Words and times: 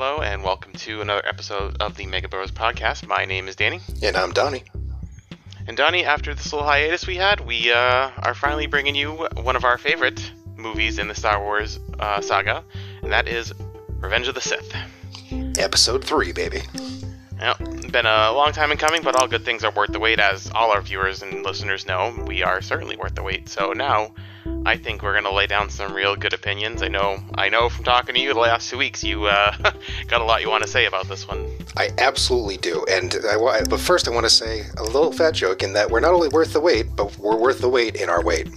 Hello, 0.00 0.20
and 0.20 0.44
welcome 0.44 0.72
to 0.74 1.00
another 1.00 1.26
episode 1.26 1.76
of 1.82 1.96
the 1.96 2.06
Mega 2.06 2.28
Bros 2.28 2.52
podcast. 2.52 3.08
My 3.08 3.24
name 3.24 3.48
is 3.48 3.56
Danny. 3.56 3.80
And 4.00 4.16
I'm 4.16 4.30
Donnie. 4.30 4.62
And 5.66 5.76
Donnie, 5.76 6.04
after 6.04 6.32
this 6.36 6.52
little 6.52 6.68
hiatus 6.68 7.08
we 7.08 7.16
had, 7.16 7.40
we 7.40 7.72
uh, 7.72 8.12
are 8.16 8.32
finally 8.32 8.68
bringing 8.68 8.94
you 8.94 9.26
one 9.42 9.56
of 9.56 9.64
our 9.64 9.76
favorite 9.76 10.30
movies 10.54 11.00
in 11.00 11.08
the 11.08 11.16
Star 11.16 11.42
Wars 11.42 11.80
uh, 11.98 12.20
saga, 12.20 12.62
and 13.02 13.10
that 13.10 13.26
is 13.26 13.52
Revenge 13.98 14.28
of 14.28 14.36
the 14.36 14.40
Sith. 14.40 14.72
Episode 15.58 16.04
3, 16.04 16.30
baby. 16.30 16.62
Well, 17.40 17.56
been 17.90 18.06
a 18.06 18.30
long 18.30 18.52
time 18.52 18.70
in 18.70 18.78
coming, 18.78 19.02
but 19.02 19.16
all 19.16 19.26
good 19.26 19.44
things 19.44 19.64
are 19.64 19.72
worth 19.72 19.90
the 19.90 19.98
wait, 19.98 20.20
as 20.20 20.48
all 20.54 20.70
our 20.70 20.80
viewers 20.80 21.22
and 21.22 21.42
listeners 21.42 21.86
know. 21.86 22.16
We 22.24 22.44
are 22.44 22.62
certainly 22.62 22.96
worth 22.96 23.16
the 23.16 23.24
wait. 23.24 23.48
So 23.48 23.72
now, 23.72 24.12
I 24.66 24.76
think 24.76 25.02
we're 25.02 25.14
gonna 25.14 25.32
lay 25.32 25.46
down 25.46 25.70
some 25.70 25.92
real 25.94 26.14
good 26.14 26.34
opinions. 26.34 26.82
I 26.82 26.88
know, 26.88 27.18
I 27.36 27.48
know 27.48 27.68
from 27.68 27.84
talking 27.84 28.14
to 28.14 28.20
you 28.20 28.34
the 28.34 28.40
last 28.40 28.68
two 28.68 28.78
weeks, 28.78 29.02
you 29.02 29.24
uh, 29.24 29.56
got 30.08 30.20
a 30.20 30.24
lot 30.24 30.42
you 30.42 30.50
want 30.50 30.62
to 30.62 30.68
say 30.68 30.84
about 30.86 31.08
this 31.08 31.26
one. 31.26 31.48
I 31.76 31.90
absolutely 31.98 32.58
do. 32.58 32.84
And 32.90 33.14
I, 33.30 33.62
but 33.68 33.80
first, 33.80 34.08
I 34.08 34.10
want 34.10 34.26
to 34.26 34.30
say 34.30 34.64
a 34.76 34.82
little 34.82 35.12
fat 35.12 35.34
joke 35.34 35.62
in 35.62 35.72
that 35.72 35.90
we're 35.90 36.00
not 36.00 36.12
only 36.12 36.28
worth 36.28 36.52
the 36.52 36.60
wait, 36.60 36.94
but 36.96 37.16
we're 37.18 37.36
worth 37.36 37.60
the 37.60 37.68
wait 37.68 37.96
in 37.96 38.10
our 38.10 38.22
weight 38.22 38.48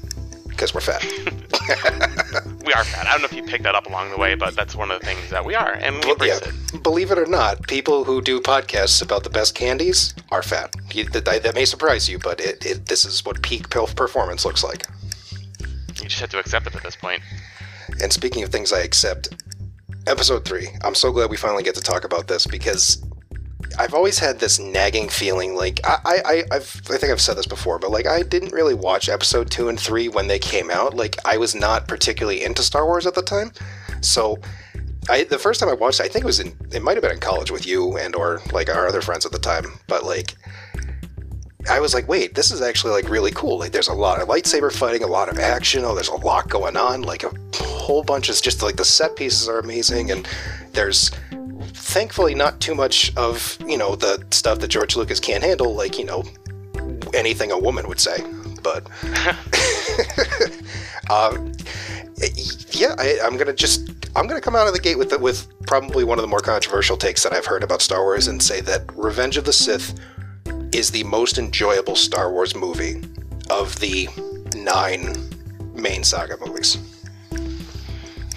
because 0.48 0.74
we're 0.74 0.82
fat. 0.82 1.06
We 2.64 2.74
are 2.74 2.84
fat. 2.84 3.08
I 3.08 3.12
don't 3.12 3.22
know 3.22 3.26
if 3.26 3.34
you 3.34 3.44
picked 3.44 3.64
that 3.64 3.74
up 3.76 3.88
along 3.88 4.12
the 4.12 4.18
way, 4.18 4.36
but 4.36 4.56
that's 4.56 4.76
one 4.76 4.92
of 4.92 5.00
the 5.00 5.06
things 5.06 5.30
that 5.32 5.44
we 5.44 5.56
are, 5.56 5.74
and 5.74 5.96
we 5.96 6.02
Well, 6.02 6.12
embrace 6.12 6.40
yeah, 6.42 6.52
it. 6.76 6.84
believe 6.84 7.12
it 7.12 7.18
or 7.18 7.26
not, 7.26 7.68
people 7.68 8.04
who 8.04 8.22
do 8.22 8.40
podcasts 8.40 9.02
about 9.02 9.24
the 9.24 9.30
best 9.32 9.56
candies 9.56 10.14
are 10.30 10.44
fat. 10.44 10.74
You, 10.94 11.06
that, 11.10 11.26
that 11.26 11.56
may 11.56 11.66
surprise 11.66 12.08
you, 12.08 12.20
but 12.20 12.40
it, 12.40 12.64
it, 12.66 12.86
this 12.86 13.04
is 13.04 13.26
what 13.26 13.42
peak 13.42 13.70
performance 13.70 14.46
looks 14.46 14.64
like. 14.64 14.86
You 16.02 16.10
just 16.10 16.22
have 16.22 16.30
to 16.32 16.40
accept 16.40 16.68
it 16.68 16.76
at 16.76 16.84
this 16.84 16.96
point. 16.96 17.22
And 18.02 18.12
speaking 18.12 18.44
of 18.44 18.50
things 18.50 18.74
I 18.74 18.80
accept, 18.80 19.30
episode 20.08 20.46
three. 20.46 20.68
I'm 20.84 20.96
so 20.96 21.12
glad 21.12 21.30
we 21.30 21.38
finally 21.38 21.64
get 21.64 21.76
to 21.76 21.82
talk 21.82 22.04
about 22.04 22.28
this 22.28 22.48
because 22.48 23.04
I've 23.78 23.94
always 23.94 24.20
had 24.20 24.40
this 24.40 24.60
nagging 24.60 25.10
feeling. 25.10 25.56
Like 25.56 25.80
I, 25.84 25.98
I, 26.06 26.44
I've, 26.52 26.82
I 26.90 26.98
think 26.98 27.12
I've 27.12 27.22
said 27.22 27.38
this 27.38 27.48
before, 27.48 27.80
but 27.80 27.92
like 27.92 28.08
I 28.08 28.24
didn't 28.24 28.54
really 28.54 28.74
watch 28.74 29.10
episode 29.10 29.52
two 29.52 29.70
and 29.70 29.80
three 29.80 30.08
when 30.08 30.28
they 30.28 30.40
came 30.40 30.70
out. 30.70 30.96
Like 30.96 31.18
I 31.26 31.38
was 31.38 31.56
not 31.56 31.88
particularly 31.88 32.44
into 32.44 32.64
Star 32.64 32.86
Wars 32.86 33.06
at 33.06 33.16
the 33.16 33.24
time, 33.24 33.52
so. 34.02 34.38
I, 35.10 35.24
the 35.24 35.40
first 35.40 35.60
time 35.60 35.68
I 35.68 35.74
watched 35.74 36.00
it, 36.00 36.04
I 36.04 36.10
think 36.10 36.24
it 36.24 36.28
was 36.28 36.40
in, 36.40 36.56
it 36.72 36.84
might 36.84 36.94
have 36.94 37.02
been 37.02 37.12
in 37.12 37.20
college 37.20 37.50
with 37.50 37.66
you 37.66 37.98
and 37.98 38.16
or 38.16 38.40
like 38.54 38.70
our 38.70 38.88
other 38.88 39.02
friends 39.02 39.26
at 39.26 39.32
the 39.32 39.40
time, 39.40 39.66
but 39.88 40.06
like, 40.06 40.36
I 41.70 41.80
was 41.80 41.94
like, 41.94 42.08
wait, 42.08 42.36
this 42.36 42.52
is 42.52 42.62
actually 42.62 42.94
like 42.94 43.10
really 43.10 43.32
cool. 43.32 43.60
Like, 43.60 43.72
there's 43.72 43.88
a 43.88 43.94
lot 43.94 44.22
of 44.22 44.28
lightsaber 44.28 44.72
fighting, 44.72 45.04
a 45.04 45.08
lot 45.08 45.30
of 45.30 45.40
action. 45.40 45.84
Oh, 45.86 45.94
there's 45.94 46.10
a 46.10 46.16
lot 46.16 46.50
going 46.50 46.78
on. 46.78 47.04
Like 47.04 47.24
a 47.24 47.32
whole 47.56 48.04
bunch 48.04 48.30
is 48.30 48.42
just 48.42 48.62
like 48.62 48.76
the 48.76 48.86
set 48.86 49.16
pieces 49.16 49.48
are 49.48 49.60
amazing, 49.60 50.12
and 50.12 50.28
there's 50.74 51.12
thankfully 51.74 52.36
not 52.36 52.60
too 52.60 52.76
much 52.76 53.16
of 53.18 53.58
you 53.66 53.78
know 53.78 53.96
the 53.96 54.24
stuff 54.32 54.60
that 54.60 54.70
George 54.70 54.96
Lucas 54.96 55.20
can't 55.20 55.44
handle, 55.44 55.76
like 55.76 55.98
you 55.98 56.06
know 56.06 56.24
anything 57.14 57.52
a 57.52 57.60
woman 57.60 57.88
would 57.88 58.00
say. 58.00 58.18
But 58.64 58.88
um, 61.10 61.52
yeah, 62.72 62.96
I, 62.98 63.20
I'm 63.24 63.38
gonna 63.38 63.54
just 63.54 63.90
I'm 64.16 64.28
gonna 64.28 64.42
come 64.42 64.56
out 64.56 64.68
of 64.68 64.74
the 64.74 64.80
gate 64.80 64.98
with 64.98 65.12
the, 65.12 65.20
with 65.20 65.48
probably 65.66 66.04
one 66.04 66.18
of 66.18 66.22
the 66.22 66.28
more 66.28 66.40
controversial 66.40 66.98
takes 66.98 67.24
that 67.24 67.34
I've 67.34 67.46
heard 67.46 67.64
about 67.64 67.82
Star 67.82 68.04
Wars 68.04 68.28
and 68.28 68.42
say 68.42 68.62
that 68.62 68.84
Revenge 68.96 69.38
of 69.38 69.46
the 69.46 69.54
Sith 69.54 70.00
is 70.72 70.92
the 70.92 71.04
most 71.04 71.38
enjoyable 71.38 71.96
Star 71.96 72.32
Wars 72.32 72.56
movie 72.56 73.02
of 73.50 73.78
the 73.80 74.08
nine 74.56 75.16
main 75.74 76.04
saga 76.04 76.38
movies. 76.46 76.78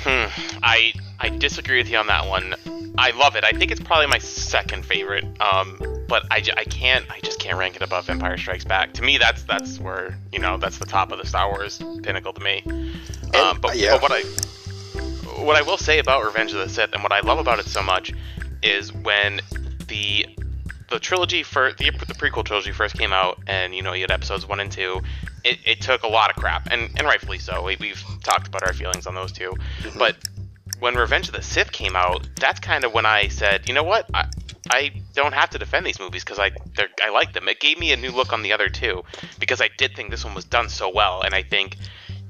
Hmm. 0.00 0.26
I 0.62 0.92
I 1.20 1.28
disagree 1.30 1.78
with 1.78 1.88
you 1.88 1.96
on 1.98 2.06
that 2.08 2.26
one. 2.28 2.54
I 2.96 3.10
love 3.12 3.36
it. 3.36 3.44
I 3.44 3.52
think 3.52 3.70
it's 3.70 3.80
probably 3.80 4.06
my 4.06 4.18
second 4.18 4.84
favorite. 4.84 5.24
Um, 5.40 5.78
but 6.08 6.24
I, 6.30 6.42
I 6.56 6.64
can't 6.64 7.04
I 7.10 7.20
just 7.20 7.40
can't 7.40 7.58
rank 7.58 7.76
it 7.76 7.82
above 7.82 8.08
Empire 8.08 8.36
Strikes 8.36 8.64
Back. 8.64 8.92
To 8.94 9.02
me, 9.02 9.18
that's 9.18 9.42
that's 9.44 9.80
where 9.80 10.18
you 10.32 10.38
know 10.38 10.58
that's 10.58 10.78
the 10.78 10.86
top 10.86 11.12
of 11.12 11.18
the 11.18 11.26
Star 11.26 11.50
Wars 11.50 11.80
pinnacle 12.02 12.32
to 12.32 12.40
me. 12.40 12.62
Um, 13.34 13.60
but, 13.60 13.76
yeah. 13.76 13.98
but 13.98 14.02
what 14.02 14.12
I 14.12 14.22
what 15.42 15.56
I 15.56 15.62
will 15.62 15.78
say 15.78 15.98
about 15.98 16.24
Revenge 16.24 16.52
of 16.52 16.58
the 16.58 16.68
Sith 16.68 16.92
and 16.92 17.02
what 17.02 17.12
I 17.12 17.20
love 17.20 17.38
about 17.38 17.58
it 17.58 17.66
so 17.66 17.82
much 17.82 18.12
is 18.62 18.92
when 18.92 19.40
the 19.88 20.26
the 20.94 21.00
trilogy 21.00 21.42
for 21.42 21.72
the, 21.72 21.90
the 21.90 22.14
prequel 22.14 22.44
trilogy 22.44 22.70
first 22.70 22.96
came 22.96 23.12
out 23.12 23.36
and 23.48 23.74
you 23.74 23.82
know 23.82 23.94
you 23.94 24.02
had 24.02 24.12
episodes 24.12 24.46
one 24.46 24.60
and 24.60 24.70
two 24.70 25.00
it, 25.42 25.58
it 25.66 25.80
took 25.80 26.04
a 26.04 26.06
lot 26.06 26.30
of 26.30 26.36
crap 26.36 26.68
and, 26.70 26.88
and 26.96 27.04
rightfully 27.04 27.40
so 27.40 27.64
we, 27.64 27.76
we've 27.80 28.00
talked 28.22 28.46
about 28.46 28.62
our 28.62 28.72
feelings 28.72 29.04
on 29.04 29.12
those 29.12 29.32
2 29.32 29.50
mm-hmm. 29.50 29.98
but 29.98 30.16
when 30.78 30.94
revenge 30.94 31.26
of 31.26 31.34
the 31.34 31.42
sith 31.42 31.72
came 31.72 31.96
out 31.96 32.28
that's 32.38 32.60
kind 32.60 32.84
of 32.84 32.94
when 32.94 33.06
i 33.06 33.26
said 33.26 33.66
you 33.66 33.74
know 33.74 33.82
what 33.82 34.08
i, 34.14 34.24
I 34.70 34.92
don't 35.14 35.34
have 35.34 35.50
to 35.50 35.58
defend 35.58 35.84
these 35.84 35.98
movies 35.98 36.22
because 36.22 36.38
I 36.38 36.52
they're- 36.74 36.88
I 37.02 37.10
like 37.10 37.34
them. 37.34 37.46
It 37.50 37.60
gave 37.60 37.78
me 37.78 37.92
a 37.92 37.98
new 37.98 38.10
look 38.10 38.32
on 38.32 38.42
the 38.42 38.54
other 38.54 38.70
two 38.70 39.04
because 39.38 39.60
I 39.60 39.68
did 39.76 39.94
think 39.94 40.10
this 40.10 40.24
one 40.24 40.34
was 40.34 40.46
done 40.46 40.70
so 40.70 40.90
well, 40.90 41.20
and 41.20 41.34
I 41.34 41.42
think 41.42 41.76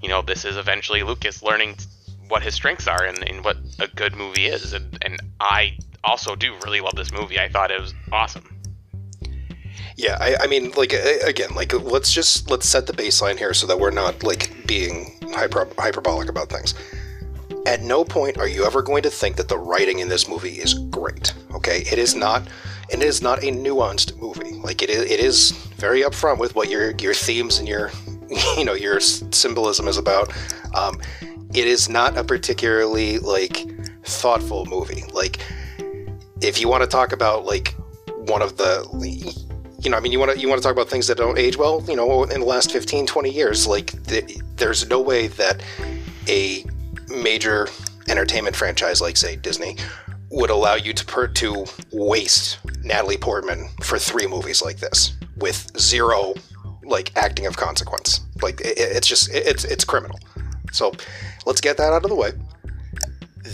you 0.03 0.09
know 0.09 0.21
this 0.21 0.45
is 0.45 0.57
eventually 0.57 1.05
Lucas 1.05 1.45
learning 1.45 1.77
what 2.27 2.43
his 2.43 2.55
strengths 2.55 2.89
are 2.89 3.05
and, 3.05 3.23
and 3.23 3.45
what 3.45 3.57
a 3.79 3.87
good 3.87 4.17
movie 4.17 4.47
is, 4.47 4.73
and 4.73 4.99
and 5.03 5.21
I 5.39 5.79
also 6.03 6.35
do 6.35 6.57
really 6.65 6.81
love 6.81 6.97
this 6.97 7.13
movie. 7.13 7.39
I 7.39 7.49
thought 7.49 7.71
it 7.71 7.81
was 7.81 7.95
awesome. 8.11 8.54
Yeah, 9.97 10.17
I, 10.21 10.37
I 10.43 10.47
mean, 10.49 10.73
like 10.73 10.93
again, 10.93 11.55
like 11.55 11.73
let's 11.73 12.13
just 12.13 12.51
let's 12.51 12.69
set 12.69 12.87
the 12.87 12.93
baseline 12.93 13.39
here 13.39 13.55
so 13.55 13.67
that 13.69 13.79
we're 13.79 13.93
not 13.93 14.23
like 14.23 14.67
being 14.67 15.17
hyper, 15.33 15.69
hyperbolic 15.79 16.29
about 16.29 16.49
things. 16.49 16.75
At 17.67 17.83
no 17.83 18.05
point 18.05 18.37
are 18.37 18.49
you 18.49 18.65
ever 18.67 18.83
going 18.83 19.03
to 19.05 19.11
think 19.11 19.37
that 19.37 19.49
the 19.49 19.57
writing 19.57 20.01
in 20.01 20.09
this 20.09 20.29
movie 20.29 20.57
is 20.61 20.75
great. 20.75 21.33
Okay, 21.55 21.85
it 21.91 21.99
is 21.99 22.15
not. 22.15 22.43
and 22.93 23.03
It 23.03 23.07
is 23.07 23.23
not 23.23 23.39
a 23.45 23.47
nuanced 23.47 24.17
movie. 24.19 24.55
Like 24.55 24.83
it 24.83 24.91
is, 24.91 25.11
it 25.11 25.21
is 25.21 25.53
very 25.77 26.03
upfront 26.03 26.39
with 26.39 26.57
what 26.57 26.69
your 26.69 26.91
your 26.97 27.15
themes 27.15 27.59
and 27.59 27.69
your 27.69 27.91
you 28.57 28.65
know 28.65 28.75
your 28.75 28.99
symbolism 29.01 29.87
is 29.87 29.97
about. 29.97 30.33
Um, 30.75 31.01
it 31.55 31.69
is 31.69 31.89
not 31.89 32.19
a 32.19 32.25
particularly 32.25 33.19
like 33.21 33.65
thoughtful 34.05 34.67
movie. 34.67 35.05
Like 35.13 35.39
if 36.41 36.61
you 36.61 36.69
want 36.69 36.83
to 36.83 36.89
talk 36.89 37.13
about 37.13 37.45
like 37.45 37.77
one 38.27 38.43
of 38.43 38.57
the 38.57 38.89
you 39.85 39.91
know, 39.91 39.99
I 39.99 40.01
mean, 40.01 40.13
you 40.13 40.19
want 40.19 40.33
to 40.33 40.39
you 40.39 40.49
want 40.49 40.61
to 40.61 40.63
talk 40.63 40.73
about 40.73 40.89
things 40.89 41.07
that 41.09 41.19
don't 41.19 41.39
age 41.39 41.57
well. 41.59 41.85
You 41.87 41.95
know, 41.97 42.25
in 42.25 42.41
the 42.41 42.47
last 42.47 42.73
15, 42.73 43.07
20 43.07 43.31
years, 43.31 43.67
like 43.67 44.03
th- 44.07 44.39
there's 44.57 44.89
no 44.89 45.01
way 45.01 45.27
that 45.29 45.63
a 46.27 46.65
major 47.09 47.69
entertainment 48.09 48.57
franchise 48.57 49.01
like 49.01 49.17
say 49.17 49.37
Disney 49.37 49.77
would 50.31 50.51
allow 50.51 50.75
you 50.75 50.93
to 50.95 51.05
per- 51.05 51.29
to 51.29 51.67
waste 51.93 52.59
Natalie 52.83 53.19
Portman 53.19 53.69
for 53.83 53.99
three 53.99 54.27
movies 54.27 54.63
like 54.63 54.79
this 54.79 55.15
with 55.37 55.71
zero 55.79 56.35
like 56.83 57.13
acting 57.17 57.47
of 57.47 57.57
consequence. 57.57 58.21
Like 58.43 58.61
it, 58.63 58.79
it's 58.79 59.07
just 59.07 59.31
it- 59.35 59.47
it's 59.47 59.65
it's 59.65 59.85
criminal. 59.85 60.19
So 60.73 60.93
let's 61.45 61.61
get 61.61 61.77
that 61.77 61.93
out 61.93 62.05
of 62.05 62.09
the 62.09 62.17
way. 62.17 62.33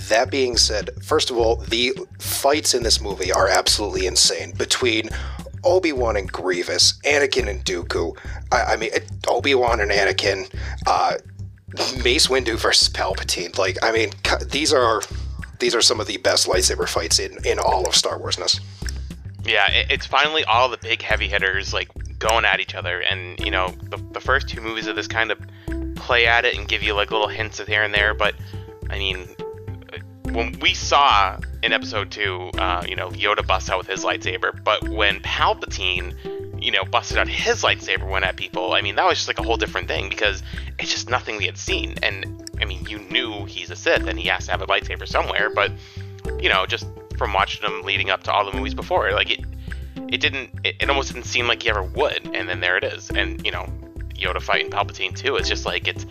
That 0.08 0.30
being 0.30 0.56
said, 0.56 0.90
first 1.02 1.30
of 1.30 1.36
all, 1.36 1.56
the 1.56 1.92
fights 2.20 2.74
in 2.74 2.84
this 2.84 3.00
movie 3.00 3.32
are 3.32 3.48
absolutely 3.48 4.06
insane 4.06 4.52
between 4.52 5.10
Obi 5.64 5.92
Wan 5.92 6.16
and 6.16 6.30
Grievous, 6.30 6.98
Anakin 7.04 7.48
and 7.48 7.64
Dooku. 7.64 8.16
I, 8.52 8.74
I 8.74 8.76
mean, 8.76 8.90
Obi 9.28 9.54
Wan 9.54 9.80
and 9.80 9.90
Anakin, 9.90 10.52
uh, 10.86 11.14
Mace 12.02 12.26
Windu 12.28 12.56
versus 12.58 12.88
Palpatine. 12.88 13.56
Like, 13.56 13.78
I 13.82 13.92
mean, 13.92 14.10
these 14.50 14.72
are 14.72 15.02
these 15.58 15.74
are 15.74 15.82
some 15.82 16.00
of 16.00 16.06
the 16.06 16.16
best 16.18 16.48
lightsaber 16.48 16.88
fights 16.88 17.18
in 17.18 17.36
in 17.44 17.58
all 17.58 17.86
of 17.86 17.94
Star 17.94 18.18
Warsness. 18.18 18.60
Yeah, 19.44 19.66
it's 19.70 20.06
finally 20.06 20.44
all 20.44 20.68
the 20.68 20.78
big 20.78 21.02
heavy 21.02 21.28
hitters 21.28 21.72
like 21.72 21.88
going 22.18 22.44
at 22.44 22.60
each 22.60 22.74
other, 22.74 23.00
and 23.00 23.38
you 23.40 23.50
know 23.50 23.68
the, 23.82 23.96
the 24.12 24.20
first 24.20 24.48
two 24.48 24.60
movies 24.60 24.86
of 24.86 24.96
this 24.96 25.06
kind 25.06 25.30
of 25.30 25.38
play 25.96 26.26
at 26.26 26.44
it 26.44 26.56
and 26.56 26.66
give 26.66 26.82
you 26.82 26.94
like 26.94 27.10
little 27.10 27.28
hints 27.28 27.60
of 27.60 27.68
here 27.68 27.82
and 27.82 27.94
there, 27.94 28.14
but 28.14 28.34
I 28.90 28.98
mean, 28.98 29.28
when 30.32 30.58
we 30.60 30.74
saw 30.74 31.38
in 31.62 31.72
episode 31.72 32.10
two, 32.10 32.50
uh, 32.58 32.84
you 32.88 32.96
know, 32.96 33.10
Yoda 33.10 33.46
busts 33.46 33.68
out 33.68 33.78
with 33.78 33.86
his 33.86 34.04
lightsaber, 34.04 34.62
but 34.64 34.88
when 34.88 35.20
Palpatine, 35.20 36.14
you 36.62 36.70
know, 36.70 36.84
busted 36.84 37.18
out 37.18 37.28
his 37.28 37.62
lightsaber 37.62 38.08
went 38.08 38.24
at 38.24 38.36
people, 38.36 38.72
I 38.72 38.80
mean, 38.80 38.96
that 38.96 39.06
was 39.06 39.18
just 39.18 39.28
like 39.28 39.38
a 39.38 39.42
whole 39.42 39.56
different 39.56 39.88
thing 39.88 40.08
because 40.08 40.42
it's 40.78 40.90
just 40.90 41.10
nothing 41.10 41.36
we 41.36 41.46
had 41.46 41.58
seen, 41.58 41.96
and 42.02 42.48
I 42.60 42.64
mean, 42.64 42.84
you 42.86 42.98
knew 42.98 43.44
he's 43.44 43.70
a 43.70 43.76
Sith 43.76 44.06
and 44.06 44.18
he 44.18 44.28
has 44.28 44.46
to 44.46 44.52
have 44.52 44.62
a 44.62 44.66
lightsaber 44.66 45.06
somewhere, 45.06 45.50
but 45.54 45.72
you 46.38 46.48
know, 46.48 46.66
just 46.66 46.86
from 47.18 47.32
watching 47.32 47.68
him 47.68 47.82
leading 47.82 48.10
up 48.10 48.22
to 48.24 48.32
all 48.32 48.50
the 48.50 48.56
movies 48.56 48.74
before, 48.74 49.10
like 49.12 49.30
it, 49.30 49.44
it 50.08 50.20
didn't, 50.20 50.50
it, 50.64 50.76
it 50.80 50.88
almost 50.88 51.12
didn't 51.12 51.26
seem 51.26 51.46
like 51.46 51.62
he 51.62 51.70
ever 51.70 51.82
would, 51.82 52.30
and 52.34 52.48
then 52.48 52.60
there 52.60 52.76
it 52.76 52.84
is, 52.84 53.10
and 53.10 53.44
you 53.44 53.52
know, 53.52 53.66
Yoda 54.14 54.40
fighting 54.40 54.70
Palpatine 54.70 55.14
too. 55.14 55.36
It's 55.36 55.48
just 55.48 55.66
like 55.66 55.88
it's, 55.88 56.06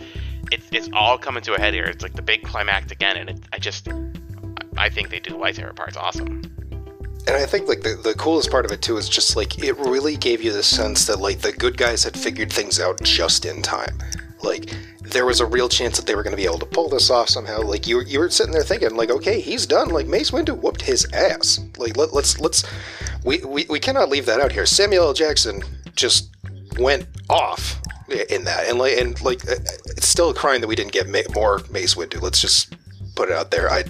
it's, 0.52 0.66
it's 0.72 0.88
all 0.92 1.18
coming 1.18 1.42
to 1.44 1.54
a 1.54 1.60
head 1.60 1.74
here. 1.74 1.84
It's 1.84 2.02
like 2.02 2.14
the 2.14 2.22
big 2.22 2.42
climax 2.42 2.90
again, 2.90 3.16
and 3.16 3.30
it, 3.30 3.40
I 3.52 3.58
just, 3.58 3.88
I 4.80 4.88
think 4.88 5.10
they 5.10 5.20
do 5.20 5.30
the 5.30 5.36
lightsaber 5.36 5.76
parts 5.76 5.96
awesome. 5.96 6.42
And 7.26 7.36
I 7.36 7.44
think 7.44 7.68
like 7.68 7.82
the, 7.82 8.00
the 8.02 8.14
coolest 8.14 8.50
part 8.50 8.64
of 8.64 8.72
it 8.72 8.80
too 8.80 8.96
is 8.96 9.10
just 9.10 9.36
like 9.36 9.62
it 9.62 9.76
really 9.76 10.16
gave 10.16 10.42
you 10.42 10.52
the 10.52 10.62
sense 10.62 11.06
that 11.06 11.20
like 11.20 11.40
the 11.40 11.52
good 11.52 11.76
guys 11.76 12.02
had 12.02 12.18
figured 12.18 12.50
things 12.50 12.80
out 12.80 13.00
just 13.02 13.44
in 13.44 13.60
time. 13.60 13.98
Like 14.42 14.74
there 15.02 15.26
was 15.26 15.40
a 15.40 15.46
real 15.46 15.68
chance 15.68 15.98
that 15.98 16.06
they 16.06 16.14
were 16.14 16.22
going 16.22 16.32
to 16.32 16.36
be 16.36 16.46
able 16.46 16.58
to 16.60 16.66
pull 16.66 16.88
this 16.88 17.10
off 17.10 17.28
somehow. 17.28 17.60
Like 17.60 17.86
you, 17.86 18.00
you 18.00 18.20
were 18.20 18.30
sitting 18.30 18.52
there 18.52 18.62
thinking, 18.62 18.96
like, 18.96 19.10
okay, 19.10 19.38
he's 19.38 19.66
done. 19.66 19.90
Like 19.90 20.06
Mace 20.06 20.30
Windu 20.30 20.58
whooped 20.58 20.80
his 20.80 21.06
ass. 21.12 21.60
Like 21.76 21.98
let, 21.98 22.14
let's 22.14 22.40
let's 22.40 22.64
we, 23.22 23.44
we 23.44 23.66
we 23.68 23.80
cannot 23.80 24.08
leave 24.08 24.24
that 24.26 24.40
out 24.40 24.50
here. 24.50 24.64
Samuel 24.64 25.08
L. 25.08 25.12
Jackson 25.12 25.62
just 25.94 26.34
went 26.78 27.06
off 27.28 27.78
in 28.30 28.44
that, 28.44 28.66
and 28.66 28.78
like 28.78 28.96
and 28.96 29.20
like 29.20 29.42
it's 29.44 30.08
still 30.08 30.30
a 30.30 30.34
crime 30.34 30.62
that 30.62 30.68
we 30.68 30.74
didn't 30.74 30.92
get 30.92 31.06
more 31.34 31.60
Mace 31.70 31.96
Windu. 31.96 32.22
Let's 32.22 32.40
just 32.40 32.74
put 33.14 33.28
it 33.28 33.34
out 33.34 33.50
there. 33.50 33.70
I 33.70 33.84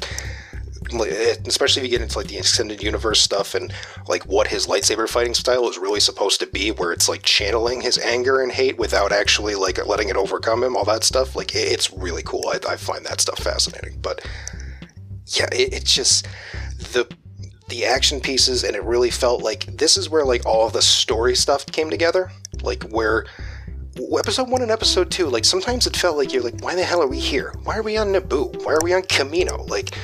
Eh, 0.92 1.36
especially 1.46 1.82
if 1.82 1.84
you 1.84 1.90
get 1.90 2.02
into 2.02 2.18
like 2.18 2.28
the 2.28 2.38
extended 2.38 2.82
universe 2.82 3.20
stuff 3.20 3.54
and 3.54 3.72
like 4.08 4.24
what 4.26 4.48
his 4.48 4.66
lightsaber 4.66 5.08
fighting 5.08 5.34
style 5.34 5.68
is 5.68 5.78
really 5.78 6.00
supposed 6.00 6.40
to 6.40 6.46
be 6.46 6.70
where 6.70 6.92
it's 6.92 7.08
like 7.08 7.22
channeling 7.22 7.80
his 7.80 7.98
anger 7.98 8.40
and 8.40 8.52
hate 8.52 8.78
without 8.78 9.12
actually 9.12 9.54
like 9.54 9.84
letting 9.86 10.08
it 10.08 10.16
overcome 10.16 10.62
him 10.64 10.76
all 10.76 10.84
that 10.84 11.04
stuff 11.04 11.36
like 11.36 11.54
it's 11.54 11.92
really 11.92 12.22
cool. 12.22 12.48
I, 12.48 12.72
I 12.72 12.76
find 12.76 13.04
that 13.06 13.20
stuff 13.20 13.38
fascinating. 13.38 13.98
But 14.00 14.26
yeah 15.26 15.48
it, 15.52 15.72
it's 15.72 15.94
just 15.94 16.26
the 16.92 17.08
the 17.68 17.84
action 17.84 18.20
pieces 18.20 18.64
and 18.64 18.74
it 18.74 18.82
really 18.82 19.10
felt 19.10 19.42
like 19.42 19.64
this 19.66 19.96
is 19.96 20.10
where 20.10 20.24
like 20.24 20.44
all 20.44 20.68
the 20.68 20.82
story 20.82 21.36
stuff 21.36 21.64
came 21.66 21.88
together 21.88 22.32
like 22.62 22.82
where 22.90 23.26
episode 24.18 24.48
one 24.48 24.62
and 24.62 24.70
episode 24.70 25.10
two 25.10 25.26
like 25.26 25.44
sometimes 25.44 25.86
it 25.86 25.96
felt 25.96 26.16
like 26.16 26.32
you're 26.32 26.42
like 26.42 26.60
why 26.62 26.74
the 26.74 26.82
hell 26.82 27.02
are 27.02 27.06
we 27.06 27.18
here? 27.18 27.54
Why 27.64 27.76
are 27.76 27.82
we 27.82 27.96
on 27.96 28.08
naboo? 28.08 28.64
Why 28.64 28.72
are 28.74 28.82
we 28.82 28.92
on 28.92 29.02
Kamino 29.02 29.68
like 29.68 29.96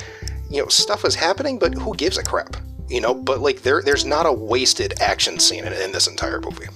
you 0.49 0.61
know, 0.61 0.67
stuff 0.67 1.03
was 1.03 1.15
happening, 1.15 1.59
but 1.59 1.73
who 1.73 1.95
gives 1.95 2.17
a 2.17 2.23
crap? 2.23 2.57
You 2.89 3.01
know, 3.01 3.13
but 3.13 3.39
like 3.39 3.61
there, 3.61 3.81
there's 3.81 4.05
not 4.05 4.25
a 4.25 4.31
wasted 4.31 5.01
action 5.01 5.39
scene 5.39 5.65
in, 5.65 5.73
in 5.73 5.91
this 5.91 6.07
entire 6.07 6.39
movie. 6.39 6.67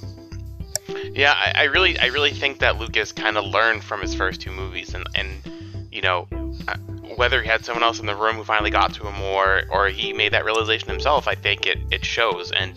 Yeah, 1.13 1.33
I, 1.33 1.53
I, 1.55 1.63
really, 1.63 1.97
I 1.99 2.07
really 2.07 2.31
think 2.31 2.59
that 2.59 2.77
Lucas 2.77 3.11
kind 3.11 3.37
of 3.37 3.45
learned 3.45 3.83
from 3.83 4.01
his 4.01 4.13
first 4.13 4.41
two 4.41 4.51
movies, 4.51 4.93
and 4.93 5.07
and 5.15 5.87
you 5.91 6.01
know, 6.01 6.27
uh, 6.67 6.77
whether 7.15 7.41
he 7.41 7.47
had 7.47 7.65
someone 7.65 7.83
else 7.83 7.99
in 7.99 8.05
the 8.05 8.15
room 8.15 8.37
who 8.37 8.43
finally 8.43 8.71
got 8.71 8.93
to 8.95 9.07
him, 9.07 9.21
or 9.21 9.63
or 9.69 9.87
he 9.87 10.13
made 10.13 10.33
that 10.33 10.45
realization 10.45 10.89
himself, 10.89 11.27
I 11.27 11.35
think 11.35 11.65
it 11.65 11.79
it 11.91 12.05
shows. 12.05 12.51
And 12.51 12.73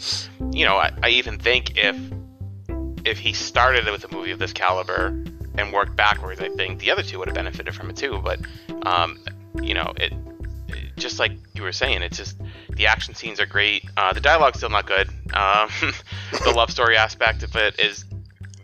you 0.53 0.65
know, 0.65 0.77
I, 0.77 0.93
I 1.03 1.09
even 1.11 1.39
think 1.39 1.77
if 1.77 1.97
if 3.05 3.19
he 3.19 3.33
started 3.33 3.87
with 3.87 4.05
a 4.05 4.15
movie 4.15 4.31
of 4.31 4.39
this 4.39 4.53
caliber 4.53 5.09
and 5.57 5.73
worked 5.73 5.95
backwards, 5.97 6.41
I 6.41 6.49
think 6.51 6.81
the 6.81 6.91
other 6.91 7.03
two 7.03 7.19
would 7.19 7.29
have 7.29 7.35
benefited 7.35 7.75
from 7.75 7.91
it 7.91 7.97
too. 7.97 8.21
But 8.23 8.41
um, 8.83 9.19
you 9.63 9.75
know, 9.75 9.93
it 9.97 10.13
just 10.97 11.19
like 11.19 11.33
you 11.55 11.63
were 11.63 11.73
saying, 11.73 12.03
it's 12.03 12.17
just 12.17 12.37
the 12.71 12.87
action 12.87 13.15
scenes 13.15 13.41
are 13.41 13.47
great. 13.47 13.85
Uh, 13.97 14.13
the 14.13 14.21
dialogue's 14.21 14.59
still 14.59 14.71
not 14.71 14.87
good. 14.87 15.09
Um, 15.33 15.69
the 16.45 16.53
love 16.55 16.71
story 16.71 16.97
aspect 16.97 17.43
of 17.43 17.55
it 17.57 17.79
is 17.81 18.05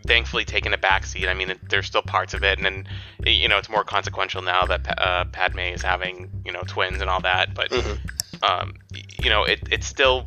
thankfully 0.06 0.44
taking 0.44 0.72
a 0.72 0.78
backseat. 0.78 1.28
I 1.28 1.34
mean, 1.34 1.54
there's 1.68 1.86
still 1.86 2.02
parts 2.02 2.34
of 2.34 2.42
it, 2.42 2.58
and 2.58 2.64
then 2.64 2.88
you 3.24 3.48
know 3.48 3.58
it's 3.58 3.68
more 3.68 3.84
consequential 3.84 4.42
now 4.42 4.66
that 4.66 4.98
uh, 4.98 5.24
Padme 5.26 5.60
is 5.60 5.82
having 5.82 6.30
you 6.44 6.52
know 6.52 6.62
twins 6.66 7.00
and 7.00 7.10
all 7.10 7.20
that. 7.20 7.54
But 7.54 7.70
mm-hmm. 7.70 8.44
um, 8.44 8.74
you 9.22 9.30
know, 9.30 9.44
it, 9.44 9.60
it's 9.70 9.86
still. 9.86 10.26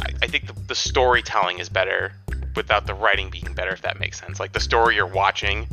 I, 0.00 0.10
I 0.22 0.26
think 0.26 0.46
the, 0.46 0.52
the 0.68 0.74
storytelling 0.74 1.58
is 1.58 1.68
better 1.68 2.12
without 2.54 2.86
the 2.86 2.94
writing 2.94 3.30
being 3.30 3.52
better, 3.54 3.72
if 3.72 3.82
that 3.82 3.98
makes 3.98 4.20
sense. 4.20 4.38
Like 4.38 4.52
the 4.52 4.60
story 4.60 4.94
you're 4.94 5.06
watching 5.06 5.66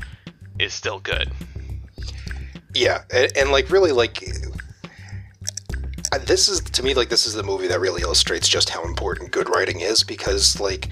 is 0.58 0.74
still 0.74 1.00
good. 1.00 1.32
Yeah, 2.74 3.04
and, 3.12 3.32
and 3.36 3.52
like 3.52 3.70
really 3.70 3.92
like 3.92 4.24
this 6.18 6.48
is 6.48 6.62
to 6.62 6.84
me 6.84 6.94
like 6.94 7.10
this 7.10 7.26
is 7.26 7.34
the 7.34 7.44
movie 7.44 7.68
that 7.68 7.80
really 7.80 8.02
illustrates 8.02 8.48
just 8.48 8.70
how 8.70 8.84
important 8.84 9.32
good 9.32 9.50
writing 9.50 9.82
is 9.82 10.04
because 10.04 10.60
like 10.60 10.90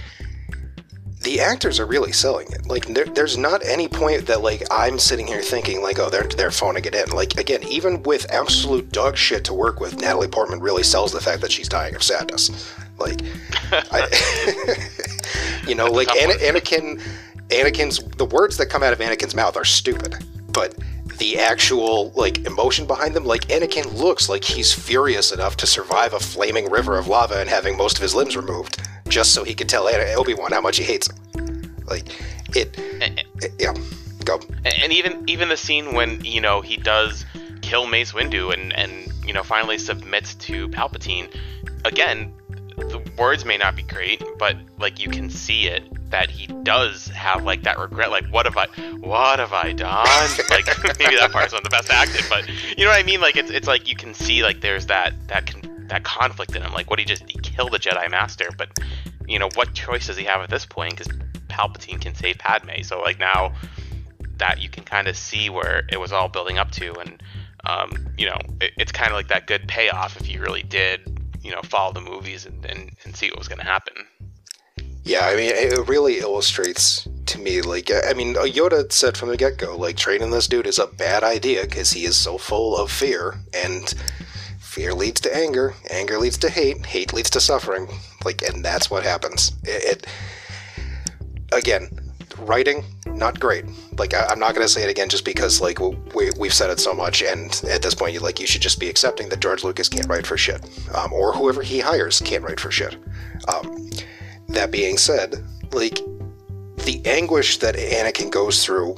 the 1.22 1.40
actors 1.42 1.80
are 1.80 1.86
really 1.86 2.12
selling 2.12 2.48
it. 2.52 2.68
Like 2.68 2.86
there, 2.88 3.06
there's 3.06 3.38
not 3.38 3.66
any 3.66 3.88
point 3.88 4.28
that 4.28 4.42
like 4.42 4.64
I'm 4.70 5.00
sitting 5.00 5.28
here 5.28 5.42
thinking 5.42 5.82
like 5.82 6.00
oh 6.00 6.10
they're 6.10 6.24
they're 6.24 6.52
phoning 6.52 6.86
it 6.86 6.94
in. 6.94 7.10
Like 7.10 7.38
again, 7.38 7.64
even 7.68 8.04
with 8.04 8.32
absolute 8.32 8.92
dog 8.92 9.18
shit 9.18 9.44
to 9.46 9.54
work 9.54 9.80
with, 9.80 10.00
Natalie 10.00 10.28
Portman 10.28 10.60
really 10.60 10.84
sells 10.84 11.12
the 11.12 11.20
fact 11.20 11.42
that 11.42 11.52
she's 11.52 11.68
dying 11.68 11.96
of 11.96 12.04
sadness. 12.04 12.74
Like, 12.98 13.22
I, 13.72 14.08
you 15.68 15.76
know, 15.76 15.86
like 15.86 16.08
Anakin, 16.08 17.02
Anakin's 17.50 18.00
the 18.18 18.26
words 18.26 18.58
that 18.58 18.68
come 18.68 18.84
out 18.84 18.94
of 18.94 19.00
Anakin's 19.00 19.36
mouth 19.36 19.56
are 19.58 19.66
stupid, 19.66 20.16
but 20.52 20.76
the 21.18 21.40
actual 21.40 22.12
like 22.12 22.46
emotion 22.46 22.86
behind 22.86 23.16
them. 23.16 23.26
Like 23.26 23.48
Anakin 23.48 23.94
looks 23.94 24.30
like 24.30 24.44
he's 24.44 24.74
furious 24.74 25.32
enough 25.32 25.58
to 25.58 25.68
survive 25.68 26.14
a 26.14 26.20
flaming 26.20 26.70
river 26.70 26.98
of 26.98 27.08
lava 27.08 27.40
and 27.40 27.50
having 27.50 27.78
most 27.78 27.98
of 27.98 28.02
his 28.02 28.16
limbs 28.16 28.36
removed, 28.36 28.82
just 29.08 29.34
so 29.34 29.44
he 29.44 29.54
could 29.54 29.70
tell 29.70 29.88
Obi 29.88 30.34
Wan 30.34 30.52
how 30.52 30.62
much 30.62 30.78
he 30.78 30.84
hates 30.84 31.10
him. 31.10 31.76
Like 31.86 32.08
it, 32.56 32.78
and, 33.02 33.24
it, 33.42 33.54
yeah. 33.60 33.74
Go. 34.26 34.40
And 34.66 34.92
even 34.92 35.24
even 35.28 35.50
the 35.50 35.58
scene 35.58 35.94
when 35.94 36.24
you 36.24 36.42
know 36.42 36.62
he 36.62 36.78
does 36.78 37.26
kill 37.62 37.88
Mace 37.88 38.12
Windu 38.12 38.54
and 38.54 38.74
and 38.74 39.12
you 39.26 39.34
know 39.34 39.44
finally 39.44 39.78
submits 39.78 40.36
to 40.36 40.68
Palpatine. 40.70 41.34
Again, 41.86 42.34
the 42.76 43.02
words 43.18 43.46
may 43.46 43.58
not 43.58 43.76
be 43.76 43.84
great, 43.84 44.22
but 44.38 44.58
like 44.80 45.00
you 45.00 45.10
can 45.10 45.30
see 45.30 45.68
it 45.68 45.84
that 46.10 46.30
he 46.30 46.48
does 46.64 47.08
have 47.08 47.44
like 47.44 47.64
that 47.64 47.78
regret 47.78 48.10
like 48.10 48.26
what 48.28 48.46
have 48.46 48.58
i 48.58 48.66
what 48.98 49.40
have 49.40 49.54
i 49.54 49.74
done? 49.74 50.30
Like 50.50 50.66
maybe 51.00 51.16
that 51.18 51.32
part's 51.32 51.54
not 51.54 51.64
the 51.64 51.70
best 51.70 51.90
acted 51.90 52.24
but 52.30 52.48
you 52.78 52.86
know 52.86 52.92
what 52.92 53.00
i 53.00 53.04
mean? 53.04 53.22
Like 53.22 53.36
it's, 53.36 53.50
it's 53.50 53.68
like 53.68 53.88
you 53.88 53.96
can 53.96 54.14
see 54.14 54.44
like 54.44 54.62
there's 54.62 54.86
that 54.88 55.14
that 55.28 55.54
that 55.90 56.04
conflict 56.04 56.56
in 56.56 56.62
him. 56.62 56.74
Like 56.74 56.90
what 56.90 57.00
he 57.00 57.06
just 57.06 57.24
he 57.30 57.40
killed 57.40 57.72
the 57.72 57.80
jedi 57.80 58.10
master 58.10 58.50
but 58.58 58.70
you 59.28 59.40
know 59.40 59.50
what 59.56 59.74
choice 59.74 60.08
does 60.08 60.18
he 60.18 60.24
have 60.26 60.42
at 60.42 60.50
this 60.50 60.66
point? 60.66 60.98
Because 60.98 61.14
palpatine 61.50 62.00
can 62.00 62.16
save 62.16 62.38
padme. 62.38 62.82
So 62.84 63.02
like 63.02 63.20
now 63.20 63.54
that 64.38 64.62
you 64.62 64.70
can 64.70 64.84
kind 64.84 65.08
of 65.08 65.18
see 65.18 65.50
where 65.50 65.84
it 65.92 66.00
was 66.00 66.12
all 66.12 66.30
building 66.30 66.58
up 66.58 66.72
to 66.72 66.94
and 67.00 67.22
um, 67.66 67.92
you 68.18 68.28
know 68.28 68.38
it, 68.62 68.72
it's 68.78 68.92
kind 68.92 69.10
of 69.10 69.14
like 69.14 69.28
that 69.28 69.48
good 69.48 69.68
payoff 69.68 70.20
if 70.20 70.30
you 70.30 70.42
really 70.42 70.64
did 70.64 71.02
you 71.42 71.52
know 71.52 71.62
follow 71.64 71.92
the 71.92 72.02
movies 72.02 72.46
and, 72.46 72.64
and, 72.66 72.92
and 73.04 73.16
see 73.16 73.30
what 73.30 73.38
was 73.38 73.48
going 73.48 73.60
to 73.60 73.66
happen 73.66 74.06
yeah, 75.08 75.26
I 75.26 75.36
mean, 75.36 75.52
it 75.54 75.88
really 75.88 76.20
illustrates 76.20 77.08
to 77.28 77.40
me, 77.40 77.62
like, 77.62 77.90
I 77.92 78.14
mean, 78.14 78.36
Yoda 78.36 78.92
said 78.92 79.16
from 79.16 79.30
the 79.30 79.38
get 79.38 79.58
go, 79.58 79.78
like, 79.78 79.96
training 79.96 80.32
this 80.32 80.48
dude 80.48 80.68
is 80.68 80.80
a 80.80 80.88
bad 80.88 81.24
idea 81.24 81.64
because 81.64 81.92
he 81.92 82.04
is 82.04 82.18
so 82.18 82.38
full 82.38 82.78
of 82.78 82.92
fear, 82.92 83.36
and 83.54 83.94
fear 84.60 84.94
leads 84.94 85.22
to 85.22 85.36
anger, 85.36 85.74
anger 85.90 86.18
leads 86.20 86.38
to 86.40 86.50
hate, 86.50 86.86
hate 86.86 87.14
leads 87.14 87.30
to 87.32 87.40
suffering. 87.40 87.88
Like, 88.26 88.42
and 88.42 88.64
that's 88.64 88.92
what 88.92 89.04
happens. 89.04 89.54
It, 89.64 89.84
it 89.84 90.08
again, 91.54 91.90
writing, 92.40 92.84
not 93.06 93.40
great. 93.40 93.66
Like, 93.98 94.14
I, 94.14 94.32
am 94.32 94.40
not 94.40 94.56
going 94.56 94.68
to 94.68 94.72
say 94.72 94.84
it 94.84 94.90
again 94.90 95.08
just 95.08 95.24
because, 95.24 95.62
like, 95.62 95.80
we, 95.80 96.32
we've 96.38 96.54
said 96.54 96.70
it 96.70 96.82
so 96.82 96.94
much, 96.94 97.22
and 97.22 97.62
at 97.70 97.82
this 97.82 97.96
point, 97.96 98.14
you 98.14 98.20
like, 98.20 98.42
you 98.42 98.48
should 98.48 98.62
just 98.62 98.80
be 98.80 98.90
accepting 98.90 99.30
that 99.30 99.40
George 99.40 99.64
Lucas 99.64 99.88
can't 99.88 100.08
write 100.08 100.28
for 100.28 100.38
shit, 100.38 100.66
um, 100.94 101.14
or 101.14 101.32
whoever 101.32 101.62
he 101.62 101.80
hires 101.80 102.22
can't 102.22 102.44
write 102.44 102.60
for 102.60 102.72
shit. 102.72 102.98
Um, 103.48 103.90
that 104.50 104.72
being 104.72 104.98
said, 104.98 105.44
like 105.72 106.00
the 106.86 107.02
anguish 107.06 107.58
that 107.58 107.76
Anakin 107.76 108.32
goes 108.32 108.64
through, 108.64 108.96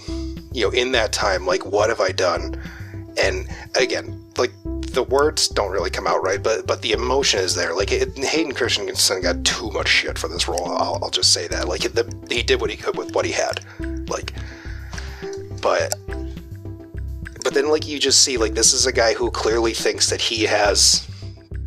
you 0.51 0.65
know, 0.65 0.71
in 0.71 0.91
that 0.93 1.11
time, 1.11 1.45
like 1.45 1.65
what 1.65 1.89
have 1.89 1.99
I 1.99 2.11
done? 2.11 2.61
And 3.17 3.47
again, 3.75 4.23
like 4.37 4.51
the 4.63 5.03
words 5.03 5.47
don't 5.47 5.71
really 5.71 5.89
come 5.89 6.07
out 6.07 6.23
right, 6.23 6.41
but 6.41 6.67
but 6.67 6.81
the 6.81 6.91
emotion 6.91 7.39
is 7.39 7.55
there. 7.55 7.75
Like 7.75 7.91
it, 7.91 8.17
Hayden 8.17 8.53
Christensen 8.53 9.21
got 9.21 9.43
too 9.43 9.69
much 9.71 9.87
shit 9.87 10.17
for 10.17 10.27
this 10.27 10.47
role. 10.47 10.65
I'll, 10.65 10.99
I'll 11.03 11.09
just 11.09 11.33
say 11.33 11.47
that. 11.47 11.67
Like 11.67 11.81
the, 11.81 12.11
he 12.29 12.43
did 12.43 12.61
what 12.61 12.69
he 12.69 12.77
could 12.77 12.97
with 12.97 13.13
what 13.13 13.25
he 13.25 13.31
had. 13.31 13.61
Like, 14.07 14.33
but 15.61 15.93
but 17.43 17.53
then 17.53 17.69
like 17.69 17.87
you 17.87 17.99
just 17.99 18.21
see 18.21 18.37
like 18.37 18.53
this 18.53 18.73
is 18.73 18.85
a 18.85 18.91
guy 18.91 19.13
who 19.13 19.31
clearly 19.31 19.73
thinks 19.73 20.09
that 20.09 20.21
he 20.21 20.43
has 20.43 21.07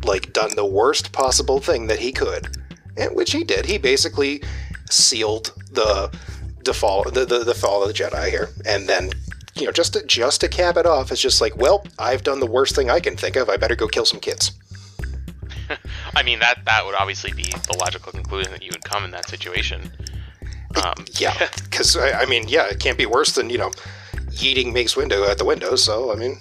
like 0.05 0.33
done 0.33 0.55
the 0.55 0.65
worst 0.65 1.11
possible 1.11 1.59
thing 1.59 1.87
that 1.87 1.99
he 1.99 2.11
could 2.11 2.62
and 2.97 3.15
which 3.15 3.31
he 3.31 3.43
did. 3.43 3.65
He 3.65 3.77
basically 3.77 4.43
sealed 4.89 5.53
the 5.71 6.73
fall 6.73 7.03
the, 7.03 7.25
the, 7.25 7.39
the 7.39 7.53
fall 7.53 7.81
of 7.81 7.87
the 7.87 7.93
Jedi 7.93 8.29
here, 8.29 8.49
and 8.65 8.87
then 8.87 9.11
you 9.55 9.65
know 9.65 9.71
just 9.71 9.93
to 9.93 10.05
just 10.05 10.41
to 10.41 10.47
cap 10.47 10.77
it 10.77 10.85
off, 10.85 11.11
it's 11.11 11.21
just 11.21 11.41
like, 11.41 11.55
well, 11.57 11.85
I've 11.99 12.23
done 12.23 12.39
the 12.39 12.47
worst 12.47 12.75
thing 12.75 12.89
I 12.89 12.99
can 12.99 13.15
think 13.15 13.35
of. 13.35 13.49
I 13.49 13.57
better 13.57 13.75
go 13.75 13.87
kill 13.87 14.05
some 14.05 14.19
kids. 14.19 14.51
I 16.15 16.23
mean 16.23 16.39
that 16.39 16.63
that 16.65 16.85
would 16.85 16.95
obviously 16.95 17.31
be 17.33 17.43
the 17.43 17.77
logical 17.79 18.11
conclusion 18.11 18.51
that 18.51 18.63
you 18.63 18.69
would 18.71 18.83
come 18.83 19.03
in 19.03 19.11
that 19.11 19.27
situation. 19.27 19.91
Um, 20.83 21.05
yeah, 21.13 21.49
because 21.63 21.95
I, 21.95 22.21
I, 22.21 22.25
mean, 22.25 22.47
yeah, 22.47 22.67
it 22.67 22.79
can't 22.79 22.97
be 22.97 23.05
worse 23.05 23.33
than 23.33 23.49
you 23.49 23.57
know 23.57 23.71
yeeting 24.31 24.73
Mace 24.73 24.95
Windu 24.95 25.27
at 25.27 25.37
the 25.37 25.45
window. 25.45 25.75
So 25.75 26.11
I 26.11 26.15
mean, 26.15 26.37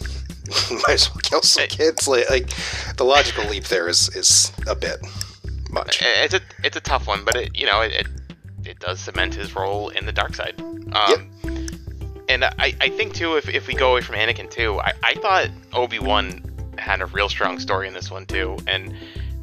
might 0.87 0.95
as 0.95 1.11
well 1.11 1.21
kill 1.23 1.43
some 1.43 1.67
kids. 1.69 2.09
Like, 2.09 2.29
like 2.31 2.51
the 2.97 3.05
logical 3.05 3.45
leap 3.49 3.65
there 3.65 3.89
is 3.89 4.09
is 4.17 4.53
a 4.67 4.75
bit 4.75 4.99
much. 5.73 6.01
It's 6.03 6.35
a 6.35 6.41
it's 6.65 6.77
a 6.77 6.81
tough 6.81 7.07
one, 7.07 7.25
but 7.25 7.37
it 7.37 7.57
you 7.57 7.67
know 7.67 7.81
it 7.81 7.93
it, 7.93 8.07
it 8.65 8.79
does 8.79 9.01
cement 9.01 9.35
his 9.35 9.55
role 9.55 9.89
in 9.91 10.07
the 10.07 10.13
dark 10.13 10.35
side. 10.35 10.61
Um, 10.61 10.85
yep. 10.93 11.21
And 12.29 12.45
I, 12.45 12.75
I 12.81 12.89
think 12.89 13.15
too 13.15 13.37
if, 13.37 13.49
if 13.49 13.67
we 13.67 13.75
go 13.75 13.93
away 13.93 14.01
from 14.01 14.17
Anakin 14.17 14.51
too, 14.51 14.81
I, 14.81 14.93
I 15.03 15.15
thought 15.15 15.49
Obi 15.73 15.99
Wan 15.99 16.43
had 16.79 17.03
a 17.03 17.07
real 17.07 17.29
strong 17.29 17.59
story 17.59 17.89
in 17.89 17.95
this 17.95 18.11
one 18.11 18.27
too, 18.27 18.57
and 18.67 18.95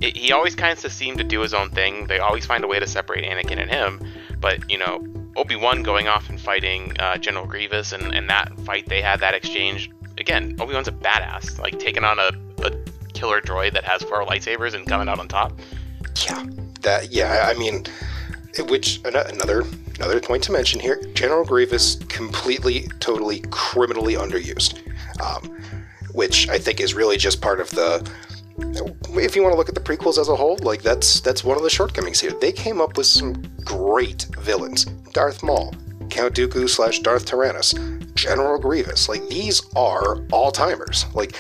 it, 0.02 0.16
he 0.16 0.32
always 0.32 0.56
kind 0.56 0.72
of 0.72 0.92
seemed 0.92 1.18
to 1.18 1.24
do 1.24 1.42
his 1.42 1.54
own 1.54 1.70
thing. 1.70 2.08
They 2.08 2.20
always 2.20 2.46
find 2.46 2.64
a 2.64 2.68
way 2.68 2.80
to 2.80 2.88
separate 2.88 3.26
Anakin 3.26 3.60
and 3.60 3.70
him, 3.70 4.02
but 4.40 4.70
you 4.72 4.78
know 4.78 5.04
Obi 5.36 5.56
Wan 5.56 5.84
going 5.84 6.08
off 6.08 6.30
and 6.30 6.40
fighting 6.40 6.96
uh, 7.00 7.18
General 7.18 7.46
Grievous, 7.46 7.92
and, 7.92 8.14
and 8.14 8.30
that 8.30 8.58
fight 8.62 8.88
they 8.88 9.02
had, 9.02 9.20
that 9.20 9.34
exchange. 9.34 9.90
Again, 10.18 10.58
Obi 10.60 10.74
Wan's 10.74 10.88
a 10.88 10.92
badass, 10.92 11.60
like 11.60 11.80
taking 11.80 12.04
on 12.04 12.20
a, 12.20 12.32
a 12.64 12.72
killer 13.14 13.40
droid 13.40 13.74
that 13.74 13.84
has 13.84 14.02
four 14.04 14.26
lightsabers 14.26 14.74
and 14.74 14.86
coming 14.86 15.08
out 15.08 15.20
on 15.20 15.28
top. 15.28 15.54
Yeah, 16.28 16.46
that 16.82 17.12
yeah. 17.12 17.48
I 17.48 17.58
mean, 17.58 17.86
which 18.68 19.02
another 19.06 19.64
another 19.96 20.20
point 20.20 20.44
to 20.44 20.52
mention 20.52 20.80
here: 20.80 21.02
General 21.14 21.46
Grievous 21.46 21.96
completely, 22.08 22.88
totally, 23.00 23.42
criminally 23.52 24.16
underused, 24.16 24.80
um, 25.22 25.56
which 26.14 26.50
I 26.50 26.58
think 26.58 26.80
is 26.80 26.94
really 26.94 27.18
just 27.18 27.42
part 27.42 27.60
of 27.60 27.70
the. 27.72 28.10
If 29.12 29.36
you 29.36 29.42
want 29.42 29.54
to 29.54 29.58
look 29.58 29.70
at 29.70 29.76
the 29.76 29.82
prequels 29.82 30.18
as 30.18 30.28
a 30.28 30.36
whole, 30.36 30.58
like 30.62 30.82
that's 30.82 31.22
that's 31.22 31.44
one 31.44 31.58
of 31.58 31.64
the 31.64 31.70
shortcomings 31.70 32.20
here. 32.20 32.32
They 32.32 32.52
came 32.52 32.82
up 32.82 32.98
with 32.98 33.08
some 33.08 33.42
great 33.64 34.28
villains: 34.40 34.86
Darth 35.14 35.44
Maul, 35.44 35.74
Count 36.10 36.36
Dooku 36.36 36.68
slash 36.68 37.00
Darth 37.00 37.26
Tyrannus, 37.26 37.74
General 38.16 38.60
Grievous. 38.60 39.08
Like 39.08 39.28
these 39.30 39.62
are 39.76 40.26
all 40.32 40.52
timers. 40.52 41.06
Like 41.14 41.36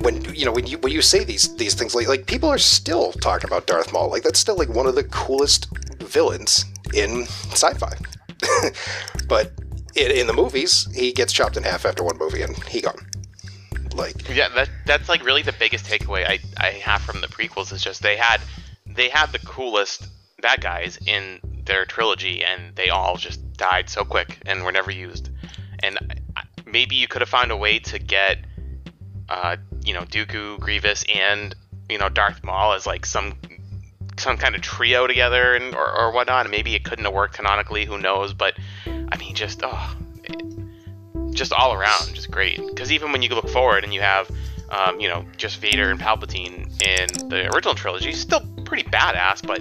when 0.00 0.24
you 0.34 0.44
know 0.44 0.52
when 0.52 0.66
you 0.66 0.78
when 0.78 0.92
you 0.92 1.02
say 1.02 1.24
these 1.24 1.54
these 1.56 1.74
things 1.74 1.94
like 1.94 2.08
like 2.08 2.26
people 2.26 2.48
are 2.48 2.58
still 2.58 3.12
talking 3.12 3.48
about 3.48 3.66
Darth 3.66 3.92
Maul. 3.92 4.10
Like 4.10 4.22
that's 4.22 4.38
still 4.38 4.56
like 4.56 4.68
one 4.68 4.86
of 4.86 4.94
the 4.94 5.04
coolest 5.04 5.68
villains 6.02 6.64
in 6.94 7.22
sci-fi. 7.52 7.94
But 9.28 9.52
in, 9.94 10.10
in 10.10 10.26
the 10.26 10.32
movies 10.32 10.88
he 10.94 11.12
gets 11.12 11.32
chopped 11.32 11.56
in 11.56 11.62
half 11.62 11.84
after 11.84 12.02
one 12.02 12.18
movie 12.18 12.42
and 12.42 12.56
he 12.64 12.80
gone. 12.80 13.06
Like 13.94 14.28
yeah 14.28 14.48
that 14.50 14.68
that's 14.86 15.08
like 15.08 15.24
really 15.24 15.42
the 15.42 15.52
biggest 15.52 15.84
takeaway 15.84 16.26
I, 16.26 16.38
I 16.56 16.70
have 16.72 17.02
from 17.02 17.20
the 17.20 17.28
prequels 17.28 17.72
is 17.72 17.82
just 17.82 18.02
they 18.02 18.16
had 18.16 18.40
they 18.86 19.08
had 19.08 19.32
the 19.32 19.38
coolest 19.40 20.08
bad 20.40 20.60
guys 20.60 20.98
in 21.06 21.38
their 21.64 21.84
trilogy 21.84 22.42
and 22.42 22.74
they 22.74 22.88
all 22.88 23.16
just 23.16 23.52
died 23.56 23.88
so 23.88 24.04
quick 24.04 24.38
and 24.46 24.64
were 24.64 24.72
never 24.72 24.90
used. 24.90 25.30
And 25.80 25.98
maybe 26.66 26.96
you 26.96 27.06
could 27.06 27.20
have 27.20 27.28
found 27.28 27.50
a 27.50 27.56
way 27.56 27.78
to 27.78 27.98
get 27.98 28.38
uh, 29.28 29.56
you 29.90 29.96
know 29.96 30.02
Dooku, 30.02 30.60
Grievous, 30.60 31.04
and 31.12 31.52
you 31.88 31.98
know 31.98 32.08
Darth 32.08 32.44
Maul 32.44 32.74
as 32.74 32.86
like 32.86 33.04
some 33.04 33.34
some 34.16 34.36
kind 34.36 34.54
of 34.54 34.60
trio 34.60 35.08
together 35.08 35.54
and 35.54 35.74
or, 35.74 35.90
or 35.90 36.12
whatnot. 36.12 36.48
Maybe 36.48 36.76
it 36.76 36.84
couldn't 36.84 37.04
have 37.06 37.12
worked 37.12 37.34
canonically. 37.34 37.86
Who 37.86 37.98
knows? 37.98 38.32
But 38.32 38.54
I 38.86 39.16
mean, 39.16 39.34
just 39.34 39.62
oh, 39.64 39.96
it, 40.22 41.34
just 41.34 41.52
all 41.52 41.74
around, 41.74 42.14
just 42.14 42.30
great. 42.30 42.64
Because 42.68 42.92
even 42.92 43.10
when 43.10 43.20
you 43.20 43.30
look 43.30 43.48
forward 43.48 43.82
and 43.82 43.92
you 43.92 44.00
have 44.00 44.30
um, 44.70 45.00
you 45.00 45.08
know 45.08 45.24
just 45.36 45.60
Vader 45.60 45.90
and 45.90 45.98
Palpatine 45.98 46.70
in 46.86 47.28
the 47.28 47.52
original 47.52 47.74
trilogy, 47.74 48.12
still 48.12 48.46
pretty 48.64 48.84
badass, 48.84 49.44
but 49.44 49.60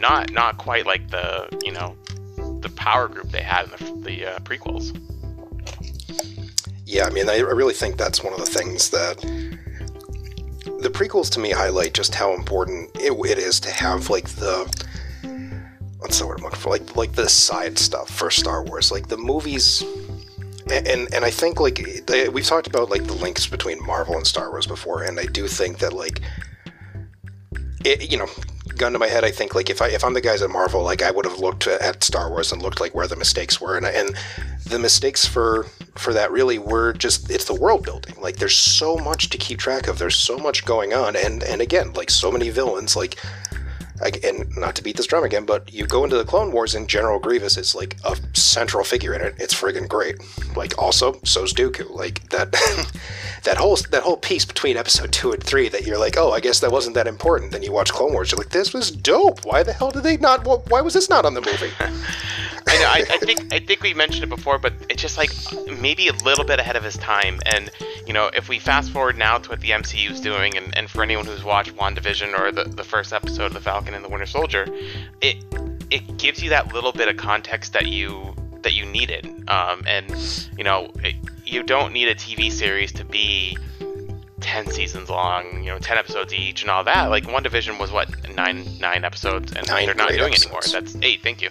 not 0.00 0.32
not 0.32 0.58
quite 0.58 0.84
like 0.84 1.10
the 1.10 1.48
you 1.64 1.70
know 1.70 1.96
the 2.60 2.70
power 2.70 3.06
group 3.06 3.30
they 3.30 3.42
had 3.42 3.66
in 3.66 3.70
the, 3.70 4.10
the 4.10 4.26
uh, 4.26 4.38
prequels. 4.40 4.98
Yeah, 6.86 7.04
I 7.04 7.10
mean, 7.10 7.28
I 7.28 7.38
really 7.38 7.72
think 7.72 7.98
that's 7.98 8.24
one 8.24 8.32
of 8.32 8.40
the 8.40 8.46
things 8.46 8.90
that 8.90 9.24
the 10.80 10.90
prequels 10.90 11.30
to 11.30 11.40
me 11.40 11.50
highlight 11.50 11.94
just 11.94 12.14
how 12.14 12.34
important 12.34 12.90
it, 12.96 13.12
it 13.12 13.38
is 13.38 13.60
to 13.60 13.70
have 13.70 14.10
like 14.10 14.28
the 14.30 14.64
what's 15.98 16.18
the 16.18 16.26
word 16.26 16.38
I'm 16.38 16.44
looking 16.44 16.58
for? 16.58 16.70
Like 16.70 16.96
like 16.96 17.12
the 17.12 17.28
side 17.28 17.78
stuff 17.78 18.10
for 18.10 18.30
Star 18.30 18.64
Wars. 18.64 18.90
Like 18.90 19.08
the 19.08 19.16
movies 19.16 19.82
and 20.70 20.86
and, 20.86 21.14
and 21.14 21.24
I 21.24 21.30
think 21.30 21.60
like 21.60 21.86
we've 22.32 22.44
talked 22.44 22.66
about 22.66 22.90
like 22.90 23.04
the 23.04 23.14
links 23.14 23.46
between 23.46 23.84
Marvel 23.84 24.16
and 24.16 24.26
Star 24.26 24.50
Wars 24.50 24.66
before 24.66 25.02
and 25.02 25.18
I 25.20 25.24
do 25.24 25.46
think 25.46 25.78
that 25.78 25.92
like 25.92 26.20
it 27.84 28.10
you 28.10 28.18
know 28.18 28.28
gun 28.76 28.92
to 28.92 28.98
my 28.98 29.08
head 29.08 29.24
I 29.24 29.30
think 29.30 29.54
like 29.54 29.68
if 29.68 29.82
I 29.82 29.88
if 29.88 30.04
I'm 30.04 30.14
the 30.14 30.20
guys 30.20 30.42
at 30.42 30.50
Marvel 30.50 30.82
like 30.82 31.02
I 31.02 31.10
would 31.10 31.24
have 31.24 31.38
looked 31.38 31.66
at 31.66 32.02
Star 32.02 32.30
Wars 32.30 32.52
and 32.52 32.62
looked 32.62 32.80
like 32.80 32.94
where 32.94 33.06
the 33.06 33.16
mistakes 33.16 33.60
were 33.60 33.76
and 33.76 33.86
and 33.86 34.16
the 34.66 34.78
mistakes 34.78 35.26
for 35.26 35.66
for 35.96 36.12
that 36.12 36.30
really 36.30 36.58
were 36.58 36.92
just 36.92 37.30
it's 37.30 37.44
the 37.44 37.54
world 37.54 37.82
building. 37.82 38.14
Like 38.20 38.36
there's 38.36 38.56
so 38.56 38.96
much 38.96 39.28
to 39.30 39.38
keep 39.38 39.58
track 39.58 39.88
of. 39.88 39.98
There's 39.98 40.16
so 40.16 40.38
much 40.38 40.64
going 40.64 40.94
on 40.94 41.16
and 41.16 41.42
and 41.42 41.60
again 41.60 41.92
like 41.92 42.10
so 42.10 42.30
many 42.30 42.50
villains 42.50 42.96
like 42.96 43.16
and 44.00 44.56
not 44.56 44.74
to 44.76 44.82
beat 44.82 44.96
this 44.96 45.06
drum 45.06 45.24
again, 45.24 45.44
but 45.44 45.72
you 45.72 45.86
go 45.86 46.04
into 46.04 46.16
the 46.16 46.24
Clone 46.24 46.52
Wars 46.52 46.74
and 46.74 46.88
General 46.88 47.18
Grievous 47.18 47.56
is 47.56 47.74
like 47.74 47.96
a 48.04 48.16
central 48.34 48.84
figure 48.84 49.14
in 49.14 49.20
it. 49.20 49.34
It's 49.38 49.54
friggin' 49.54 49.88
great. 49.88 50.16
Like 50.56 50.76
also, 50.78 51.20
so's 51.24 51.52
Dooku. 51.52 51.90
Like 51.90 52.28
that, 52.30 52.52
that 53.44 53.56
whole 53.56 53.76
that 53.90 54.02
whole 54.02 54.16
piece 54.16 54.44
between 54.44 54.76
Episode 54.76 55.12
two 55.12 55.32
and 55.32 55.42
three 55.42 55.68
that 55.68 55.86
you're 55.86 55.98
like, 55.98 56.16
oh, 56.16 56.32
I 56.32 56.40
guess 56.40 56.60
that 56.60 56.72
wasn't 56.72 56.94
that 56.94 57.06
important. 57.06 57.52
Then 57.52 57.62
you 57.62 57.72
watch 57.72 57.92
Clone 57.92 58.12
Wars, 58.12 58.30
you're 58.30 58.38
like, 58.38 58.50
this 58.50 58.72
was 58.72 58.90
dope. 58.90 59.44
Why 59.44 59.62
the 59.62 59.72
hell 59.72 59.90
did 59.90 60.02
they 60.02 60.16
not? 60.16 60.46
Why 60.70 60.80
was 60.80 60.94
this 60.94 61.10
not 61.10 61.24
on 61.24 61.34
the 61.34 61.40
movie? 61.40 61.72
I 62.66 62.78
know. 62.78 62.86
I, 62.86 63.04
I, 63.14 63.18
think 63.18 63.52
I 63.52 63.58
think 63.58 63.82
we 63.82 63.94
mentioned 63.94 64.24
it 64.24 64.28
before, 64.28 64.58
but 64.58 64.72
it's 64.88 65.02
just 65.02 65.18
like 65.18 65.30
maybe 65.80 66.08
a 66.08 66.12
little 66.24 66.44
bit 66.44 66.60
ahead 66.60 66.76
of 66.76 66.84
his 66.84 66.96
time. 66.98 67.40
And 67.46 67.70
you 68.06 68.12
know, 68.12 68.30
if 68.34 68.48
we 68.48 68.58
fast 68.58 68.90
forward 68.90 69.16
now 69.16 69.38
to 69.38 69.50
what 69.50 69.60
the 69.60 69.70
MCU 69.70 70.10
is 70.10 70.20
doing, 70.20 70.56
and, 70.56 70.76
and 70.76 70.88
for 70.88 71.02
anyone 71.02 71.26
who's 71.26 71.44
watched 71.44 71.74
WandaVision 71.76 72.38
or 72.38 72.52
the, 72.52 72.64
the 72.64 72.84
first 72.84 73.12
episode 73.12 73.46
of 73.46 73.54
the 73.54 73.60
Falcon 73.60 73.89
and 73.94 74.04
the 74.04 74.08
Winter 74.08 74.26
Soldier, 74.26 74.66
it 75.20 75.44
it 75.90 76.16
gives 76.18 76.42
you 76.42 76.50
that 76.50 76.72
little 76.72 76.92
bit 76.92 77.08
of 77.08 77.16
context 77.16 77.72
that 77.72 77.86
you 77.86 78.34
that 78.62 78.74
you 78.74 78.86
needed. 78.86 79.26
Um, 79.48 79.82
and 79.86 80.10
you 80.56 80.64
know, 80.64 80.90
it, 81.02 81.16
you 81.44 81.62
don't 81.62 81.92
need 81.92 82.08
a 82.08 82.14
TV 82.14 82.52
series 82.52 82.92
to 82.92 83.04
be 83.04 83.56
10 84.40 84.68
seasons 84.68 85.10
long, 85.10 85.62
you 85.62 85.70
know, 85.70 85.78
10 85.78 85.98
episodes 85.98 86.32
each 86.32 86.62
and 86.62 86.70
all 86.70 86.84
that. 86.84 87.06
Like 87.06 87.24
WandaVision 87.24 87.78
was 87.78 87.90
what, 87.90 88.08
nine 88.34 88.66
nine 88.78 89.04
episodes 89.04 89.52
and 89.52 89.66
they 89.66 89.86
they're 89.86 89.94
not 89.94 90.10
doing 90.10 90.32
episodes. 90.32 90.46
anymore. 90.46 90.62
That's 90.72 90.96
8, 91.02 91.22
thank 91.22 91.42
you. 91.42 91.48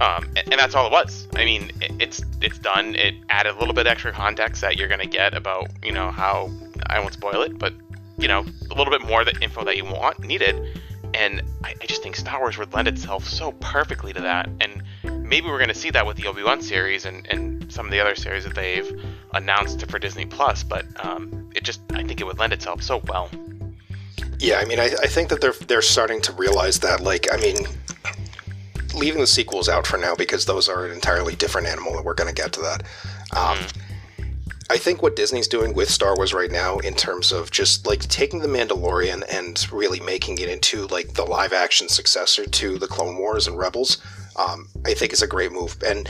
Um, 0.00 0.28
and, 0.36 0.58
that's 0.58 0.74
all 0.74 0.86
it 0.86 0.92
was. 0.92 1.28
I 1.36 1.44
mean, 1.44 1.70
it's 1.80 2.22
it's 2.40 2.58
done. 2.58 2.96
It 2.96 3.14
added 3.28 3.54
a 3.54 3.58
little 3.58 3.74
bit 3.74 3.86
extra 3.86 4.10
context 4.10 4.60
that 4.62 4.76
you're 4.76 4.88
gonna 4.88 5.06
get 5.06 5.32
about 5.34 5.68
you 5.84 5.92
know 5.92 6.10
how 6.10 6.50
I 6.86 6.98
won't 6.98 7.12
spoil 7.12 7.42
it, 7.42 7.56
but 7.56 7.72
you 8.18 8.26
know 8.26 8.44
a 8.70 8.74
little 8.74 8.90
bit 8.90 9.06
more 9.06 9.24
the 9.24 9.38
info 9.40 9.64
that 9.64 9.76
you 9.76 9.84
want 9.84 10.18
needed. 10.20 10.56
And 11.14 11.42
I, 11.64 11.74
I 11.80 11.86
just 11.86 12.02
think 12.02 12.16
Star 12.16 12.40
Wars 12.40 12.58
would 12.58 12.72
lend 12.72 12.88
itself 12.88 13.26
so 13.26 13.52
perfectly 13.52 14.12
to 14.12 14.20
that. 14.20 14.48
And 14.60 14.82
maybe 15.04 15.46
we're 15.48 15.58
gonna 15.58 15.74
see 15.74 15.90
that 15.90 16.06
with 16.06 16.16
the 16.16 16.26
Obi 16.26 16.42
Wan 16.42 16.60
series 16.62 17.04
and, 17.04 17.26
and 17.28 17.72
some 17.72 17.86
of 17.86 17.92
the 17.92 18.00
other 18.00 18.14
series 18.14 18.44
that 18.44 18.54
they've 18.54 19.04
announced 19.34 19.88
for 19.90 19.98
Disney 19.98 20.26
Plus. 20.26 20.62
But 20.62 20.86
um, 21.04 21.50
it 21.54 21.64
just 21.64 21.80
I 21.92 22.02
think 22.02 22.20
it 22.20 22.24
would 22.24 22.38
lend 22.38 22.52
itself 22.52 22.82
so 22.82 23.02
well. 23.06 23.30
Yeah, 24.38 24.58
I 24.58 24.64
mean, 24.64 24.80
I, 24.80 24.86
I 24.86 25.06
think 25.06 25.28
that 25.28 25.40
they're 25.40 25.54
they're 25.68 25.82
starting 25.82 26.20
to 26.22 26.32
realize 26.32 26.80
that. 26.80 27.00
Like, 27.00 27.32
I 27.32 27.36
mean, 27.36 27.58
leaving 28.94 29.20
the 29.20 29.26
sequels 29.26 29.68
out 29.68 29.86
for 29.86 29.98
now 29.98 30.14
because 30.14 30.46
those 30.46 30.68
are 30.68 30.86
an 30.86 30.92
entirely 30.92 31.36
different 31.36 31.66
animal, 31.66 31.96
and 31.96 32.04
we're 32.04 32.14
going 32.14 32.28
to 32.28 32.34
get 32.34 32.52
to 32.54 32.60
that. 32.60 32.82
Um, 33.36 33.58
I 34.72 34.78
think 34.78 35.02
what 35.02 35.16
Disney's 35.16 35.48
doing 35.48 35.74
with 35.74 35.90
Star 35.90 36.16
Wars 36.16 36.32
right 36.32 36.50
now, 36.50 36.78
in 36.78 36.94
terms 36.94 37.30
of 37.30 37.50
just 37.50 37.86
like 37.86 38.00
taking 38.08 38.40
the 38.40 38.48
Mandalorian 38.48 39.22
and 39.30 39.70
really 39.70 40.00
making 40.00 40.38
it 40.38 40.48
into 40.48 40.86
like 40.86 41.12
the 41.12 41.24
live 41.24 41.52
action 41.52 41.90
successor 41.90 42.46
to 42.46 42.78
the 42.78 42.86
Clone 42.86 43.18
Wars 43.18 43.46
and 43.46 43.58
Rebels, 43.58 44.02
um, 44.36 44.70
I 44.86 44.94
think 44.94 45.12
is 45.12 45.20
a 45.20 45.26
great 45.26 45.52
move. 45.52 45.76
And 45.86 46.08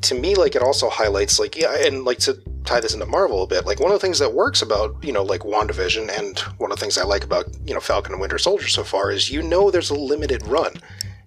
to 0.00 0.16
me, 0.16 0.34
like 0.34 0.56
it 0.56 0.62
also 0.62 0.88
highlights 0.88 1.38
like 1.38 1.56
yeah, 1.56 1.76
and 1.86 2.04
like 2.04 2.18
to 2.18 2.36
tie 2.64 2.80
this 2.80 2.92
into 2.92 3.06
Marvel 3.06 3.44
a 3.44 3.46
bit, 3.46 3.66
like 3.66 3.78
one 3.78 3.92
of 3.92 4.00
the 4.00 4.04
things 4.04 4.18
that 4.18 4.34
works 4.34 4.62
about 4.62 4.96
you 5.04 5.12
know 5.12 5.22
like 5.22 5.42
WandaVision 5.42 6.10
and 6.18 6.40
one 6.58 6.72
of 6.72 6.78
the 6.78 6.80
things 6.80 6.98
I 6.98 7.04
like 7.04 7.22
about 7.22 7.46
you 7.64 7.72
know 7.72 7.78
Falcon 7.78 8.14
and 8.14 8.20
Winter 8.20 8.38
Soldier 8.38 8.66
so 8.66 8.82
far 8.82 9.12
is 9.12 9.30
you 9.30 9.42
know 9.42 9.70
there's 9.70 9.90
a 9.90 9.94
limited 9.94 10.44
run 10.48 10.72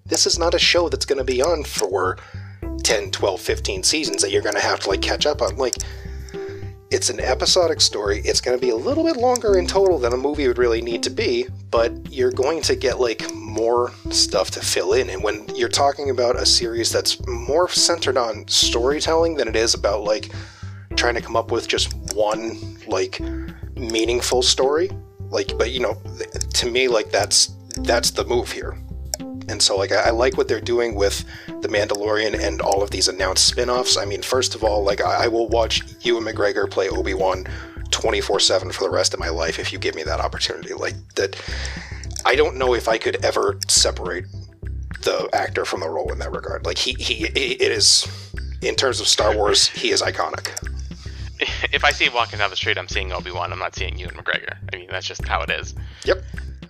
this 0.09 0.25
is 0.25 0.37
not 0.37 0.53
a 0.53 0.59
show 0.59 0.89
that's 0.89 1.05
going 1.05 1.19
to 1.19 1.23
be 1.23 1.41
on 1.41 1.63
for 1.63 2.17
10, 2.83 3.11
12, 3.11 3.39
15 3.39 3.83
seasons 3.83 4.21
that 4.21 4.31
you're 4.31 4.41
going 4.41 4.55
to 4.55 4.61
have 4.61 4.79
to 4.81 4.89
like 4.89 5.01
catch 5.01 5.25
up 5.25 5.41
on. 5.41 5.55
Like, 5.57 5.75
it's 6.91 7.09
an 7.09 7.19
episodic 7.19 7.81
story. 7.81 8.21
It's 8.25 8.41
going 8.41 8.57
to 8.57 8.61
be 8.61 8.71
a 8.71 8.75
little 8.75 9.03
bit 9.03 9.17
longer 9.17 9.57
in 9.57 9.67
total 9.67 9.99
than 9.99 10.13
a 10.13 10.17
movie 10.17 10.47
would 10.47 10.57
really 10.57 10.81
need 10.81 11.03
to 11.03 11.11
be, 11.11 11.45
but 11.69 11.91
you're 12.11 12.31
going 12.31 12.61
to 12.63 12.75
get 12.75 12.99
like 12.99 13.31
more 13.33 13.91
stuff 14.09 14.49
to 14.51 14.59
fill 14.59 14.93
in. 14.93 15.09
And 15.09 15.23
when 15.23 15.47
you're 15.55 15.69
talking 15.69 16.09
about 16.09 16.35
a 16.35 16.45
series 16.45 16.91
that's 16.91 17.23
more 17.27 17.69
centered 17.69 18.17
on 18.17 18.47
storytelling 18.47 19.35
than 19.35 19.47
it 19.47 19.55
is 19.55 19.75
about 19.75 20.03
like 20.03 20.31
trying 20.95 21.13
to 21.13 21.21
come 21.21 21.35
up 21.35 21.51
with 21.51 21.67
just 21.67 21.93
one 22.15 22.77
like 22.87 23.19
meaningful 23.75 24.41
story, 24.41 24.89
like, 25.29 25.55
but 25.59 25.69
you 25.69 25.79
know, 25.81 26.01
to 26.55 26.71
me, 26.71 26.87
like 26.87 27.11
that's 27.11 27.53
that's 27.77 28.09
the 28.11 28.25
move 28.25 28.51
here. 28.51 28.75
And 29.49 29.61
so, 29.61 29.75
like, 29.75 29.91
I, 29.91 30.01
I, 30.01 30.09
like 30.11 30.37
what 30.37 30.47
they're 30.47 30.61
doing 30.61 30.93
with 30.93 31.25
The 31.47 31.67
Mandalorian 31.67 32.39
and 32.39 32.61
all 32.61 32.83
of 32.83 32.91
these 32.91 33.07
announced 33.07 33.47
spin 33.47 33.69
offs. 33.69 33.97
I 33.97 34.05
mean, 34.05 34.21
first 34.21 34.53
of 34.53 34.63
all, 34.63 34.83
like, 34.83 35.01
I, 35.01 35.25
I 35.25 35.27
will 35.27 35.47
watch 35.47 35.81
Ewan 36.01 36.23
McGregor 36.23 36.69
play 36.69 36.87
Obi 36.89 37.15
Wan 37.15 37.45
24 37.89 38.39
7 38.39 38.71
for 38.71 38.83
the 38.83 38.89
rest 38.89 39.13
of 39.13 39.19
my 39.19 39.29
life 39.29 39.57
if 39.57 39.73
you 39.73 39.79
give 39.79 39.95
me 39.95 40.03
that 40.03 40.19
opportunity. 40.19 40.73
Like, 40.73 40.93
that, 41.15 41.41
I 42.25 42.35
don't 42.35 42.57
know 42.57 42.75
if 42.75 42.87
I 42.87 42.99
could 42.99 43.23
ever 43.25 43.59
separate 43.67 44.25
the 45.01 45.27
actor 45.33 45.65
from 45.65 45.79
the 45.79 45.89
role 45.89 46.11
in 46.11 46.19
that 46.19 46.31
regard. 46.31 46.65
Like, 46.65 46.77
he, 46.77 46.93
he, 46.93 47.25
it 47.25 47.71
is, 47.71 48.07
in 48.61 48.75
terms 48.75 48.99
of 48.99 49.07
Star 49.07 49.35
Wars, 49.35 49.67
he 49.67 49.89
is 49.89 50.01
iconic. 50.01 50.51
If 51.71 51.85
I 51.85 51.91
see 51.91 52.03
him 52.03 52.13
walking 52.13 52.37
down 52.39 52.49
the 52.49 52.57
street, 52.57 52.77
I'm 52.77 52.89
seeing 52.89 53.13
Obi 53.13 53.31
Wan. 53.31 53.53
I'm 53.53 53.59
not 53.59 53.73
seeing 53.73 53.97
Ewan 53.97 54.15
McGregor. 54.15 54.57
I 54.73 54.75
mean, 54.75 54.87
that's 54.89 55.07
just 55.07 55.25
how 55.25 55.41
it 55.41 55.49
is. 55.49 55.73
Yep. 56.03 56.21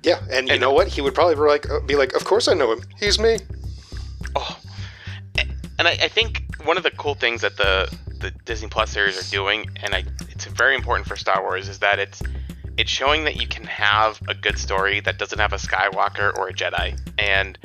Yeah, 0.03 0.19
and 0.31 0.47
you 0.47 0.53
and, 0.53 0.61
know 0.61 0.71
what? 0.71 0.87
He 0.87 1.01
would 1.01 1.13
probably 1.13 1.35
be 1.35 1.41
like, 1.41 1.69
uh, 1.69 1.79
be 1.81 1.95
like, 1.95 2.13
"Of 2.13 2.23
course 2.23 2.47
I 2.47 2.53
know 2.53 2.71
him. 2.71 2.83
He's 2.97 3.19
me." 3.19 3.37
Oh, 4.35 4.59
and 5.77 5.87
I, 5.87 5.91
I 5.91 6.07
think 6.07 6.43
one 6.63 6.77
of 6.77 6.83
the 6.83 6.91
cool 6.91 7.15
things 7.15 7.41
that 7.41 7.57
the 7.57 7.93
the 8.19 8.31
Disney 8.45 8.67
Plus 8.67 8.91
series 8.91 9.17
are 9.17 9.31
doing, 9.31 9.69
and 9.81 9.93
I, 9.93 10.03
it's 10.29 10.45
very 10.45 10.75
important 10.75 11.07
for 11.07 11.15
Star 11.15 11.41
Wars, 11.41 11.67
is 11.67 11.79
that 11.79 11.99
it's 11.99 12.21
it's 12.77 12.91
showing 12.91 13.25
that 13.25 13.35
you 13.35 13.47
can 13.47 13.65
have 13.65 14.21
a 14.29 14.33
good 14.33 14.57
story 14.57 15.01
that 15.01 15.17
doesn't 15.17 15.39
have 15.39 15.51
a 15.51 15.57
Skywalker 15.57 16.37
or 16.37 16.47
a 16.47 16.53
Jedi. 16.53 16.97
And 17.17 17.57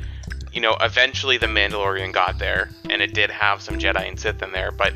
you 0.52 0.60
know, 0.60 0.76
eventually 0.80 1.38
the 1.38 1.46
Mandalorian 1.46 2.12
got 2.12 2.38
there, 2.38 2.70
and 2.88 3.02
it 3.02 3.14
did 3.14 3.30
have 3.30 3.60
some 3.60 3.78
Jedi 3.78 4.08
and 4.08 4.18
Sith 4.18 4.42
in 4.42 4.52
there, 4.52 4.70
but 4.70 4.92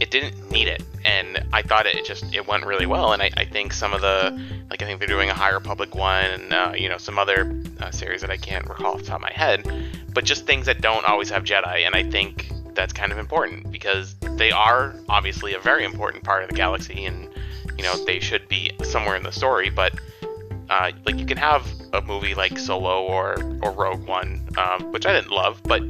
it 0.00 0.10
didn't 0.10 0.50
need 0.50 0.68
it. 0.68 0.82
And 1.04 1.46
I 1.52 1.62
thought 1.62 1.86
it 1.86 2.04
just 2.04 2.34
it 2.34 2.46
went 2.46 2.66
really 2.66 2.86
well. 2.86 3.12
And 3.12 3.22
I, 3.22 3.30
I 3.36 3.44
think 3.44 3.72
some 3.72 3.92
of 3.92 4.00
the 4.00 4.38
like 4.70 4.82
I 4.82 4.86
think 4.86 4.98
they're 4.98 5.08
doing 5.08 5.30
a 5.30 5.34
High 5.34 5.50
Republic 5.50 5.94
one, 5.94 6.24
and 6.24 6.52
uh, 6.52 6.72
you 6.76 6.88
know 6.88 6.98
some 6.98 7.18
other 7.18 7.54
uh, 7.80 7.90
series 7.90 8.20
that 8.20 8.30
I 8.30 8.36
can't 8.36 8.68
recall 8.68 8.94
off 8.94 9.00
the 9.00 9.06
top 9.06 9.16
of 9.16 9.22
my 9.22 9.32
head, 9.32 9.66
but 10.12 10.24
just 10.24 10.46
things 10.46 10.66
that 10.66 10.80
don't 10.80 11.04
always 11.06 11.30
have 11.30 11.44
Jedi. 11.44 11.86
And 11.86 11.94
I 11.94 12.02
think 12.02 12.50
that's 12.74 12.92
kind 12.92 13.12
of 13.12 13.18
important 13.18 13.70
because 13.70 14.14
they 14.36 14.50
are 14.50 14.94
obviously 15.08 15.54
a 15.54 15.58
very 15.58 15.84
important 15.84 16.24
part 16.24 16.42
of 16.42 16.50
the 16.50 16.56
galaxy, 16.56 17.04
and 17.06 17.28
you 17.76 17.84
know 17.84 18.04
they 18.04 18.20
should 18.20 18.48
be 18.48 18.72
somewhere 18.82 19.16
in 19.16 19.22
the 19.22 19.32
story. 19.32 19.70
But 19.70 19.94
uh, 20.68 20.90
like 21.04 21.18
you 21.18 21.26
can 21.26 21.38
have 21.38 21.66
a 21.92 22.02
movie 22.02 22.34
like 22.34 22.58
Solo 22.58 23.02
or 23.04 23.36
or 23.62 23.70
Rogue 23.70 24.06
One, 24.06 24.48
um, 24.58 24.92
which 24.92 25.06
I 25.06 25.12
didn't 25.12 25.30
love, 25.30 25.60
but 25.62 25.82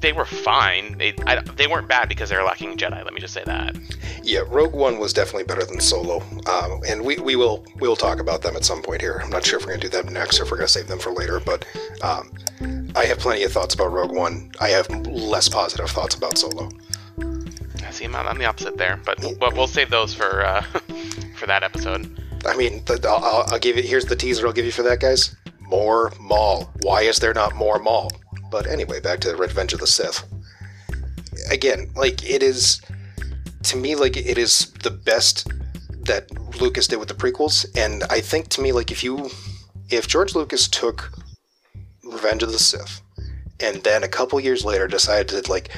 they 0.00 0.12
were 0.12 0.24
fine. 0.24 0.98
They 0.98 1.14
I, 1.26 1.40
they 1.40 1.66
weren't 1.66 1.88
bad 1.88 2.08
because 2.08 2.30
they 2.30 2.36
were 2.36 2.42
lacking 2.42 2.76
Jedi. 2.76 3.04
Let 3.04 3.12
me 3.12 3.20
just 3.20 3.34
say 3.34 3.42
that. 3.44 3.76
Yeah, 4.22 4.40
Rogue 4.46 4.74
One 4.74 4.98
was 4.98 5.12
definitely 5.12 5.44
better 5.44 5.64
than 5.64 5.80
Solo, 5.80 6.20
um, 6.46 6.80
and 6.88 7.04
we, 7.04 7.16
we 7.16 7.36
will 7.36 7.64
we 7.76 7.88
will 7.88 7.96
talk 7.96 8.20
about 8.20 8.42
them 8.42 8.56
at 8.56 8.64
some 8.64 8.82
point 8.82 9.00
here. 9.00 9.20
I'm 9.22 9.30
not 9.30 9.44
sure 9.44 9.58
if 9.58 9.64
we're 9.64 9.72
gonna 9.72 9.82
do 9.82 9.88
them 9.88 10.12
next 10.12 10.40
or 10.40 10.44
if 10.44 10.50
we're 10.50 10.58
gonna 10.58 10.68
save 10.68 10.88
them 10.88 10.98
for 10.98 11.12
later, 11.12 11.40
but 11.40 11.64
um, 12.02 12.32
I 12.94 13.04
have 13.04 13.18
plenty 13.18 13.44
of 13.44 13.52
thoughts 13.52 13.74
about 13.74 13.92
Rogue 13.92 14.12
One. 14.12 14.52
I 14.60 14.68
have 14.68 14.88
less 15.06 15.48
positive 15.48 15.90
thoughts 15.90 16.14
about 16.14 16.38
Solo. 16.38 16.70
I 17.18 17.90
see. 17.90 18.04
I'm, 18.04 18.14
I'm 18.14 18.38
the 18.38 18.44
opposite 18.44 18.76
there, 18.76 19.00
but 19.04 19.18
we'll, 19.20 19.50
we'll 19.52 19.66
save 19.66 19.90
those 19.90 20.14
for 20.14 20.44
uh, 20.44 20.62
for 21.36 21.46
that 21.46 21.62
episode. 21.62 22.20
I 22.46 22.56
mean, 22.56 22.82
the, 22.86 23.00
I'll, 23.08 23.44
I'll 23.52 23.58
give 23.58 23.76
you. 23.76 23.82
Here's 23.82 24.06
the 24.06 24.16
teaser 24.16 24.46
I'll 24.46 24.52
give 24.52 24.64
you 24.64 24.72
for 24.72 24.82
that, 24.82 25.00
guys. 25.00 25.36
More 25.60 26.12
Maul. 26.20 26.70
Why 26.82 27.02
is 27.02 27.18
there 27.18 27.34
not 27.34 27.54
more 27.54 27.78
Maul? 27.78 28.10
But 28.50 28.66
anyway, 28.66 29.00
back 29.00 29.20
to 29.20 29.36
Revenge 29.36 29.72
of 29.72 29.80
the 29.80 29.86
Sith. 29.86 30.24
Again, 31.50 31.90
like 31.94 32.28
it 32.28 32.42
is 32.42 32.80
to 33.64 33.76
me, 33.76 33.94
like 33.94 34.16
it 34.16 34.38
is 34.38 34.72
the 34.82 34.90
best 34.90 35.48
that 36.04 36.30
Lucas 36.60 36.86
did 36.86 36.98
with 36.98 37.08
the 37.08 37.14
prequels, 37.14 37.66
and 37.76 38.04
I 38.10 38.20
think 38.20 38.48
to 38.48 38.60
me, 38.60 38.72
like 38.72 38.90
if 38.90 39.04
you, 39.04 39.30
if 39.90 40.08
George 40.08 40.34
Lucas 40.34 40.68
took 40.68 41.12
Revenge 42.02 42.42
of 42.42 42.52
the 42.52 42.58
Sith, 42.58 43.02
and 43.60 43.82
then 43.82 44.02
a 44.02 44.08
couple 44.08 44.40
years 44.40 44.64
later 44.64 44.88
decided 44.88 45.28
to 45.28 45.50
like 45.50 45.70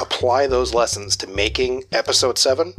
apply 0.00 0.46
those 0.46 0.74
lessons 0.74 1.16
to 1.18 1.26
making 1.26 1.84
Episode 1.92 2.38
Seven. 2.38 2.74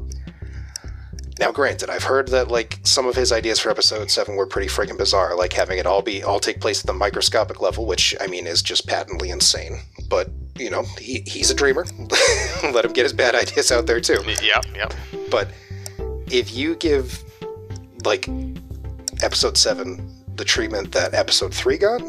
Now, 1.42 1.52
granted, 1.52 1.90
I've 1.90 2.04
heard 2.04 2.28
that 2.28 2.50
like 2.50 2.78
some 2.84 3.08
of 3.08 3.16
his 3.16 3.32
ideas 3.32 3.58
for 3.58 3.72
Episode 3.72 4.12
Seven 4.12 4.36
were 4.36 4.46
pretty 4.46 4.68
freaking 4.68 4.96
bizarre, 4.96 5.36
like 5.36 5.52
having 5.54 5.80
it 5.80 5.88
all 5.88 6.04
be 6.04 6.22
all 6.22 6.40
take 6.40 6.62
place 6.62 6.82
at 6.82 6.86
the 6.86 6.94
microscopic 6.94 7.60
level, 7.60 7.88
which 7.88 8.16
I 8.22 8.28
mean 8.28 8.46
is 8.46 8.62
just 8.62 8.86
patently 8.86 9.32
insane. 9.32 9.80
But 10.08 10.30
you 10.60 10.70
know, 10.70 10.84
he, 11.00 11.24
he's 11.26 11.50
a 11.50 11.56
dreamer. 11.56 11.88
Let 12.72 12.86
him 12.86 12.94
get 12.94 13.06
his 13.06 13.14
bad 13.14 13.34
ideas 13.34 13.72
out 13.72 13.88
there 13.88 14.00
too. 14.00 14.20
Yeah, 14.40 14.62
yeah. 14.76 14.90
But 15.32 15.50
if 16.30 16.54
you 16.54 16.76
give 16.76 17.24
like 18.06 18.30
episode 19.24 19.58
seven 19.58 20.14
the 20.36 20.46
treatment 20.46 20.92
that 20.92 21.16
episode 21.16 21.56
three 21.56 21.80
got, 21.80 22.04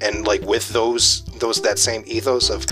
and 0.00 0.24
like 0.28 0.42
with 0.42 0.68
those 0.68 1.24
those 1.40 1.60
that 1.62 1.80
same 1.80 2.04
ethos 2.06 2.50
of 2.50 2.66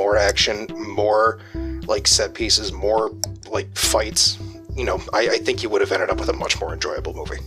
more 0.00 0.16
action, 0.16 0.66
more 0.76 1.38
like 1.86 2.08
set 2.08 2.34
pieces, 2.34 2.72
more 2.72 3.12
like 3.48 3.72
fights, 3.76 4.36
you 4.76 4.84
know, 4.84 5.00
I, 5.12 5.28
I 5.28 5.38
think 5.38 5.62
you 5.62 5.68
would 5.68 5.80
have 5.80 5.92
ended 5.92 6.10
up 6.10 6.18
with 6.18 6.28
a 6.28 6.32
much 6.32 6.60
more 6.60 6.72
enjoyable 6.72 7.14
movie. 7.14 7.40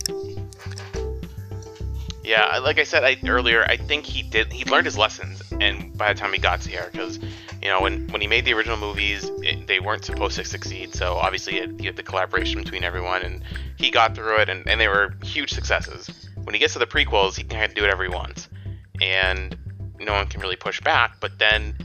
Yeah, 2.24 2.58
like 2.58 2.78
I 2.78 2.84
said 2.84 3.04
I, 3.04 3.16
earlier, 3.26 3.64
I 3.64 3.78
think 3.78 4.04
he 4.04 4.22
did. 4.22 4.52
He 4.52 4.64
learned 4.66 4.84
his 4.84 4.98
lessons, 4.98 5.42
and 5.60 5.96
by 5.96 6.12
the 6.12 6.18
time 6.18 6.32
he 6.32 6.38
got 6.38 6.60
to 6.60 6.68
here, 6.68 6.88
because 6.92 7.18
you 7.62 7.68
know, 7.68 7.80
when 7.80 8.06
when 8.08 8.20
he 8.20 8.26
made 8.26 8.44
the 8.44 8.52
original 8.52 8.76
movies, 8.76 9.30
it, 9.42 9.66
they 9.66 9.80
weren't 9.80 10.04
supposed 10.04 10.36
to 10.36 10.44
succeed. 10.44 10.94
So 10.94 11.14
obviously, 11.14 11.54
he 11.78 11.86
had 11.86 11.96
the 11.96 12.02
collaboration 12.02 12.62
between 12.62 12.84
everyone, 12.84 13.22
and 13.22 13.42
he 13.76 13.90
got 13.90 14.14
through 14.14 14.40
it, 14.40 14.48
and, 14.48 14.68
and 14.68 14.80
they 14.80 14.88
were 14.88 15.14
huge 15.22 15.52
successes. 15.52 16.28
When 16.44 16.54
he 16.54 16.58
gets 16.58 16.74
to 16.74 16.78
the 16.78 16.86
prequels, 16.86 17.36
he 17.36 17.44
can 17.44 17.58
kind 17.58 17.70
of 17.70 17.74
do 17.74 17.80
whatever 17.80 18.02
he 18.02 18.10
wants, 18.10 18.48
and 19.00 19.56
no 19.98 20.12
one 20.12 20.26
can 20.26 20.40
really 20.40 20.56
push 20.56 20.80
back. 20.82 21.20
But 21.20 21.38
then 21.38 21.76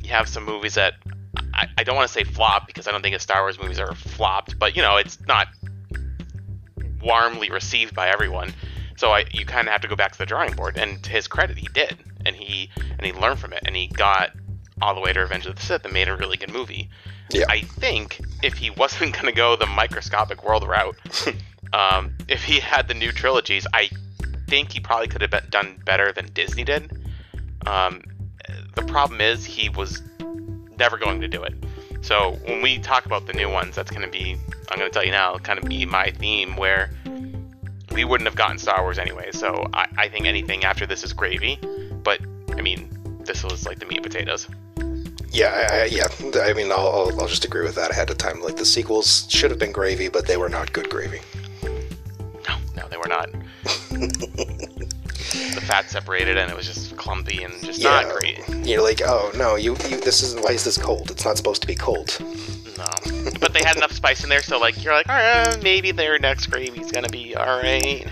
you 0.00 0.10
have 0.10 0.28
some 0.28 0.44
movies 0.44 0.74
that 0.74 0.94
I, 1.54 1.68
I 1.78 1.84
don't 1.84 1.96
want 1.96 2.08
to 2.08 2.12
say 2.12 2.24
flop 2.24 2.66
because 2.66 2.86
I 2.86 2.92
don't 2.92 3.02
think 3.02 3.14
his 3.14 3.22
Star 3.22 3.42
Wars 3.42 3.60
movies 3.60 3.78
are 3.78 3.94
flopped, 3.94 4.58
but 4.58 4.76
you 4.76 4.82
know, 4.82 4.96
it's 4.96 5.18
not 5.26 5.48
warmly 7.02 7.50
received 7.50 7.94
by 7.94 8.08
everyone. 8.08 8.52
So 8.96 9.10
I, 9.10 9.24
you 9.32 9.44
kind 9.44 9.66
of 9.66 9.72
have 9.72 9.80
to 9.82 9.88
go 9.88 9.96
back 9.96 10.12
to 10.12 10.18
the 10.18 10.26
drawing 10.26 10.54
board. 10.54 10.76
And 10.76 11.02
to 11.02 11.10
his 11.10 11.26
credit, 11.26 11.58
he 11.58 11.68
did, 11.74 11.96
and 12.24 12.36
he 12.36 12.70
and 12.78 13.04
he 13.04 13.12
learned 13.12 13.40
from 13.40 13.52
it, 13.52 13.62
and 13.64 13.74
he 13.74 13.88
got 13.88 14.30
all 14.80 14.94
the 14.94 15.00
way 15.00 15.12
to 15.12 15.20
Revenge 15.20 15.46
of 15.46 15.56
the 15.56 15.62
Sith 15.62 15.84
and 15.84 15.92
made 15.92 16.08
a 16.08 16.16
really 16.16 16.36
good 16.36 16.52
movie. 16.52 16.88
Yeah. 17.30 17.46
I 17.48 17.62
think 17.62 18.20
if 18.42 18.54
he 18.54 18.70
wasn't 18.70 19.12
going 19.20 19.26
to 19.26 19.32
go 19.32 19.56
the 19.56 19.66
microscopic 19.66 20.44
world 20.44 20.66
route, 20.66 20.96
um, 21.72 22.16
if 22.28 22.44
he 22.44 22.60
had 22.60 22.88
the 22.88 22.94
new 22.94 23.12
trilogies, 23.12 23.66
I 23.72 23.90
think 24.48 24.72
he 24.72 24.80
probably 24.80 25.08
could 25.08 25.22
have 25.22 25.30
been 25.30 25.48
done 25.50 25.80
better 25.84 26.12
than 26.12 26.26
Disney 26.32 26.64
did. 26.64 26.90
Um, 27.66 28.02
the 28.74 28.82
problem 28.82 29.20
is 29.20 29.44
he 29.44 29.68
was 29.68 30.02
never 30.82 30.98
going 30.98 31.20
to 31.20 31.28
do 31.28 31.44
it. 31.44 31.54
So 32.00 32.32
when 32.44 32.60
we 32.60 32.80
talk 32.80 33.06
about 33.06 33.28
the 33.28 33.32
new 33.34 33.48
ones, 33.48 33.76
that's 33.76 33.92
going 33.92 34.02
to 34.02 34.10
be, 34.10 34.36
I'm 34.68 34.78
going 34.80 34.90
to 34.90 34.92
tell 34.92 35.04
you 35.04 35.12
now, 35.12 35.38
kind 35.38 35.60
of 35.60 35.68
be 35.68 35.86
my 35.86 36.10
theme 36.10 36.56
where 36.56 36.90
we 37.92 38.04
wouldn't 38.04 38.26
have 38.26 38.34
gotten 38.34 38.58
Star 38.58 38.82
Wars 38.82 38.98
anyway. 38.98 39.30
So 39.30 39.68
I, 39.72 39.86
I 39.96 40.08
think 40.08 40.26
anything 40.26 40.64
after 40.64 40.84
this 40.84 41.04
is 41.04 41.12
gravy. 41.12 41.60
But 42.02 42.20
I 42.50 42.62
mean, 42.62 42.90
this 43.24 43.44
was 43.44 43.64
like 43.64 43.78
the 43.78 43.86
meat 43.86 43.98
and 43.98 44.06
potatoes. 44.10 44.48
Yeah, 45.30 45.68
I, 45.70 45.82
I, 45.82 45.84
yeah. 45.84 46.08
I 46.42 46.52
mean, 46.52 46.72
I'll, 46.72 46.88
I'll, 46.88 47.20
I'll 47.20 47.28
just 47.28 47.44
agree 47.44 47.62
with 47.62 47.76
that 47.76 47.92
ahead 47.92 48.10
of 48.10 48.18
time. 48.18 48.40
Like 48.42 48.56
the 48.56 48.66
sequels 48.66 49.26
should 49.30 49.52
have 49.52 49.60
been 49.60 49.72
gravy, 49.72 50.08
but 50.08 50.26
they 50.26 50.36
were 50.36 50.48
not 50.48 50.72
good 50.72 50.90
gravy. 50.90 51.20
No, 51.62 52.56
no, 52.76 52.88
they 52.88 52.96
were 52.96 53.08
not. 53.08 53.30
the 55.54 55.60
fat 55.60 55.90
separated, 55.90 56.36
and 56.36 56.50
it 56.50 56.56
was 56.56 56.66
just 56.66 56.96
clumpy 56.96 57.42
and 57.42 57.52
just 57.64 57.82
not 57.82 58.08
great. 58.18 58.40
You're 58.66 58.82
like, 58.82 59.00
oh 59.02 59.32
no, 59.36 59.56
you, 59.56 59.72
you 59.88 60.00
this 60.00 60.22
is 60.22 60.34
why 60.36 60.52
is 60.52 60.64
this 60.64 60.78
cold? 60.78 61.10
It's 61.10 61.24
not 61.24 61.36
supposed 61.36 61.62
to 61.62 61.68
be 61.68 61.74
cold. 61.74 62.16
No, 62.78 62.86
but 63.40 63.52
they 63.52 63.62
had 63.62 63.76
enough 63.76 63.92
spice 63.92 64.22
in 64.24 64.30
there, 64.30 64.42
so 64.42 64.58
like 64.58 64.82
you're 64.82 64.94
like, 64.94 65.08
all 65.08 65.14
right, 65.14 65.48
uh, 65.48 65.58
maybe 65.62 65.92
their 65.92 66.18
next 66.18 66.46
gravy's 66.46 66.90
gonna 66.90 67.08
be 67.08 67.34
all 67.34 67.60
right. 67.60 68.06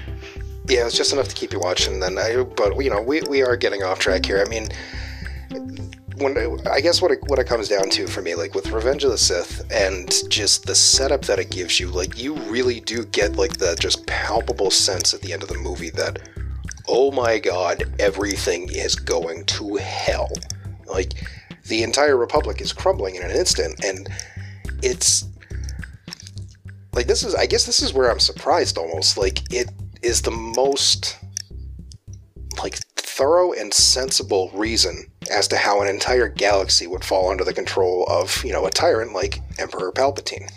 Yeah, 0.68 0.86
it's 0.86 0.96
just 0.96 1.12
enough 1.12 1.28
to 1.28 1.34
keep 1.34 1.52
you 1.52 1.58
watching. 1.58 1.98
Then, 1.98 2.16
I, 2.16 2.44
but 2.44 2.78
you 2.82 2.90
know, 2.90 3.02
we, 3.02 3.22
we 3.28 3.42
are 3.42 3.56
getting 3.56 3.82
off 3.82 3.98
track 3.98 4.24
here. 4.24 4.44
I 4.44 4.48
mean, 4.48 4.68
when 6.20 6.36
I 6.68 6.80
guess 6.80 7.02
what 7.02 7.10
it, 7.10 7.18
what 7.26 7.38
it 7.38 7.46
comes 7.46 7.68
down 7.68 7.90
to 7.90 8.06
for 8.06 8.22
me, 8.22 8.34
like 8.34 8.54
with 8.54 8.70
Revenge 8.70 9.02
of 9.04 9.10
the 9.10 9.18
Sith, 9.18 9.66
and 9.72 10.12
just 10.28 10.66
the 10.66 10.74
setup 10.74 11.22
that 11.22 11.38
it 11.38 11.50
gives 11.50 11.80
you, 11.80 11.88
like 11.88 12.18
you 12.18 12.34
really 12.34 12.80
do 12.80 13.04
get 13.06 13.36
like 13.36 13.56
the 13.56 13.74
just 13.80 14.06
palpable 14.06 14.70
sense 14.70 15.12
at 15.14 15.22
the 15.22 15.32
end 15.32 15.42
of 15.42 15.48
the 15.48 15.58
movie 15.58 15.90
that, 15.90 16.20
oh 16.88 17.10
my 17.10 17.38
god, 17.38 17.84
everything 17.98 18.68
is 18.70 18.94
going 18.94 19.44
to 19.46 19.76
hell. 19.76 20.30
Like 20.86 21.14
the 21.66 21.82
entire 21.82 22.16
Republic 22.16 22.60
is 22.60 22.72
crumbling 22.72 23.14
in 23.16 23.22
an 23.22 23.30
instant, 23.30 23.84
and 23.84 24.08
it's 24.82 25.24
like 26.92 27.06
this 27.06 27.22
is. 27.22 27.34
I 27.34 27.46
guess 27.46 27.66
this 27.66 27.82
is 27.82 27.92
where 27.92 28.10
I'm 28.10 28.20
surprised 28.20 28.78
almost. 28.78 29.16
Like 29.16 29.52
it 29.52 29.70
is 30.02 30.22
the 30.22 30.30
most 30.30 31.18
like 32.62 32.78
thorough 32.96 33.52
and 33.52 33.72
sensible 33.72 34.50
reason 34.54 35.04
as 35.30 35.46
to 35.48 35.56
how 35.56 35.82
an 35.82 35.88
entire 35.88 36.28
galaxy 36.28 36.86
would 36.86 37.04
fall 37.04 37.30
under 37.30 37.44
the 37.44 37.52
control 37.52 38.06
of 38.08 38.44
you 38.44 38.52
know 38.52 38.66
a 38.66 38.70
tyrant 38.70 39.12
like 39.12 39.40
Emperor 39.58 39.92
Palpatine. 39.92 40.50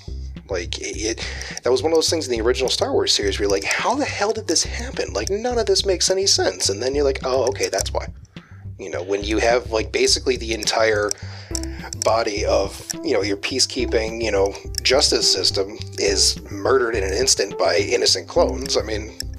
Like 0.54 0.76
it, 0.80 1.28
that 1.64 1.72
was 1.72 1.82
one 1.82 1.92
of 1.92 1.98
those 1.98 2.10
things 2.10 2.28
in 2.28 2.32
the 2.32 2.42
original 2.42 2.70
Star 2.70 2.94
Wars 2.94 3.12
series 3.12 3.40
where 3.40 3.46
you're 3.46 3.52
like, 3.52 3.64
how 3.64 3.96
the 3.96 4.06
hell 4.06 4.32
did 4.32 4.48
this 4.48 4.64
happen? 4.64 5.12
Like 5.12 5.30
none 5.30 5.58
of 5.58 5.66
this 5.66 5.86
makes 5.86 6.12
any 6.12 6.28
sense. 6.28 6.70
And 6.70 6.82
then 6.82 6.94
you're 6.94 7.04
like, 7.04 7.20
oh, 7.24 7.48
okay, 7.50 7.70
that's 7.70 7.92
why. 7.92 8.08
You 8.78 8.92
know, 8.92 9.02
when 9.02 9.24
you 9.24 9.40
have 9.40 9.72
like 9.72 9.92
basically 9.92 10.38
the 10.38 10.54
entire 10.54 11.10
body 12.04 12.46
of 12.46 12.92
you 13.04 13.14
know 13.14 13.22
your 13.22 13.38
peacekeeping 13.38 14.22
you 14.22 14.32
know 14.32 14.54
justice 14.82 15.32
system 15.32 15.78
is 16.00 16.42
murdered 16.52 16.96
in 16.96 17.04
an 17.04 17.14
instant 17.14 17.58
by 17.58 17.76
innocent 17.78 18.28
clones 18.28 18.78
i 18.78 18.82
mean 18.82 19.18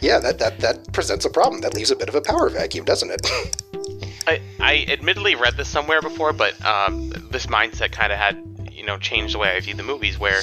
yeah 0.00 0.18
that, 0.18 0.36
that 0.38 0.58
that 0.60 0.92
presents 0.92 1.24
a 1.24 1.30
problem 1.30 1.60
that 1.60 1.74
leaves 1.74 1.90
a 1.90 1.96
bit 1.96 2.08
of 2.08 2.14
a 2.14 2.20
power 2.20 2.48
vacuum 2.48 2.84
doesn't 2.84 3.10
it 3.10 3.62
I, 4.26 4.40
I 4.60 4.84
admittedly 4.88 5.34
read 5.34 5.56
this 5.56 5.68
somewhere 5.68 6.02
before 6.02 6.32
but 6.32 6.62
um, 6.64 7.10
this 7.30 7.46
mindset 7.46 7.90
kind 7.90 8.12
of 8.12 8.18
had 8.18 8.49
know 8.90 8.98
changed 8.98 9.34
the 9.34 9.38
way 9.38 9.56
i 9.56 9.60
view 9.60 9.74
the 9.74 9.82
movies 9.82 10.18
where 10.18 10.40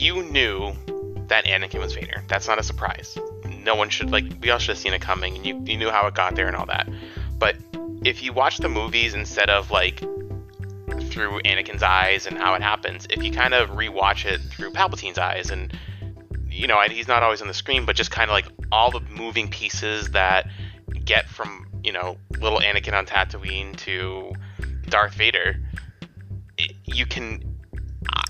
you 0.00 0.22
knew 0.22 0.72
that 1.30 1.44
anakin 1.44 1.80
was 1.80 1.94
vader. 1.94 2.24
That's 2.26 2.48
not 2.48 2.58
a 2.58 2.62
surprise. 2.62 3.16
No 3.64 3.74
one 3.74 3.88
should 3.88 4.10
like 4.10 4.24
we 4.42 4.50
all 4.50 4.58
should 4.58 4.70
have 4.70 4.78
seen 4.78 4.92
it 4.92 5.00
coming 5.00 5.36
and 5.36 5.46
you, 5.46 5.62
you 5.64 5.76
knew 5.76 5.90
how 5.90 6.06
it 6.06 6.14
got 6.14 6.34
there 6.34 6.48
and 6.48 6.56
all 6.56 6.66
that. 6.66 6.88
But 7.38 7.56
if 8.04 8.22
you 8.22 8.32
watch 8.32 8.58
the 8.58 8.68
movies 8.68 9.14
instead 9.14 9.48
of 9.48 9.70
like 9.70 10.00
through 10.00 11.40
Anakin's 11.42 11.82
eyes 11.82 12.26
and 12.26 12.36
how 12.36 12.54
it 12.54 12.62
happens, 12.62 13.06
if 13.10 13.22
you 13.22 13.30
kind 13.30 13.54
of 13.54 13.70
rewatch 13.70 14.24
it 14.24 14.40
through 14.40 14.72
Palpatine's 14.72 15.18
eyes 15.18 15.50
and 15.50 15.72
you 16.50 16.66
know, 16.66 16.80
he's 16.80 17.06
not 17.06 17.22
always 17.22 17.40
on 17.40 17.46
the 17.46 17.54
screen, 17.54 17.86
but 17.86 17.94
just 17.94 18.10
kind 18.10 18.28
of 18.28 18.34
like 18.34 18.46
all 18.72 18.90
the 18.90 19.00
moving 19.00 19.48
pieces 19.48 20.10
that 20.10 20.48
get 21.04 21.28
from, 21.28 21.66
you 21.84 21.92
know, 21.92 22.16
little 22.40 22.58
Anakin 22.58 22.92
on 22.92 23.06
Tatooine 23.06 23.76
to 23.78 24.32
Darth 24.88 25.14
Vader, 25.14 25.60
you 26.94 27.06
can 27.06 27.42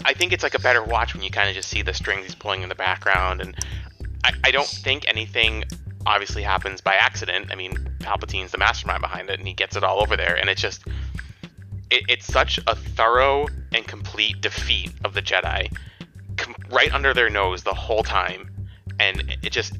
I 0.04 0.14
think 0.14 0.32
it's 0.32 0.42
like 0.42 0.54
a 0.54 0.60
better 0.60 0.82
watch 0.82 1.14
when 1.14 1.22
you 1.22 1.30
kind 1.30 1.48
of 1.48 1.54
just 1.54 1.68
see 1.68 1.82
the 1.82 1.94
strings 1.94 2.24
he's 2.24 2.34
pulling 2.34 2.62
in 2.62 2.68
the 2.68 2.74
background 2.74 3.40
and 3.40 3.56
I, 4.24 4.32
I 4.44 4.50
don't 4.50 4.66
think 4.66 5.04
anything 5.08 5.64
obviously 6.06 6.42
happens 6.42 6.80
by 6.80 6.94
accident. 6.94 7.48
I 7.50 7.54
mean, 7.54 7.74
Palpatine's 8.00 8.52
the 8.52 8.58
mastermind 8.58 9.00
behind 9.00 9.30
it, 9.30 9.38
and 9.38 9.46
he 9.46 9.54
gets 9.54 9.76
it 9.76 9.84
all 9.84 10.00
over 10.00 10.16
there, 10.16 10.36
and 10.36 10.48
it's 10.48 10.60
just 10.60 10.82
it, 11.90 12.04
it's 12.08 12.26
such 12.26 12.58
a 12.66 12.74
thorough 12.74 13.46
and 13.72 13.86
complete 13.86 14.40
defeat 14.40 14.92
of 15.04 15.14
the 15.14 15.22
Jedi, 15.22 15.72
com- 16.36 16.54
right 16.70 16.92
under 16.92 17.14
their 17.14 17.30
nose 17.30 17.62
the 17.62 17.74
whole 17.74 18.02
time, 18.02 18.50
and 18.98 19.20
it, 19.20 19.38
it 19.42 19.52
just 19.52 19.78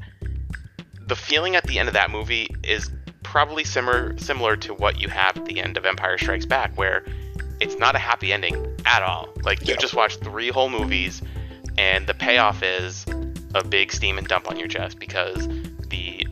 the 1.07 1.15
feeling 1.15 1.55
at 1.55 1.65
the 1.65 1.77
end 1.77 1.89
of 1.89 1.93
that 1.93 2.09
movie 2.09 2.47
is 2.63 2.89
probably 3.23 3.63
similar 3.63 4.17
similar 4.17 4.55
to 4.57 4.73
what 4.73 4.99
you 4.99 5.07
have 5.07 5.37
at 5.37 5.45
the 5.45 5.59
end 5.59 5.77
of 5.77 5.85
Empire 5.85 6.17
Strikes 6.17 6.45
Back, 6.45 6.75
where 6.77 7.05
it's 7.61 7.77
not 7.77 7.95
a 7.95 7.99
happy 7.99 8.33
ending 8.33 8.55
at 8.85 9.01
all. 9.03 9.29
Like 9.43 9.61
you 9.67 9.73
Yeah. 9.75 9.79
just 9.79 9.93
watched 9.93 10.21
three 10.23 10.49
whole 10.49 10.69
movies, 10.69 11.21
and 11.77 12.07
the 12.07 12.13
payoff 12.13 12.61
is 12.63 13.05
a 13.55 13.63
big 13.63 13.91
steam 13.91 14.17
and 14.17 14.27
dump 14.27 14.49
on 14.49 14.57
your 14.57 14.67
chest 14.67 14.99
because 14.99 15.47
the 15.89 16.25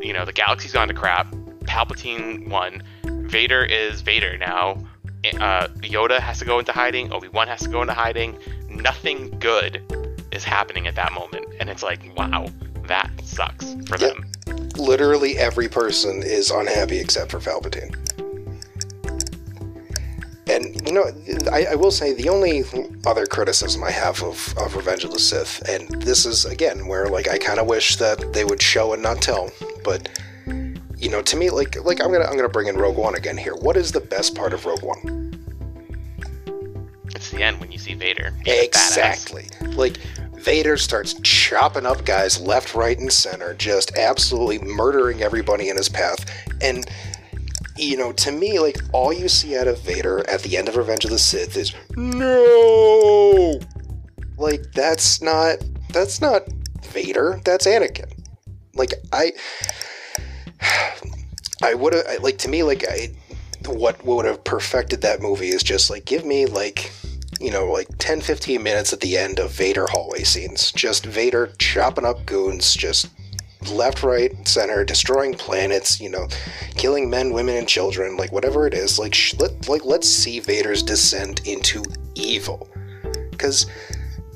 you 0.00 0.12
know 0.12 0.24
the 0.24 0.32
galaxy's 0.32 0.72
gone 0.72 0.88
to 0.88 0.94
crap. 0.94 1.26
Palpatine 1.64 2.48
won. 2.48 2.82
Vader 3.04 3.64
is 3.64 4.00
Vader 4.02 4.36
now. 4.38 4.76
Uh, 5.40 5.68
Yoda 5.82 6.18
has 6.18 6.38
to 6.40 6.44
go 6.44 6.58
into 6.58 6.72
hiding. 6.72 7.12
Obi 7.12 7.28
Wan 7.28 7.46
has 7.46 7.60
to 7.60 7.68
go 7.68 7.80
into 7.82 7.94
hiding. 7.94 8.36
Nothing 8.68 9.30
good 9.38 9.80
is 10.32 10.42
happening 10.42 10.86
at 10.88 10.96
that 10.96 11.12
moment, 11.12 11.46
and 11.60 11.70
it's 11.70 11.82
like, 11.82 12.00
wow, 12.16 12.46
that 12.86 13.08
sucks 13.22 13.74
for 13.86 13.96
Yep. 13.98 14.14
them. 14.16 14.68
Literally 14.76 15.38
every 15.38 15.68
person 15.68 16.22
is 16.22 16.50
unhappy 16.50 16.98
except 16.98 17.30
for 17.30 17.38
Palpatine. 17.38 17.94
And 20.52 20.86
you 20.86 20.92
know, 20.92 21.04
I, 21.50 21.66
I 21.72 21.74
will 21.76 21.90
say 21.90 22.12
the 22.12 22.28
only 22.28 22.64
other 23.06 23.24
criticism 23.24 23.82
I 23.82 23.90
have 23.90 24.22
of, 24.22 24.54
of 24.58 24.76
Revenge 24.76 25.02
of 25.04 25.12
the 25.12 25.18
Sith, 25.18 25.66
and 25.66 25.88
this 26.02 26.26
is 26.26 26.44
again 26.44 26.86
where 26.86 27.08
like 27.08 27.26
I 27.28 27.38
kind 27.38 27.58
of 27.58 27.66
wish 27.66 27.96
that 27.96 28.32
they 28.34 28.44
would 28.44 28.60
show 28.60 28.92
and 28.92 29.02
not 29.02 29.22
tell, 29.22 29.50
but 29.82 30.08
you 30.96 31.08
know, 31.08 31.22
to 31.22 31.36
me, 31.36 31.50
like 31.50 31.82
like 31.84 32.02
I'm 32.02 32.12
gonna 32.12 32.24
I'm 32.24 32.36
gonna 32.36 32.48
bring 32.48 32.68
in 32.68 32.76
Rogue 32.76 32.96
One 32.96 33.14
again 33.14 33.36
here. 33.36 33.54
What 33.54 33.76
is 33.76 33.92
the 33.92 34.00
best 34.00 34.34
part 34.34 34.52
of 34.52 34.66
Rogue 34.66 34.82
One? 34.82 35.32
It's 37.06 37.30
the 37.30 37.42
end 37.42 37.58
when 37.58 37.72
you 37.72 37.78
see 37.78 37.94
Vader. 37.94 38.34
He's 38.44 38.54
a 38.54 38.58
badass. 38.58 38.64
Exactly. 38.66 39.48
Like 39.74 39.96
Vader 40.34 40.76
starts 40.76 41.14
chopping 41.22 41.86
up 41.86 42.04
guys 42.04 42.40
left, 42.40 42.74
right, 42.74 42.98
and 42.98 43.12
center, 43.12 43.54
just 43.54 43.96
absolutely 43.96 44.58
murdering 44.58 45.22
everybody 45.22 45.68
in 45.68 45.76
his 45.76 45.88
path. 45.88 46.24
And 46.60 46.84
you 47.76 47.96
know, 47.96 48.12
to 48.12 48.32
me, 48.32 48.58
like 48.58 48.78
all 48.92 49.12
you 49.12 49.28
see 49.28 49.56
out 49.56 49.68
of 49.68 49.80
Vader 49.80 50.28
at 50.28 50.42
the 50.42 50.56
end 50.56 50.68
of 50.68 50.76
Revenge 50.76 51.04
of 51.04 51.10
the 51.10 51.18
Sith 51.18 51.56
is 51.56 51.74
no. 51.96 53.60
Like 54.36 54.72
that's 54.72 55.22
not 55.22 55.58
that's 55.92 56.20
not 56.20 56.42
Vader. 56.84 57.40
That's 57.44 57.66
Anakin. 57.66 58.12
Like 58.74 58.94
I, 59.12 59.32
I 61.62 61.74
would 61.74 61.94
have 61.94 62.22
like 62.22 62.38
to 62.38 62.48
me 62.48 62.62
like 62.62 62.84
I, 62.88 63.10
what 63.66 64.04
would 64.04 64.24
have 64.24 64.42
perfected 64.44 65.02
that 65.02 65.20
movie 65.20 65.48
is 65.48 65.62
just 65.62 65.90
like 65.90 66.04
give 66.04 66.24
me 66.24 66.46
like 66.46 66.90
you 67.42 67.50
know, 67.50 67.66
like 67.66 67.88
10, 67.98 68.20
15 68.20 68.62
minutes 68.62 68.92
at 68.92 69.00
the 69.00 69.16
end 69.16 69.40
of 69.40 69.50
Vader 69.50 69.86
hallway 69.88 70.22
scenes. 70.22 70.70
Just 70.70 71.04
Vader 71.04 71.52
chopping 71.58 72.04
up 72.04 72.24
goons, 72.24 72.72
just 72.72 73.08
left, 73.70 74.02
right, 74.02 74.32
center, 74.46 74.84
destroying 74.84 75.34
planets, 75.34 76.00
you 76.00 76.08
know, 76.08 76.28
killing 76.74 77.08
men, 77.08 77.32
women, 77.32 77.56
and 77.56 77.68
children, 77.68 78.16
like 78.16 78.32
whatever 78.32 78.66
it 78.66 78.74
is. 78.74 78.98
Like, 78.98 79.14
sh- 79.14 79.34
let, 79.38 79.68
like 79.68 79.84
let's 79.84 80.08
see 80.08 80.40
Vader's 80.40 80.82
descent 80.82 81.46
into 81.46 81.82
evil. 82.14 82.68
Because 83.30 83.66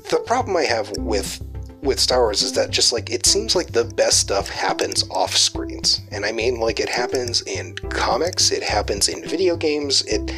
the 0.09 0.19
problem 0.19 0.55
I 0.55 0.63
have 0.63 0.91
with 0.97 1.41
with 1.81 1.99
Star 1.99 2.21
Wars 2.21 2.41
is 2.41 2.53
that 2.53 2.71
just 2.71 2.91
like 2.91 3.09
it 3.11 3.25
seems 3.25 3.55
like 3.55 3.71
the 3.71 3.85
best 3.85 4.19
stuff 4.19 4.49
happens 4.49 5.07
off 5.09 5.35
screens. 5.35 6.01
And 6.11 6.25
I 6.25 6.31
mean 6.31 6.59
like 6.59 6.79
it 6.79 6.89
happens 6.89 7.41
in 7.43 7.75
comics, 7.89 8.51
it 8.51 8.63
happens 8.63 9.07
in 9.07 9.23
video 9.23 9.55
games, 9.55 10.01
it 10.03 10.33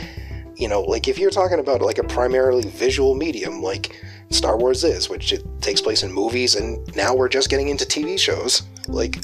you 0.55 0.67
know, 0.67 0.81
like 0.81 1.07
if 1.07 1.17
you're 1.17 1.31
talking 1.31 1.59
about 1.59 1.81
like 1.81 1.97
a 1.97 2.03
primarily 2.03 2.63
visual 2.63 3.15
medium 3.15 3.61
like 3.61 3.95
Star 4.29 4.57
Wars 4.57 4.83
is, 4.83 5.09
which 5.09 5.33
it 5.33 5.43
takes 5.61 5.81
place 5.81 6.03
in 6.03 6.11
movies 6.11 6.55
and 6.55 6.95
now 6.95 7.15
we're 7.15 7.29
just 7.29 7.49
getting 7.49 7.69
into 7.69 7.85
TV 7.85 8.19
shows, 8.19 8.63
like 8.87 9.17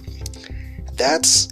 that's 0.93 1.49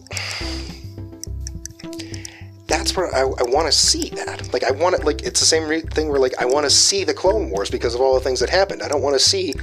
that's 2.68 2.96
where 2.98 3.14
I, 3.14 3.22
I 3.22 3.44
want 3.44 3.68
to 3.68 3.72
see 3.72 4.10
that. 4.10 4.52
Like 4.52 4.64
I 4.64 4.72
want 4.72 4.96
to 4.96 5.06
like 5.06 5.22
it's 5.22 5.40
the 5.40 5.46
same 5.46 5.68
re- 5.68 5.82
thing 5.82 6.10
where 6.10 6.20
like 6.20 6.34
I 6.40 6.46
want 6.46 6.66
to 6.66 6.70
see 6.70 7.04
the 7.04 7.14
Clone 7.14 7.50
Wars 7.50 7.70
because 7.70 7.94
of 7.94 8.02
all 8.02 8.16
the 8.16 8.20
things 8.20 8.40
that 8.40 8.50
happened. 8.50 8.82
I 8.82 8.88
don't 8.88 9.02
want 9.02 9.16
to 9.16 9.20
see 9.20 9.54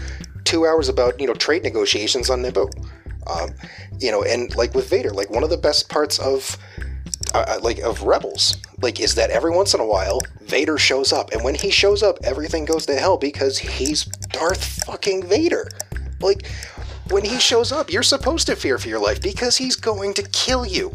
two 0.44 0.66
hours 0.66 0.88
about 0.88 1.20
you 1.20 1.26
know 1.26 1.34
trade 1.34 1.62
negotiations 1.62 2.30
on 2.30 2.42
Naboo. 2.42 2.70
Um, 3.26 3.50
you 3.98 4.10
know, 4.10 4.22
and 4.22 4.54
like 4.56 4.74
with 4.74 4.88
Vader, 4.88 5.10
like 5.10 5.30
one 5.30 5.42
of 5.42 5.50
the 5.50 5.56
best 5.56 5.88
parts 5.88 6.18
of 6.18 6.56
uh, 7.34 7.44
uh, 7.46 7.60
like 7.62 7.78
of 7.78 8.02
Rebels, 8.02 8.56
like 8.80 9.00
is 9.00 9.14
that 9.14 9.30
every 9.30 9.50
once 9.50 9.74
in 9.74 9.80
a 9.80 9.86
while 9.86 10.20
Vader 10.42 10.78
shows 10.78 11.12
up, 11.12 11.32
and 11.32 11.44
when 11.44 11.54
he 11.54 11.70
shows 11.70 12.02
up, 12.02 12.18
everything 12.24 12.64
goes 12.64 12.86
to 12.86 12.96
hell 12.96 13.16
because 13.16 13.58
he's 13.58 14.04
Darth 14.04 14.84
fucking 14.84 15.26
Vader. 15.26 15.68
Like 16.20 16.46
when 17.10 17.24
he 17.24 17.38
shows 17.38 17.72
up, 17.72 17.92
you're 17.92 18.02
supposed 18.02 18.46
to 18.46 18.56
fear 18.56 18.78
for 18.78 18.88
your 18.88 19.00
life 19.00 19.20
because 19.20 19.56
he's 19.56 19.76
going 19.76 20.14
to 20.14 20.22
kill 20.30 20.66
you. 20.66 20.92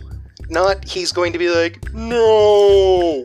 Not 0.49 0.87
he's 0.87 1.11
going 1.11 1.33
to 1.33 1.39
be 1.39 1.49
like, 1.49 1.93
no. 1.93 3.23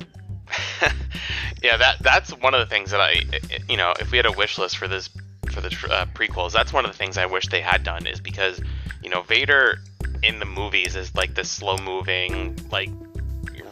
yeah, 1.63 1.77
that 1.77 1.97
that's 2.01 2.31
one 2.39 2.55
of 2.55 2.61
the 2.61 2.67
things 2.67 2.91
that 2.91 3.01
I, 3.01 3.23
you 3.69 3.77
know, 3.77 3.95
if 4.01 4.11
we 4.11 4.17
had 4.17 4.27
a 4.27 4.33
wish 4.33 4.59
list 4.59 4.77
for 4.77 4.89
this 4.89 5.11
for 5.51 5.61
the 5.61 5.69
uh, 5.91 6.07
prequels, 6.15 6.53
that's 6.53 6.73
one 6.73 6.85
of 6.85 6.91
the 6.91 6.97
things 6.97 7.19
I 7.19 7.27
wish 7.27 7.49
they 7.49 7.61
had 7.61 7.83
done 7.83 8.07
is 8.07 8.21
because, 8.21 8.61
you 9.03 9.11
know, 9.11 9.23
Vader 9.23 9.79
in 10.23 10.39
the 10.39 10.45
movies 10.45 10.97
is 10.97 11.15
like 11.15 11.35
this 11.35 11.51
slow 11.51 11.77
moving, 11.79 12.59
like 12.71 12.91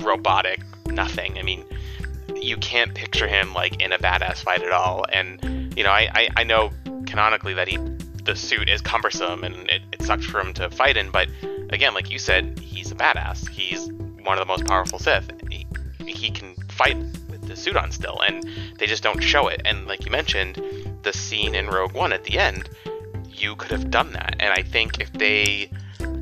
robotic 0.01 0.61
nothing. 0.87 1.39
I 1.39 1.43
mean, 1.43 1.65
you 2.35 2.57
can't 2.57 2.95
picture 2.95 3.27
him 3.27 3.55
like 3.55 3.81
in 3.81 3.93
a 3.93 3.99
badass 3.99 4.43
fight 4.43 4.63
at 4.63 4.73
all. 4.73 5.05
And 5.13 5.77
you 5.77 5.85
know, 5.85 5.91
I 5.91 6.09
I, 6.15 6.29
I 6.39 6.45
know 6.45 6.71
canonically 7.07 7.55
that 7.55 7.69
he 7.69 7.79
the 8.25 8.37
suit 8.37 8.69
is 8.69 8.83
cumbersome 8.83 9.43
and 9.43 9.71
it, 9.71 9.83
it 9.93 10.03
sucks 10.03 10.27
for 10.27 10.39
him 10.39 10.53
to 10.55 10.69
fight 10.69 10.97
in, 10.99 11.11
but 11.11 11.29
again, 11.71 11.95
like 11.95 12.11
you 12.11 12.19
said, 12.19 12.59
he's 12.59 12.91
a 12.91 12.95
badass. 12.95 13.49
He's 13.49 13.91
one 14.23 14.39
of 14.39 14.47
the 14.47 14.47
most 14.47 14.67
powerful 14.67 14.99
Sith. 14.99 15.31
He, 15.51 15.67
he 16.07 16.31
can 16.31 16.55
fight 16.69 16.97
with 17.31 17.47
the 17.49 17.57
suit 17.57 17.77
on 17.77 17.91
still, 17.91 18.21
and 18.21 18.45
they 18.79 18.87
just 18.87 19.03
don't 19.03 19.23
show 19.23 19.49
it. 19.49 19.63
And 19.65 19.87
like 19.87 20.05
you 20.05 20.11
mentioned, 20.11 20.61
the 21.03 21.13
scene 21.13 21.55
in 21.55 21.69
Rogue 21.69 21.93
One 21.93 22.13
at 22.13 22.25
the 22.25 22.39
end, 22.39 22.69
you 23.31 23.57
could 23.57 23.71
have 23.71 23.91
done 23.91 24.13
that. 24.13 24.37
And 24.41 24.53
I 24.53 24.63
think 24.63 25.01
if 25.01 25.13
they 25.13 25.71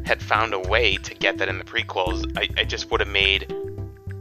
had 0.05 0.23
found 0.23 0.55
a 0.55 0.61
way 0.61 0.97
to 0.97 1.15
get 1.15 1.39
that 1.39 1.49
in 1.49 1.59
the 1.59 1.65
prequels, 1.65 2.37
I, 2.39 2.49
I 2.61 2.65
just 2.65 2.91
would 2.91 3.01
have 3.01 3.09
made. 3.09 3.53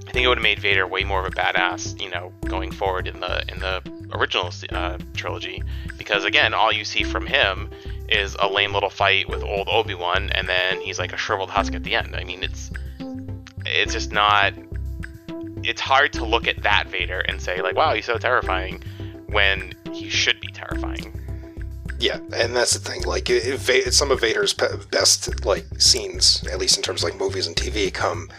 I 0.07 0.11
think 0.11 0.25
it 0.25 0.27
would 0.27 0.37
have 0.37 0.43
made 0.43 0.59
Vader 0.59 0.87
way 0.87 1.03
more 1.03 1.19
of 1.19 1.25
a 1.25 1.35
badass, 1.35 1.99
you 2.01 2.09
know, 2.09 2.31
going 2.45 2.71
forward 2.71 3.07
in 3.07 3.19
the 3.19 3.43
in 3.51 3.59
the 3.59 3.81
original 4.13 4.51
uh, 4.71 4.97
trilogy. 5.13 5.63
Because 5.97 6.23
again, 6.23 6.53
all 6.53 6.71
you 6.71 6.85
see 6.85 7.03
from 7.03 7.25
him 7.25 7.69
is 8.09 8.35
a 8.39 8.47
lame 8.47 8.73
little 8.73 8.89
fight 8.89 9.27
with 9.27 9.43
old 9.43 9.67
Obi 9.67 9.95
Wan, 9.95 10.29
and 10.31 10.47
then 10.47 10.79
he's 10.81 10.99
like 10.99 11.13
a 11.13 11.17
shriveled 11.17 11.49
husk 11.49 11.73
at 11.73 11.83
the 11.83 11.95
end. 11.95 12.15
I 12.15 12.23
mean, 12.23 12.43
it's 12.43 12.71
it's 13.65 13.93
just 13.93 14.11
not. 14.11 14.53
It's 15.63 15.81
hard 15.81 16.13
to 16.13 16.25
look 16.25 16.47
at 16.47 16.61
that 16.63 16.87
Vader 16.87 17.19
and 17.21 17.41
say 17.41 17.61
like, 17.61 17.75
"Wow, 17.75 17.93
he's 17.93 18.05
so 18.05 18.17
terrifying," 18.17 18.83
when 19.27 19.73
he 19.91 20.09
should 20.09 20.39
be 20.39 20.47
terrifying. 20.47 21.24
Yeah, 22.05 22.19
and 22.35 22.55
that's 22.55 22.73
the 22.77 22.79
thing. 22.87 23.01
Like, 23.01 23.31
if 23.31 23.61
Va- 23.61 23.91
some 23.91 24.11
of 24.11 24.21
Vader's 24.21 24.53
best 24.53 25.43
like 25.43 25.65
scenes, 25.79 26.45
at 26.51 26.59
least 26.59 26.77
in 26.77 26.83
terms 26.83 27.03
of 27.03 27.09
like 27.09 27.19
movies 27.19 27.47
and 27.47 27.55
TV, 27.55 27.91
come 27.91 28.29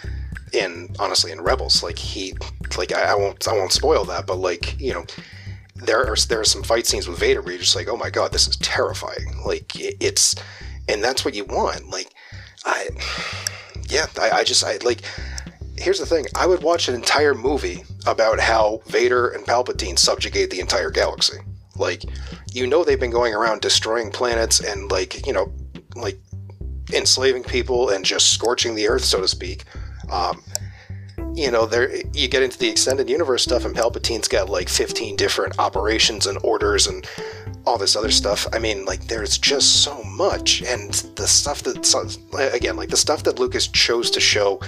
in 0.52 0.94
honestly 1.00 1.32
in 1.32 1.40
Rebels. 1.40 1.82
Like 1.82 1.98
he, 1.98 2.34
like 2.78 2.94
I, 2.94 3.02
I 3.10 3.14
won't, 3.16 3.48
I 3.48 3.54
won't 3.54 3.72
spoil 3.72 4.04
that, 4.04 4.24
but 4.24 4.36
like 4.36 4.80
you 4.80 4.94
know, 4.94 5.04
there 5.74 6.06
are 6.06 6.14
there 6.28 6.38
are 6.38 6.44
some 6.44 6.62
fight 6.62 6.86
scenes 6.86 7.08
with 7.08 7.18
Vader 7.18 7.42
where 7.42 7.54
you're 7.54 7.60
just 7.60 7.74
like, 7.74 7.88
oh 7.88 7.96
my 7.96 8.08
god, 8.08 8.30
this 8.30 8.46
is 8.46 8.54
terrifying. 8.58 9.42
Like 9.44 9.74
it, 9.74 9.96
it's, 9.98 10.36
and 10.88 11.02
that's 11.02 11.24
what 11.24 11.34
you 11.34 11.44
want. 11.44 11.90
Like, 11.90 12.12
I, 12.64 12.90
yeah, 13.88 14.06
I, 14.20 14.30
I 14.30 14.44
just 14.44 14.62
I 14.62 14.76
like. 14.84 15.02
Here's 15.76 15.98
the 15.98 16.06
thing: 16.06 16.26
I 16.36 16.46
would 16.46 16.62
watch 16.62 16.86
an 16.86 16.94
entire 16.94 17.34
movie 17.34 17.82
about 18.06 18.38
how 18.38 18.80
Vader 18.86 19.30
and 19.30 19.44
Palpatine 19.44 19.98
subjugate 19.98 20.50
the 20.50 20.60
entire 20.60 20.92
galaxy. 20.92 21.38
Like, 21.78 22.04
you 22.52 22.66
know, 22.66 22.84
they've 22.84 23.00
been 23.00 23.10
going 23.10 23.34
around 23.34 23.60
destroying 23.60 24.10
planets 24.10 24.60
and 24.60 24.90
like 24.90 25.26
you 25.26 25.32
know, 25.32 25.52
like 25.94 26.18
enslaving 26.92 27.42
people 27.42 27.90
and 27.90 28.04
just 28.04 28.32
scorching 28.32 28.74
the 28.74 28.88
earth, 28.88 29.04
so 29.04 29.20
to 29.20 29.28
speak. 29.28 29.64
Um, 30.10 30.42
you 31.36 31.50
know, 31.50 31.66
there 31.66 31.94
you 32.14 32.28
get 32.28 32.42
into 32.42 32.58
the 32.58 32.68
extended 32.68 33.10
universe 33.10 33.42
stuff, 33.42 33.64
and 33.66 33.74
Palpatine's 33.74 34.28
got 34.28 34.48
like 34.48 34.68
15 34.70 35.16
different 35.16 35.58
operations 35.58 36.26
and 36.26 36.38
orders 36.42 36.86
and 36.86 37.06
all 37.66 37.76
this 37.76 37.94
other 37.94 38.10
stuff. 38.10 38.46
I 38.52 38.58
mean, 38.58 38.84
like, 38.84 39.06
there's 39.06 39.36
just 39.36 39.82
so 39.82 40.02
much, 40.04 40.62
and 40.62 40.94
the 41.16 41.26
stuff 41.26 41.62
that, 41.64 42.50
again, 42.54 42.76
like 42.76 42.88
the 42.88 42.96
stuff 42.96 43.22
that 43.24 43.38
Lucas 43.38 43.68
chose 43.68 44.10
to 44.12 44.20
show. 44.20 44.60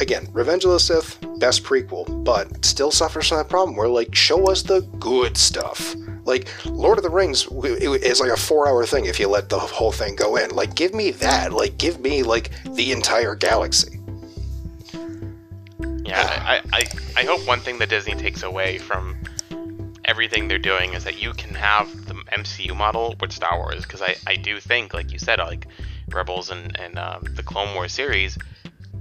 Again, 0.00 0.28
Revenge 0.32 0.64
of 0.64 0.72
the 0.72 0.80
Sith, 0.80 1.18
best 1.38 1.62
prequel, 1.62 2.24
but 2.24 2.64
still 2.64 2.90
suffers 2.90 3.28
from 3.28 3.38
that 3.38 3.48
problem 3.48 3.76
where, 3.76 3.88
like, 3.88 4.14
show 4.14 4.50
us 4.50 4.62
the 4.62 4.80
good 4.98 5.36
stuff. 5.36 5.94
Like, 6.26 6.48
Lord 6.66 6.98
of 6.98 7.04
the 7.04 7.10
Rings 7.10 7.46
is 7.46 8.20
like 8.20 8.30
a 8.30 8.36
four 8.36 8.68
hour 8.68 8.84
thing 8.84 9.06
if 9.06 9.18
you 9.18 9.28
let 9.28 9.48
the 9.48 9.58
whole 9.58 9.92
thing 9.92 10.16
go 10.16 10.36
in. 10.36 10.50
Like, 10.50 10.74
give 10.74 10.92
me 10.92 11.12
that. 11.12 11.52
Like, 11.52 11.78
give 11.78 12.00
me, 12.00 12.22
like, 12.22 12.50
the 12.64 12.92
entire 12.92 13.34
galaxy. 13.34 14.00
Yeah, 16.04 16.42
I, 16.44 16.60
I, 16.72 16.84
I 17.16 17.24
hope 17.24 17.46
one 17.46 17.60
thing 17.60 17.78
that 17.78 17.88
Disney 17.88 18.14
takes 18.14 18.42
away 18.42 18.78
from 18.78 19.16
everything 20.04 20.48
they're 20.48 20.58
doing 20.58 20.94
is 20.94 21.04
that 21.04 21.20
you 21.20 21.32
can 21.32 21.54
have 21.54 22.06
the 22.06 22.14
MCU 22.14 22.76
model 22.76 23.16
with 23.20 23.32
Star 23.32 23.58
Wars 23.58 23.82
because 23.82 24.02
I, 24.02 24.16
I 24.26 24.36
do 24.36 24.60
think 24.60 24.94
like 24.94 25.12
you 25.12 25.18
said 25.18 25.40
like 25.40 25.66
Rebels 26.08 26.50
and 26.50 26.78
and 26.78 26.98
um, 26.98 27.24
the 27.34 27.42
Clone 27.42 27.74
Wars 27.74 27.92
series 27.92 28.38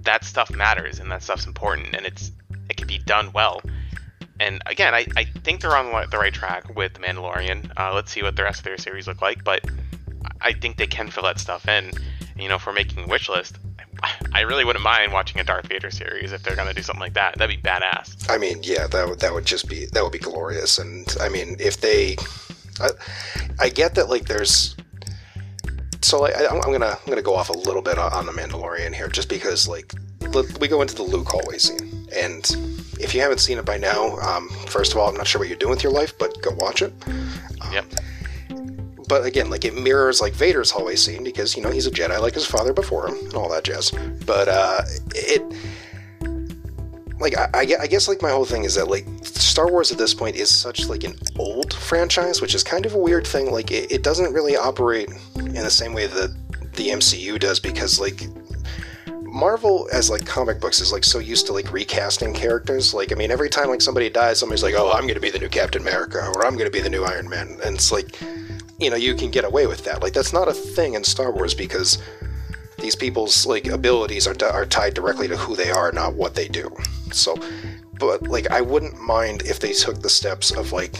that 0.01 0.23
stuff 0.23 0.51
matters 0.51 0.99
and 0.99 1.11
that 1.11 1.21
stuff's 1.21 1.45
important 1.45 1.95
and 1.95 2.05
it's 2.05 2.31
it 2.69 2.77
can 2.77 2.87
be 2.87 2.97
done 2.97 3.31
well 3.33 3.61
and 4.39 4.61
again 4.65 4.93
I, 4.93 5.05
I 5.15 5.25
think 5.25 5.61
they're 5.61 5.75
on 5.75 5.91
the 6.09 6.17
right 6.17 6.33
track 6.33 6.75
with 6.75 6.93
the 6.93 6.99
Mandalorian 6.99 7.71
uh, 7.77 7.93
let's 7.93 8.11
see 8.11 8.23
what 8.23 8.35
the 8.35 8.43
rest 8.43 8.59
of 8.59 8.65
their 8.65 8.77
series 8.77 9.07
look 9.07 9.21
like 9.21 9.43
but 9.43 9.65
I 10.41 10.53
think 10.53 10.77
they 10.77 10.87
can 10.87 11.09
fill 11.09 11.23
that 11.23 11.39
stuff 11.39 11.67
in 11.67 11.91
you 12.37 12.49
know 12.49 12.59
for 12.59 12.73
making 12.73 13.07
wish 13.07 13.29
list 13.29 13.57
I 14.33 14.41
really 14.41 14.65
wouldn't 14.65 14.83
mind 14.83 15.13
watching 15.13 15.39
a 15.39 15.43
Darth 15.43 15.67
Vader 15.67 15.91
series 15.91 16.31
if 16.31 16.43
they're 16.43 16.55
gonna 16.55 16.73
do 16.73 16.81
something 16.81 16.99
like 16.99 17.13
that. 17.13 17.37
That'd 17.37 17.55
be 17.55 17.61
badass. 17.61 18.29
I 18.29 18.37
mean, 18.37 18.59
yeah, 18.63 18.87
that 18.87 19.07
would 19.07 19.19
that 19.19 19.33
would 19.33 19.45
just 19.45 19.69
be 19.69 19.85
that 19.93 20.03
would 20.03 20.11
be 20.11 20.19
glorious. 20.19 20.77
And 20.77 21.07
I 21.21 21.29
mean, 21.29 21.55
if 21.59 21.81
they, 21.81 22.17
I, 22.79 22.89
I 23.59 23.69
get 23.69 23.95
that 23.95 24.09
like 24.09 24.25
there's. 24.25 24.75
So 26.01 26.21
like, 26.21 26.35
I, 26.35 26.53
am 26.53 26.61
gonna 26.61 26.97
I'm 27.01 27.07
gonna 27.07 27.21
go 27.21 27.35
off 27.35 27.49
a 27.49 27.57
little 27.57 27.81
bit 27.81 27.97
on 27.97 28.25
the 28.25 28.31
Mandalorian 28.31 28.93
here, 28.93 29.07
just 29.07 29.29
because 29.29 29.67
like 29.67 29.93
we 30.59 30.67
go 30.67 30.81
into 30.81 30.95
the 30.95 31.03
Luke 31.03 31.27
hallway 31.27 31.57
scene, 31.57 31.94
and 32.15 32.45
if 32.99 33.13
you 33.13 33.21
haven't 33.21 33.39
seen 33.39 33.57
it 33.57 33.65
by 33.65 33.77
now, 33.77 34.17
um, 34.17 34.49
first 34.67 34.91
of 34.93 34.97
all, 34.97 35.09
I'm 35.09 35.15
not 35.15 35.27
sure 35.27 35.39
what 35.39 35.47
you're 35.47 35.57
doing 35.57 35.71
with 35.71 35.83
your 35.83 35.91
life, 35.91 36.17
but 36.17 36.41
go 36.41 36.51
watch 36.51 36.81
it. 36.81 36.93
Um, 37.07 37.73
yep 37.73 37.85
but 39.07 39.25
again, 39.25 39.49
like 39.49 39.65
it 39.65 39.75
mirrors 39.75 40.21
like 40.21 40.33
Vader's 40.33 40.71
hallway 40.71 40.95
scene 40.95 41.23
because 41.23 41.55
you 41.55 41.63
know 41.63 41.69
he's 41.69 41.87
a 41.87 41.91
Jedi 41.91 42.19
like 42.19 42.33
his 42.33 42.45
father 42.45 42.73
before 42.73 43.07
him 43.07 43.17
and 43.25 43.33
all 43.35 43.49
that 43.49 43.63
jazz. 43.63 43.91
But 44.25 44.47
uh, 44.47 44.81
it, 45.13 45.41
like 47.19 47.37
I, 47.37 47.49
I 47.81 47.87
guess 47.87 48.07
like 48.07 48.21
my 48.21 48.31
whole 48.31 48.45
thing 48.45 48.63
is 48.63 48.75
that 48.75 48.87
like 48.87 49.05
Star 49.23 49.69
Wars 49.69 49.91
at 49.91 49.97
this 49.97 50.13
point 50.13 50.35
is 50.35 50.49
such 50.49 50.87
like 50.87 51.03
an 51.03 51.15
old 51.37 51.73
franchise, 51.73 52.41
which 52.41 52.55
is 52.55 52.63
kind 52.63 52.85
of 52.85 52.93
a 52.93 52.97
weird 52.97 53.25
thing. 53.25 53.51
Like 53.51 53.71
it, 53.71 53.91
it 53.91 54.03
doesn't 54.03 54.33
really 54.33 54.55
operate 54.55 55.09
in 55.35 55.53
the 55.53 55.69
same 55.69 55.93
way 55.93 56.07
that 56.07 56.35
the 56.73 56.89
MCU 56.89 57.39
does 57.39 57.59
because 57.59 57.99
like 57.99 58.23
Marvel 59.35 59.89
as 59.91 60.09
like 60.09 60.25
comic 60.25 60.61
books 60.61 60.79
is 60.79 60.93
like 60.93 61.03
so 61.03 61.19
used 61.19 61.45
to 61.47 61.53
like 61.53 61.73
recasting 61.73 62.33
characters. 62.33 62.93
Like 62.93 63.11
I 63.11 63.15
mean, 63.15 63.31
every 63.31 63.49
time 63.49 63.67
like 63.67 63.81
somebody 63.81 64.09
dies, 64.09 64.39
somebody's 64.39 64.63
like, 64.63 64.75
"Oh, 64.75 64.91
I'm 64.91 65.01
going 65.01 65.15
to 65.15 65.19
be 65.19 65.29
the 65.29 65.39
new 65.39 65.49
Captain 65.49 65.81
America," 65.81 66.25
or 66.33 66.45
"I'm 66.45 66.53
going 66.53 66.65
to 66.65 66.71
be 66.71 66.79
the 66.79 66.89
new 66.89 67.03
Iron 67.03 67.27
Man," 67.27 67.59
and 67.63 67.75
it's 67.75 67.91
like 67.91 68.17
you 68.79 68.89
know, 68.89 68.95
you 68.95 69.13
can 69.13 69.31
get 69.31 69.43
away 69.43 69.67
with 69.67 69.83
that. 69.83 70.01
Like 70.01 70.13
that's 70.13 70.31
not 70.31 70.47
a 70.47 70.53
thing 70.53 70.93
in 70.93 71.03
Star 71.03 71.31
Wars 71.31 71.53
because 71.53 71.97
these 72.79 72.95
people's 72.95 73.45
like 73.45 73.67
abilities 73.67 74.25
are 74.25 74.35
are 74.45 74.65
tied 74.65 74.93
directly 74.93 75.27
to 75.27 75.35
who 75.35 75.55
they 75.55 75.69
are, 75.69 75.91
not 75.91 76.13
what 76.13 76.35
they 76.35 76.47
do. 76.47 76.73
So, 77.11 77.35
but 77.99 78.23
like 78.23 78.49
I 78.51 78.61
wouldn't 78.61 79.01
mind 79.01 79.43
if 79.43 79.59
they 79.59 79.73
took 79.73 80.01
the 80.01 80.09
steps 80.09 80.51
of 80.51 80.71
like 80.71 80.95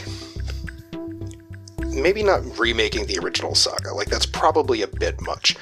maybe 1.79 2.21
not 2.21 2.59
remaking 2.59 3.05
the 3.05 3.17
original 3.19 3.55
saga. 3.55 3.93
Like 3.93 4.09
that's 4.09 4.25
probably 4.25 4.81
a 4.81 4.87
bit 4.87 5.21
much. 5.21 5.55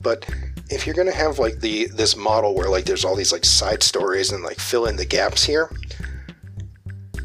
But 0.00 0.28
if 0.70 0.86
you're 0.86 0.94
gonna 0.94 1.12
have 1.12 1.38
like 1.38 1.60
the 1.60 1.86
this 1.86 2.16
model 2.16 2.54
where 2.54 2.68
like 2.68 2.84
there's 2.84 3.04
all 3.04 3.16
these 3.16 3.32
like 3.32 3.44
side 3.44 3.82
stories 3.82 4.32
and 4.32 4.42
like 4.42 4.58
fill 4.58 4.86
in 4.86 4.96
the 4.96 5.06
gaps 5.06 5.44
here, 5.44 5.70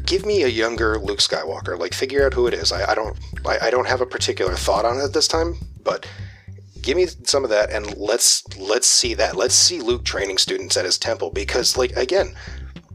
give 0.06 0.26
me 0.26 0.42
a 0.42 0.48
younger 0.48 0.98
Luke 0.98 1.18
Skywalker. 1.18 1.78
Like, 1.78 1.94
figure 1.94 2.24
out 2.24 2.34
who 2.34 2.46
it 2.46 2.54
is. 2.54 2.72
I, 2.72 2.92
I 2.92 2.94
don't, 2.94 3.16
I, 3.44 3.58
I, 3.62 3.70
don't 3.70 3.88
have 3.88 4.00
a 4.00 4.06
particular 4.06 4.54
thought 4.54 4.84
on 4.84 4.98
it 4.98 5.12
this 5.12 5.28
time, 5.28 5.56
but 5.82 6.06
give 6.82 6.96
me 6.96 7.06
some 7.06 7.44
of 7.44 7.50
that 7.50 7.70
and 7.70 7.96
let's 7.96 8.44
let's 8.58 8.86
see 8.86 9.14
that. 9.14 9.36
Let's 9.36 9.54
see 9.54 9.80
Luke 9.80 10.04
training 10.04 10.38
students 10.38 10.76
at 10.76 10.84
his 10.84 10.98
temple 10.98 11.30
because, 11.30 11.76
like, 11.76 11.92
again, 11.92 12.34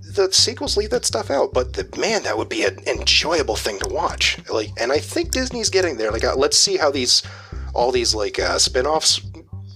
the 0.01 0.31
sequels 0.31 0.77
leave 0.77 0.91
that 0.91 1.05
stuff 1.05 1.29
out. 1.29 1.53
But 1.53 1.73
the 1.73 1.89
man, 1.99 2.23
that 2.23 2.38
would 2.38 2.49
be 2.49 2.63
an 2.63 2.79
enjoyable 2.88 3.55
thing 3.55 3.79
to 3.79 3.89
watch. 3.89 4.38
Like, 4.49 4.71
and 4.79 4.91
I 4.91 4.99
think 4.99 5.31
Disney's 5.31 5.69
getting 5.69 5.97
there. 5.97 6.12
Like, 6.12 6.23
uh, 6.23 6.35
let's 6.35 6.57
see 6.57 6.77
how 6.77 6.91
these 6.91 7.23
all 7.73 7.91
these 7.91 8.15
like 8.15 8.39
uh, 8.39 8.57
spin-offs 8.57 9.19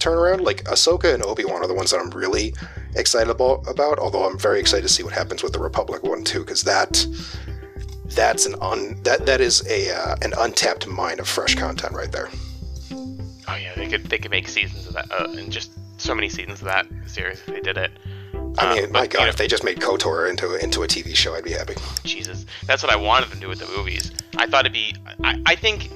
turn 0.04 0.18
around. 0.18 0.42
Like 0.42 0.64
Ahsoka 0.66 1.14
and 1.14 1.24
Obi 1.24 1.46
Wan 1.46 1.64
are 1.64 1.68
the 1.68 1.74
ones 1.74 1.92
that 1.92 2.00
I'm 2.00 2.10
really 2.10 2.54
excited 2.96 3.30
about, 3.30 3.68
about. 3.68 4.00
Although 4.00 4.26
I'm 4.26 4.38
very 4.38 4.60
excited 4.60 4.84
to 4.84 4.94
see 4.94 5.04
what 5.04 5.14
happens 5.14 5.42
with 5.42 5.54
the 5.54 5.60
Republic 5.60 6.04
one 6.04 6.24
too, 6.24 6.40
because 6.40 6.64
that 6.64 7.06
that's 8.08 8.46
an 8.46 8.56
un 8.62 9.00
that 9.04 9.26
that 9.26 9.42
is 9.42 9.66
a 9.68 9.96
uh, 9.96 10.16
an 10.22 10.34
untapped 10.38 10.88
mine 10.88 11.20
of 11.20 11.28
fresh 11.28 11.56
content 11.56 11.94
right 11.94 12.12
there. 12.12 12.30
Oh 12.92 13.56
yeah, 13.56 13.74
they 13.76 13.88
could 13.88 14.06
they 14.06 14.18
could 14.18 14.32
make 14.32 14.48
seasons 14.48 14.88
of 14.88 14.94
that 14.94 15.12
uh, 15.12 15.28
and 15.38 15.52
just 15.52 15.72
so 15.98 16.14
many 16.14 16.30
seasons 16.30 16.60
of 16.60 16.66
that 16.66 16.86
series 17.08 17.40
if 17.40 17.46
they 17.46 17.62
did 17.62 17.78
it. 17.78 17.92
I 18.58 18.76
mean, 18.76 18.86
uh, 18.86 18.88
my 18.90 19.08
God, 19.08 19.20
you 19.20 19.26
know, 19.26 19.30
if 19.30 19.38
they 19.38 19.48
just 19.48 19.64
made 19.64 19.80
KOTOR 19.80 20.30
into 20.30 20.56
into 20.56 20.84
a 20.84 20.88
TV 20.88 21.16
show, 21.16 21.34
I'd 21.34 21.44
be 21.44 21.54
happy. 21.54 21.76
Jesus, 22.04 22.46
that's 22.66 22.84
what 22.84 22.92
I 22.92 22.96
wanted 22.96 23.30
them 23.30 23.40
to 23.40 23.42
do 23.42 23.48
with 23.48 23.60
the 23.60 23.68
movies. 23.76 24.12
I 24.38 24.46
thought 24.48 24.66
it'd 24.66 24.74
be. 24.74 24.96
I, 25.24 25.42
I 25.46 25.56
think 25.56 25.90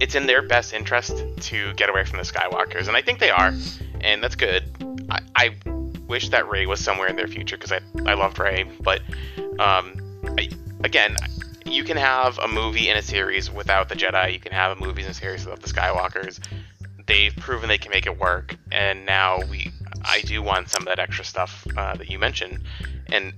it's 0.00 0.14
in 0.14 0.26
their 0.26 0.42
best 0.42 0.72
interest 0.72 1.22
to 1.40 1.72
get 1.74 1.88
away 1.88 2.04
from 2.04 2.18
the 2.18 2.24
Skywalkers, 2.24 2.88
and 2.88 2.96
I 2.96 3.02
think 3.02 3.18
they 3.18 3.30
are, 3.30 3.52
and 4.00 4.22
that's 4.22 4.36
good. 4.36 4.64
I, 5.10 5.20
I 5.36 5.56
wish 6.06 6.28
that 6.30 6.48
Rey 6.48 6.66
was 6.66 6.80
somewhere 6.80 7.08
in 7.08 7.16
their 7.16 7.28
future 7.28 7.56
because 7.56 7.72
I 7.72 7.80
I 8.06 8.14
loved 8.14 8.38
Rey, 8.38 8.64
but 8.80 9.00
um, 9.58 10.00
I, 10.38 10.48
again, 10.82 11.16
you 11.64 11.84
can 11.84 11.96
have 11.96 12.38
a 12.38 12.48
movie 12.48 12.88
in 12.88 12.96
a 12.96 13.02
series 13.02 13.50
without 13.50 13.88
the 13.88 13.94
Jedi. 13.94 14.32
You 14.32 14.40
can 14.40 14.52
have 14.52 14.76
a 14.76 14.84
movie 14.84 15.02
in 15.02 15.08
a 15.08 15.14
series 15.14 15.44
without 15.44 15.60
the 15.60 15.68
Skywalkers. 15.68 16.40
They've 17.06 17.34
proven 17.36 17.68
they 17.68 17.78
can 17.78 17.90
make 17.90 18.06
it 18.06 18.18
work, 18.18 18.56
and 18.72 19.06
now 19.06 19.40
we 19.50 19.70
I 20.02 20.20
do 20.20 20.42
want 20.42 20.68
some 20.68 20.82
of 20.82 20.86
that 20.86 20.98
extra 20.98 21.24
stuff 21.24 21.66
uh, 21.76 21.94
that 21.96 22.10
you 22.10 22.18
mentioned, 22.18 22.62
and 23.06 23.32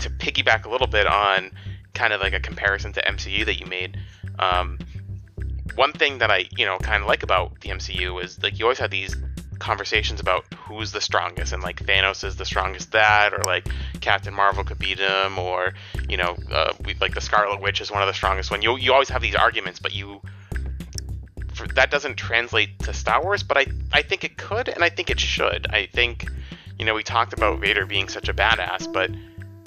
to 0.00 0.10
piggyback 0.10 0.64
a 0.64 0.68
little 0.68 0.86
bit 0.86 1.06
on 1.06 1.50
kind 1.94 2.12
of 2.12 2.20
like 2.20 2.32
a 2.32 2.40
comparison 2.40 2.92
to 2.92 3.00
MCU 3.02 3.44
that 3.46 3.60
you 3.60 3.66
made. 3.66 3.96
Um, 4.38 4.78
one 5.74 5.92
thing 5.92 6.18
that 6.18 6.30
I 6.30 6.46
you 6.56 6.66
know 6.66 6.78
kind 6.78 7.02
of 7.02 7.08
like 7.08 7.22
about 7.22 7.60
the 7.60 7.70
MCU 7.70 8.22
is 8.22 8.42
like 8.42 8.58
you 8.58 8.64
always 8.64 8.78
have 8.78 8.90
these 8.90 9.16
conversations 9.58 10.20
about 10.20 10.44
who's 10.54 10.92
the 10.92 11.00
strongest 11.00 11.52
and 11.52 11.62
like 11.62 11.84
Thanos 11.84 12.24
is 12.24 12.36
the 12.36 12.44
strongest 12.44 12.92
that 12.92 13.32
or 13.32 13.42
like 13.44 13.66
Captain 14.00 14.34
Marvel 14.34 14.64
could 14.64 14.78
beat 14.78 14.98
him 14.98 15.38
or 15.38 15.74
you 16.08 16.16
know 16.16 16.36
uh, 16.52 16.72
we, 16.84 16.94
like 17.00 17.14
the 17.14 17.20
Scarlet 17.20 17.60
Witch 17.60 17.80
is 17.80 17.90
one 17.90 18.02
of 18.02 18.06
the 18.06 18.14
strongest 18.14 18.50
one. 18.50 18.62
You 18.62 18.76
you 18.76 18.92
always 18.92 19.08
have 19.08 19.22
these 19.22 19.34
arguments 19.34 19.80
but 19.80 19.94
you 19.94 20.20
for, 21.54 21.66
that 21.68 21.90
doesn't 21.90 22.16
translate 22.16 22.78
to 22.80 22.92
Star 22.92 23.22
Wars 23.22 23.42
but 23.42 23.56
I 23.56 23.66
I 23.92 24.02
think 24.02 24.24
it 24.24 24.36
could 24.36 24.68
and 24.68 24.84
I 24.84 24.88
think 24.90 25.10
it 25.10 25.20
should. 25.20 25.66
I 25.70 25.86
think 25.86 26.26
you 26.78 26.84
know 26.84 26.94
we 26.94 27.02
talked 27.02 27.32
about 27.32 27.60
Vader 27.60 27.86
being 27.86 28.08
such 28.08 28.28
a 28.28 28.34
badass 28.34 28.92
but 28.92 29.10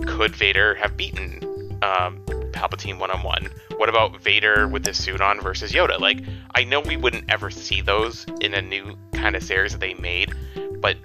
could 0.05 0.35
Vader 0.35 0.75
have 0.75 0.95
beaten 0.95 1.79
um, 1.81 2.23
Palpatine 2.57 2.99
one 2.99 3.11
on 3.11 3.23
one 3.23 3.49
what 3.77 3.89
about 3.89 4.19
Vader 4.21 4.67
with 4.67 4.85
his 4.85 5.01
suit 5.01 5.21
on 5.21 5.39
versus 5.39 5.71
Yoda? 5.71 5.99
Like, 5.99 6.23
I 6.55 6.63
know 6.63 6.79
we 6.79 6.97
wouldn't 6.97 7.25
ever 7.29 7.49
see 7.49 7.81
those 7.81 8.25
in 8.41 8.53
a 8.53 8.61
new 8.61 8.97
kind 9.13 9.35
of 9.35 9.43
series 9.43 9.71
that 9.71 9.79
they 9.79 9.93
made, 9.93 10.33
but 10.81 10.97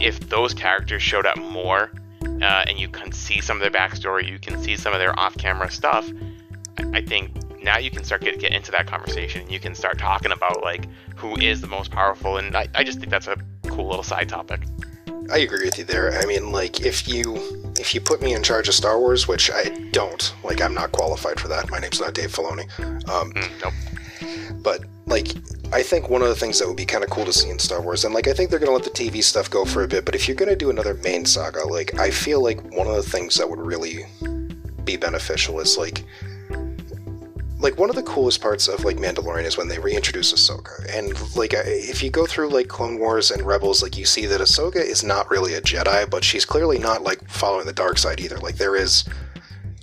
if 0.00 0.20
those 0.28 0.54
characters 0.54 1.02
showed 1.02 1.26
up 1.26 1.38
more 1.38 1.90
uh, 2.22 2.64
and 2.66 2.78
you 2.78 2.88
can 2.88 3.12
see 3.12 3.40
some 3.40 3.56
of 3.56 3.60
their 3.62 3.70
backstory, 3.70 4.28
you 4.28 4.38
can 4.38 4.62
see 4.62 4.76
some 4.76 4.92
of 4.92 4.98
their 4.98 5.18
off 5.18 5.36
camera 5.36 5.70
stuff, 5.70 6.08
I 6.92 7.00
think 7.00 7.62
now 7.62 7.78
you 7.78 7.90
can 7.90 8.04
start 8.04 8.22
get, 8.22 8.38
get 8.38 8.52
into 8.52 8.70
that 8.72 8.86
conversation. 8.86 9.48
You 9.50 9.58
can 9.58 9.74
start 9.74 9.98
talking 9.98 10.32
about 10.32 10.62
like 10.62 10.86
who 11.16 11.36
is 11.38 11.60
the 11.60 11.66
most 11.66 11.90
powerful, 11.90 12.36
and 12.36 12.54
I, 12.56 12.68
I 12.74 12.84
just 12.84 12.98
think 12.98 13.10
that's 13.10 13.26
a 13.26 13.36
cool 13.68 13.88
little 13.88 14.04
side 14.04 14.28
topic. 14.28 14.62
I 15.30 15.38
agree 15.38 15.64
with 15.64 15.78
you 15.78 15.84
there. 15.84 16.18
I 16.18 16.24
mean, 16.24 16.52
like 16.52 16.80
if 16.80 17.06
you 17.06 17.36
if 17.78 17.94
you 17.94 18.00
put 18.00 18.22
me 18.22 18.34
in 18.34 18.42
charge 18.42 18.68
of 18.68 18.74
Star 18.74 18.98
Wars, 18.98 19.28
which 19.28 19.50
I 19.52 19.68
don't, 19.92 20.34
like 20.42 20.60
I'm 20.60 20.74
not 20.74 20.92
qualified 20.92 21.38
for 21.38 21.48
that. 21.48 21.70
My 21.70 21.78
name's 21.78 22.00
not 22.00 22.14
Dave 22.14 22.32
Filoni. 22.32 22.68
Um, 23.08 23.32
mm, 23.32 23.62
nope. 23.62 23.74
But 24.62 24.84
like, 25.06 25.28
I 25.72 25.82
think 25.82 26.08
one 26.08 26.22
of 26.22 26.28
the 26.28 26.34
things 26.34 26.58
that 26.58 26.66
would 26.66 26.76
be 26.76 26.86
kind 26.86 27.04
of 27.04 27.10
cool 27.10 27.24
to 27.24 27.32
see 27.32 27.50
in 27.50 27.58
Star 27.58 27.80
Wars, 27.80 28.04
and 28.04 28.14
like 28.14 28.26
I 28.26 28.32
think 28.32 28.50
they're 28.50 28.58
gonna 28.58 28.72
let 28.72 28.84
the 28.84 28.90
TV 28.90 29.22
stuff 29.22 29.50
go 29.50 29.64
for 29.64 29.82
a 29.82 29.88
bit. 29.88 30.04
But 30.04 30.14
if 30.14 30.28
you're 30.28 30.36
gonna 30.36 30.56
do 30.56 30.70
another 30.70 30.94
main 30.94 31.24
saga, 31.26 31.66
like 31.66 31.98
I 31.98 32.10
feel 32.10 32.42
like 32.42 32.62
one 32.74 32.86
of 32.86 32.94
the 32.94 33.02
things 33.02 33.34
that 33.36 33.48
would 33.48 33.60
really 33.60 34.06
be 34.84 34.96
beneficial 34.96 35.60
is 35.60 35.76
like 35.76 36.04
like 37.60 37.78
one 37.78 37.90
of 37.90 37.96
the 37.96 38.02
coolest 38.02 38.40
parts 38.40 38.68
of 38.68 38.84
like 38.84 38.96
Mandalorian 38.96 39.44
is 39.44 39.56
when 39.56 39.68
they 39.68 39.78
reintroduce 39.78 40.32
Ahsoka, 40.32 40.86
and 40.96 41.36
like 41.36 41.52
if 41.54 42.02
you 42.02 42.10
go 42.10 42.26
through 42.26 42.50
like 42.50 42.68
Clone 42.68 42.98
Wars 42.98 43.30
and 43.30 43.42
Rebels, 43.42 43.82
like 43.82 43.96
you 43.96 44.04
see 44.04 44.26
that 44.26 44.40
Ahsoka 44.40 44.76
is 44.76 45.02
not 45.02 45.30
really 45.30 45.54
a 45.54 45.60
Jedi, 45.60 46.08
but 46.08 46.24
she's 46.24 46.44
clearly 46.44 46.78
not 46.78 47.02
like 47.02 47.28
following 47.28 47.66
the 47.66 47.72
dark 47.72 47.98
side 47.98 48.20
either. 48.20 48.38
Like 48.38 48.56
there 48.56 48.76
is 48.76 49.08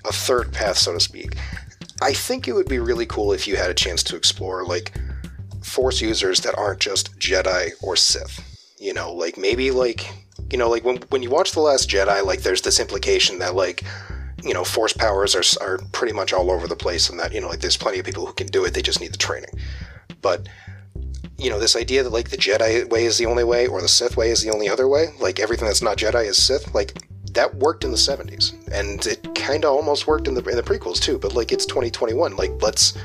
a 0.06 0.14
third 0.14 0.54
path, 0.54 0.78
so 0.78 0.94
to 0.94 1.00
speak. 1.00 1.36
I 2.02 2.14
think 2.14 2.48
it 2.48 2.54
would 2.54 2.68
be 2.68 2.80
really 2.80 3.06
cool 3.06 3.34
if 3.34 3.48
you 3.48 3.56
had 3.56 3.72
a 3.72 3.76
chance 3.76 4.04
to 4.04 4.16
explore 4.16 4.66
like 4.66 4.94
Force 5.64 6.00
users 6.00 6.42
that 6.42 6.58
aren't 6.58 6.80
just 6.80 7.18
Jedi 7.20 7.72
or 7.82 7.96
Sith. 7.96 8.42
You 8.80 8.94
know, 8.94 9.14
like 9.14 9.38
maybe 9.38 9.72
like 9.72 10.08
you 10.52 10.58
know, 10.58 10.70
like 10.70 10.86
when 10.86 10.98
when 11.10 11.24
you 11.24 11.30
watch 11.30 11.52
The 11.52 11.60
Last 11.60 11.90
Jedi, 11.90 12.24
like 12.24 12.42
there's 12.42 12.62
this 12.62 12.80
implication 12.80 13.40
that 13.40 13.56
like 13.56 13.84
you 14.46 14.54
know 14.54 14.64
force 14.64 14.94
powers 14.94 15.36
are 15.36 15.44
are 15.62 15.80
pretty 15.92 16.14
much 16.14 16.32
all 16.32 16.52
over 16.52 16.68
the 16.68 16.76
place, 16.76 17.10
and 17.10 17.20
that 17.20 17.34
you 17.34 17.42
know 17.42 17.50
like 17.50 17.60
there's 17.60 17.78
plenty 17.78 18.00
of 18.00 18.06
people 18.06 18.26
who 18.26 18.34
can 18.34 18.48
do 18.48 18.64
it. 18.64 18.74
They 18.74 18.82
just 18.82 19.02
need 19.02 19.12
the 19.12 19.18
training. 19.18 19.50
But 20.22 20.48
you 21.38 21.50
know 21.50 21.60
this 21.60 21.76
idea 21.76 22.04
that 22.04 22.12
like 22.12 22.30
the 22.30 22.38
Jedi 22.38 22.88
way 22.90 23.06
is 23.06 23.18
the 23.18 23.26
only 23.26 23.44
way, 23.44 23.68
or 23.68 23.82
the 23.82 23.88
Sith 23.88 24.16
way 24.16 24.30
is 24.30 24.44
the 24.44 24.52
only 24.52 24.70
other 24.70 24.88
way. 24.88 25.08
Like 25.20 25.40
everything 25.40 25.66
that's 25.66 25.82
not 25.82 25.98
Jedi 25.98 26.26
is 26.26 26.42
Sith. 26.42 26.74
Like 26.74 26.94
that 27.34 27.56
worked 27.56 27.84
in 27.84 27.92
the 27.92 27.98
70s, 27.98 28.54
and 28.72 29.06
it 29.06 29.36
kind 29.36 29.66
of 29.66 29.76
almost 29.76 30.08
worked 30.08 30.28
in 30.28 30.36
the 30.36 30.44
in 30.46 30.56
the 30.56 30.64
prequels 30.64 31.00
too. 31.00 31.18
But 31.18 31.34
like 31.34 31.52
it's 31.52 31.66
2021. 31.66 32.36
Like 32.36 32.52
let's 32.62 32.98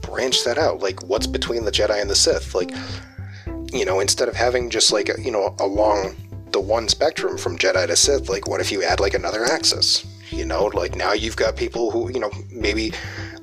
branch 0.00 0.44
that 0.44 0.56
out. 0.56 0.80
Like 0.80 1.02
what's 1.02 1.26
between 1.26 1.64
the 1.64 1.70
Jedi 1.70 2.00
and 2.00 2.08
the 2.08 2.16
Sith? 2.16 2.54
Like 2.54 2.70
you 3.70 3.84
know 3.84 4.00
instead 4.00 4.28
of 4.28 4.34
having 4.34 4.70
just 4.70 4.92
like 4.92 5.10
you 5.18 5.30
know 5.30 5.54
along 5.60 6.16
the 6.52 6.60
one 6.60 6.88
spectrum 6.88 7.36
from 7.36 7.58
Jedi 7.58 7.86
to 7.86 7.96
Sith, 7.96 8.30
like 8.30 8.48
what 8.48 8.62
if 8.62 8.72
you 8.72 8.82
add 8.82 8.98
like 8.98 9.12
another 9.12 9.44
axis? 9.44 10.06
You 10.30 10.44
know, 10.44 10.66
like 10.66 10.96
now 10.96 11.12
you've 11.12 11.36
got 11.36 11.56
people 11.56 11.90
who, 11.90 12.12
you 12.12 12.20
know, 12.20 12.30
maybe 12.50 12.92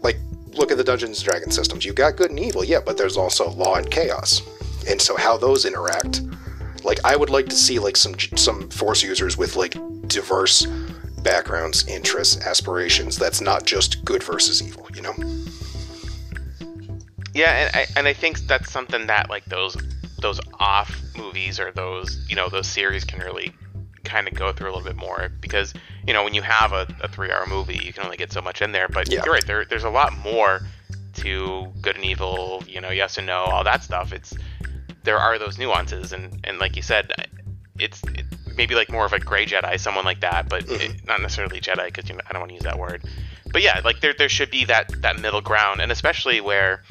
like 0.01 0.17
look 0.53 0.71
at 0.71 0.77
the 0.77 0.83
Dungeons 0.83 1.19
and 1.19 1.25
Dragons 1.25 1.55
systems. 1.55 1.85
You've 1.85 1.95
got 1.95 2.15
good 2.15 2.29
and 2.29 2.39
evil, 2.39 2.63
yeah, 2.63 2.79
but 2.85 2.97
there's 2.97 3.17
also 3.17 3.49
law 3.49 3.75
and 3.75 3.89
chaos. 3.89 4.41
And 4.87 5.01
so 5.01 5.15
how 5.15 5.37
those 5.37 5.65
interact, 5.65 6.21
like 6.83 6.99
I 7.03 7.15
would 7.15 7.29
like 7.29 7.47
to 7.47 7.55
see 7.55 7.79
like 7.79 7.97
some 7.97 8.15
some 8.35 8.69
force 8.69 9.03
users 9.03 9.37
with 9.37 9.55
like 9.55 9.75
diverse 10.07 10.65
backgrounds, 11.23 11.87
interests, 11.87 12.45
aspirations. 12.45 13.17
That's 13.17 13.41
not 13.41 13.65
just 13.65 14.03
good 14.03 14.21
versus 14.21 14.61
evil, 14.61 14.87
you 14.93 15.01
know. 15.01 15.13
Yeah, 17.33 17.65
and 17.65 17.75
I 17.75 17.85
and 17.97 18.07
I 18.07 18.13
think 18.13 18.39
that's 18.39 18.71
something 18.71 19.07
that 19.07 19.29
like 19.29 19.45
those 19.45 19.75
those 20.19 20.39
off 20.59 21.01
movies 21.17 21.59
or 21.59 21.71
those 21.71 22.23
you 22.29 22.35
know 22.35 22.49
those 22.49 22.67
series 22.67 23.03
can 23.03 23.19
really 23.19 23.53
kind 24.03 24.27
of 24.27 24.33
go 24.33 24.51
through 24.51 24.67
a 24.67 24.73
little 24.73 24.83
bit 24.83 24.95
more 24.95 25.29
because 25.39 25.73
you 26.05 26.13
know 26.13 26.23
when 26.23 26.33
you 26.33 26.41
have 26.41 26.73
a, 26.73 26.87
a 27.01 27.07
three 27.07 27.31
hour 27.31 27.45
movie 27.47 27.79
you 27.83 27.93
can 27.93 28.03
only 28.03 28.17
get 28.17 28.31
so 28.31 28.41
much 28.41 28.61
in 28.61 28.71
there 28.71 28.87
but 28.87 29.11
yeah. 29.11 29.21
you're 29.23 29.33
right 29.33 29.47
there, 29.47 29.65
there's 29.65 29.83
a 29.83 29.89
lot 29.89 30.17
more 30.17 30.61
to 31.13 31.67
good 31.81 31.95
and 31.95 32.05
evil 32.05 32.63
you 32.67 32.81
know 32.81 32.89
yes 32.89 33.17
and 33.17 33.27
no 33.27 33.43
all 33.43 33.63
that 33.63 33.83
stuff 33.83 34.11
it's 34.11 34.33
there 35.03 35.17
are 35.17 35.37
those 35.37 35.57
nuances 35.57 36.11
and 36.11 36.39
and 36.43 36.59
like 36.59 36.75
you 36.75 36.81
said 36.81 37.11
it's 37.79 38.01
it, 38.15 38.25
maybe 38.55 38.75
like 38.75 38.91
more 38.91 39.05
of 39.05 39.13
a 39.13 39.19
gray 39.19 39.45
jedi 39.45 39.79
someone 39.79 40.05
like 40.05 40.21
that 40.21 40.49
but 40.49 40.63
mm-hmm. 40.65 40.95
it, 40.95 41.07
not 41.07 41.21
necessarily 41.21 41.59
jedi 41.59 41.85
because 41.85 42.09
you 42.09 42.15
know, 42.15 42.21
i 42.29 42.33
don't 42.33 42.41
want 42.41 42.49
to 42.49 42.55
use 42.55 42.63
that 42.63 42.77
word 42.77 43.03
but 43.51 43.61
yeah 43.61 43.79
like 43.83 43.99
there, 44.01 44.13
there 44.17 44.29
should 44.29 44.51
be 44.51 44.65
that 44.65 44.89
that 45.01 45.19
middle 45.19 45.41
ground 45.41 45.81
and 45.81 45.91
especially 45.91 46.41
where 46.41 46.83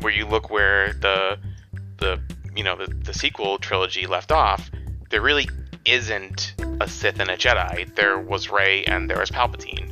where 0.00 0.12
you 0.12 0.26
look 0.26 0.50
where 0.50 0.92
the 0.94 1.38
the 1.98 2.20
you 2.54 2.64
know 2.64 2.76
the, 2.76 2.86
the 2.86 3.14
sequel 3.14 3.58
trilogy 3.58 4.06
left 4.06 4.32
off 4.32 4.70
there 5.10 5.20
really 5.20 5.48
isn't 5.90 6.54
a 6.80 6.88
Sith 6.88 7.20
and 7.20 7.30
a 7.30 7.36
Jedi. 7.36 7.94
There 7.94 8.18
was 8.18 8.50
Rey 8.50 8.84
and 8.84 9.08
there 9.08 9.18
was 9.18 9.30
Palpatine, 9.30 9.90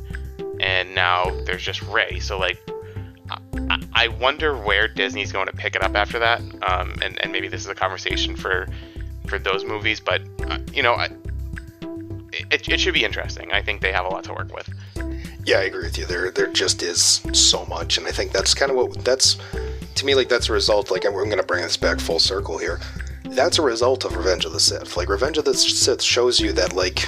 and 0.59 0.93
now 0.93 1.31
there's 1.45 1.63
just 1.63 1.81
Rey. 1.83 2.19
So 2.19 2.37
like, 2.37 2.59
I, 3.93 4.07
wonder 4.19 4.55
where 4.55 4.87
Disney's 4.87 5.31
going 5.31 5.47
to 5.47 5.53
pick 5.53 5.75
it 5.75 5.83
up 5.83 5.95
after 5.95 6.19
that. 6.19 6.41
Um, 6.63 6.95
and 7.01 7.21
and 7.21 7.31
maybe 7.31 7.47
this 7.47 7.61
is 7.61 7.67
a 7.67 7.75
conversation 7.75 8.35
for 8.35 8.67
for 9.27 9.39
those 9.39 9.65
movies, 9.65 9.99
but 9.99 10.21
uh, 10.47 10.59
you 10.73 10.81
know, 10.81 10.93
I, 10.93 11.09
it, 12.51 12.69
it 12.69 12.79
should 12.79 12.93
be 12.93 13.03
interesting. 13.03 13.51
I 13.51 13.61
think 13.61 13.81
they 13.81 13.91
have 13.91 14.05
a 14.05 14.09
lot 14.09 14.23
to 14.25 14.33
work 14.33 14.53
with. 14.53 14.69
Yeah, 15.45 15.59
I 15.59 15.63
agree 15.63 15.83
with 15.83 15.97
you. 15.97 16.05
There 16.05 16.31
there 16.31 16.47
just 16.47 16.83
is 16.83 17.21
so 17.33 17.65
much, 17.65 17.97
and 17.97 18.07
I 18.07 18.11
think 18.11 18.31
that's 18.31 18.53
kind 18.53 18.71
of 18.71 18.77
what 18.77 19.03
that's 19.03 19.37
to 19.95 20.05
me 20.05 20.15
like 20.15 20.29
that's 20.29 20.49
a 20.49 20.53
result. 20.53 20.91
Like 20.91 21.05
I'm 21.05 21.13
going 21.13 21.37
to 21.37 21.43
bring 21.43 21.63
this 21.63 21.77
back 21.77 21.99
full 21.99 22.19
circle 22.19 22.57
here 22.57 22.79
that's 23.31 23.59
a 23.59 23.61
result 23.61 24.05
of 24.05 24.15
Revenge 24.15 24.45
of 24.45 24.53
the 24.53 24.59
Sith. 24.59 24.97
Like 24.97 25.09
Revenge 25.09 25.37
of 25.37 25.45
the 25.45 25.53
Sith 25.53 26.01
shows 26.01 26.39
you 26.39 26.51
that 26.53 26.73
like 26.73 27.07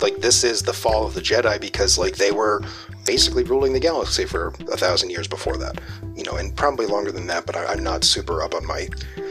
like 0.00 0.18
this 0.18 0.44
is 0.44 0.62
the 0.62 0.72
fall 0.72 1.06
of 1.06 1.14
the 1.14 1.20
Jedi 1.20 1.60
because 1.60 1.98
like 1.98 2.16
they 2.16 2.30
were 2.30 2.62
basically 3.04 3.42
ruling 3.42 3.72
the 3.72 3.80
galaxy 3.80 4.24
for 4.24 4.48
a 4.70 4.76
thousand 4.76 5.10
years 5.10 5.26
before 5.26 5.56
that, 5.56 5.80
you 6.14 6.22
know, 6.24 6.36
and 6.36 6.54
probably 6.56 6.86
longer 6.86 7.10
than 7.10 7.26
that. 7.26 7.46
But 7.46 7.56
I, 7.56 7.66
I'm 7.66 7.82
not 7.82 8.04
super 8.04 8.42
up 8.42 8.54
on 8.54 8.66
my 8.66 8.88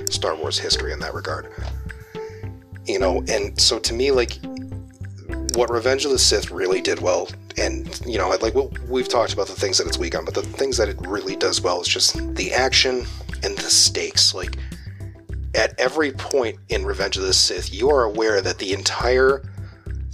Star 0.10 0.36
Wars 0.36 0.58
history 0.58 0.92
in 0.92 1.00
that 1.00 1.14
regard, 1.14 1.52
you 2.86 3.00
know. 3.00 3.24
And 3.28 3.60
so 3.60 3.80
to 3.80 3.94
me, 3.94 4.12
like 4.12 4.38
what 5.54 5.70
Revenge 5.70 6.06
of 6.06 6.12
the 6.12 6.20
Sith 6.20 6.52
really 6.52 6.82
did 6.82 7.00
well, 7.00 7.30
and 7.58 8.00
you 8.06 8.18
know, 8.18 8.30
like 8.42 8.56
well, 8.56 8.72
we've 8.88 9.10
talked 9.10 9.34
about 9.34 9.48
the 9.48 9.56
things 9.56 9.78
that 9.78 9.88
it's 9.88 9.98
weak 9.98 10.16
on, 10.16 10.26
but 10.26 10.34
the 10.34 10.42
things 10.42 10.78
that 10.78 10.90
it 10.90 10.98
really 11.08 11.36
does 11.36 11.62
well 11.62 11.82
is 11.82 11.88
just 11.88 12.36
the 12.36 12.54
action 12.54 13.06
and 13.44 13.58
the 13.58 13.70
stakes. 13.70 14.34
Like 14.34 14.58
at 15.58 15.78
every 15.80 16.12
point 16.12 16.60
in 16.70 16.86
Revenge 16.86 17.18
of 17.18 17.24
the 17.24 17.34
Sith, 17.34 17.74
you 17.74 17.90
are 17.90 18.04
aware 18.04 18.42
that 18.42 18.60
the 18.60 18.74
entire 18.74 19.44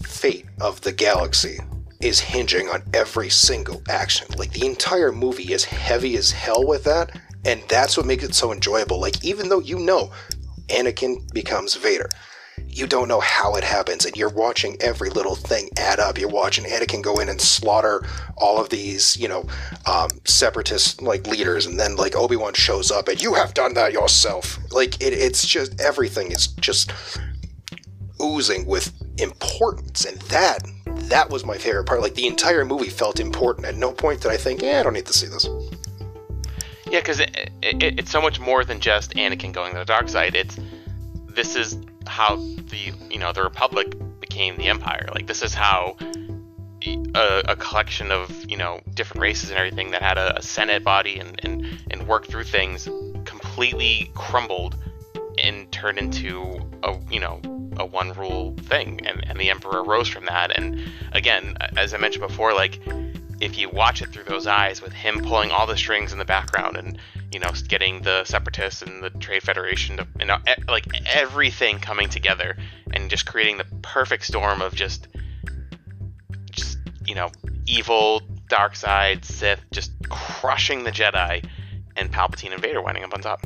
fate 0.04 0.46
of 0.62 0.82
the 0.82 0.92
galaxy 0.92 1.60
is 2.02 2.20
hinging 2.20 2.70
on 2.70 2.82
every 2.94 3.30
single 3.30 3.82
action. 3.90 4.28
Like 4.38 4.52
the 4.52 4.66
entire 4.66 5.12
movie 5.12 5.54
is 5.54 5.66
heavy 5.66 6.16
as 6.16 6.32
hell 6.32 6.66
with 6.66 6.86
that, 6.86 7.20
and 7.46 7.62
that's 7.68 7.98
what 7.98 8.06
makes 8.06 8.24
it 8.24 8.34
so 8.34 8.54
enjoyable. 8.54 9.00
Like 9.00 9.24
even 9.24 9.50
though 9.50 9.60
you 9.60 9.80
know 9.80 10.12
Anakin 10.70 11.32
becomes 11.34 11.76
Vader, 11.76 12.10
you 12.68 12.88
don't 12.88 13.08
know 13.08 13.20
how 13.20 13.56
it 13.56 13.64
happens, 13.64 14.06
and 14.06 14.16
you're 14.16 14.30
watching 14.30 14.78
every 14.82 15.10
little 15.10 15.36
thing 15.36 15.70
add 15.78 16.00
up. 16.00 16.18
You're 16.18 16.30
watching 16.30 16.66
Anakin 16.66 17.02
go 17.02 17.20
in 17.20 17.30
and 17.30 17.40
slaughter 17.40 18.06
all 18.38 18.60
of 18.60 18.70
these, 18.70 19.16
you 19.18 19.28
know, 19.28 19.46
um, 19.86 20.10
separatist 20.26 21.02
like 21.02 21.28
leaders, 21.28 21.66
and 21.66 21.80
then 21.80 21.96
like 21.96 22.16
Obi 22.16 22.36
Wan 22.36 22.54
shows 22.54 22.92
up, 22.92 23.08
and 23.08 23.22
you 23.22 23.34
have 23.34 23.54
done 23.54 23.74
that 23.76 23.94
yourself. 23.94 24.58
Like 24.72 25.02
it, 25.02 25.14
it's 25.14 25.46
just 25.48 25.80
everything 25.80 26.32
is 26.32 26.48
just 26.48 26.92
oozing 28.22 28.66
with 28.66 28.92
importance, 29.18 30.06
and 30.06 30.20
that 30.24 30.60
that 30.86 31.30
was 31.30 31.46
my 31.46 31.58
favorite 31.58 31.86
part. 31.86 32.02
Like 32.02 32.16
the 32.16 32.28
entire 32.28 32.66
movie 32.66 32.90
felt 32.90 33.20
important. 33.20 33.68
At 33.68 33.76
no 33.76 33.92
point 33.92 34.22
did 34.22 34.32
I 34.32 34.38
think, 34.38 34.62
yeah, 34.62 34.80
I 34.80 34.84
don't 34.84 34.94
need 34.94 35.06
to 35.06 35.14
see 35.14 35.28
this. 35.28 35.48
Yeah, 36.90 37.00
because 37.00 37.20
it, 37.20 37.50
it, 37.62 38.00
it's 38.00 38.12
so 38.12 38.22
much 38.22 38.40
more 38.40 38.64
than 38.64 38.80
just 38.80 39.12
Anakin 39.12 39.52
going 39.52 39.74
to 39.74 39.80
the 39.80 39.86
dark 39.86 40.10
side. 40.10 40.36
It's 40.36 40.60
this 41.28 41.56
is 41.56 41.78
how 42.08 42.36
the 42.36 42.94
you 43.10 43.20
know 43.20 43.32
the 43.32 43.44
Republic 43.44 43.94
became 44.20 44.58
the 44.58 44.68
Empire. 44.68 45.08
Like 45.14 45.28
this 45.28 45.42
is 45.42 45.54
how 45.54 45.98
a, 47.16 47.44
a 47.48 47.56
collection 47.56 48.12
of 48.12 48.50
you 48.50 48.58
know 48.58 48.82
different 48.94 49.22
races 49.22 49.50
and 49.50 49.58
everything 49.58 49.92
that 49.92 50.02
had 50.02 50.18
a, 50.18 50.38
a 50.38 50.42
Senate 50.42 50.84
body 50.84 51.20
and, 51.20 51.40
and 51.44 51.66
and 51.92 52.08
worked 52.08 52.30
through 52.30 52.44
things 52.44 52.88
completely 53.26 54.12
crumbled 54.16 54.76
and 55.38 55.72
turned 55.72 55.98
into 55.98 56.60
a 56.84 56.98
you 57.10 57.20
know 57.20 57.42
a 57.78 57.86
one 57.86 58.14
rule 58.14 58.56
thing 58.64 59.06
and, 59.06 59.26
and 59.28 59.40
the 59.40 59.50
emperor 59.50 59.84
rose 59.84 60.08
from 60.08 60.26
that 60.26 60.56
and 60.56 60.80
again 61.12 61.58
as 61.76 61.94
i 61.94 61.98
mentioned 61.98 62.26
before 62.26 62.54
like 62.54 62.80
if 63.42 63.58
you 63.58 63.68
watch 63.70 64.02
it 64.02 64.10
through 64.10 64.24
those 64.24 64.46
eyes 64.46 64.82
with 64.82 64.94
him 64.94 65.20
pulling 65.22 65.50
all 65.52 65.66
the 65.66 65.76
strings 65.76 66.14
in 66.14 66.20
the 66.20 66.26
background 66.26 66.78
and 66.78 67.00
you 67.34 67.40
know 67.40 67.50
getting 67.68 68.02
the 68.04 68.24
separatists 68.26 68.82
and 68.82 69.04
the 69.04 69.10
trade 69.10 69.42
federation 69.42 69.98
to 69.98 70.08
you 70.20 70.26
know 70.26 70.38
like 70.68 70.86
everything 71.08 71.80
coming 71.80 72.08
together 72.08 72.56
and 72.94 73.10
just 73.10 73.26
creating 73.26 73.58
the 73.58 73.66
perfect 73.82 74.24
storm 74.24 74.62
of 74.62 74.76
just 74.76 75.08
just 76.52 76.78
you 77.06 77.16
know 77.16 77.32
evil 77.66 78.22
dark 78.50 78.76
side 78.76 79.26
sith 79.26 79.60
just 79.72 79.92
crushing 80.10 80.84
the 80.84 80.92
jedi 80.92 81.44
and 81.96 82.12
palpatine 82.12 82.52
and 82.52 82.62
vader 82.62 82.82
winding 82.82 83.04
up 83.04 83.14
on 83.14 83.22
top. 83.22 83.46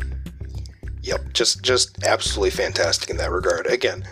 Yep 1.01 1.33
just 1.33 1.63
just 1.63 2.03
absolutely 2.03 2.51
fantastic 2.51 3.09
in 3.09 3.17
that 3.17 3.31
regard. 3.31 3.67
Again 3.67 4.03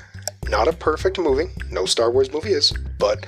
not 0.47 0.67
a 0.67 0.73
perfect 0.73 1.19
movie. 1.19 1.51
No 1.69 1.85
star 1.85 2.11
wars 2.11 2.31
movie 2.31 2.53
is 2.53 2.71
but 2.97 3.25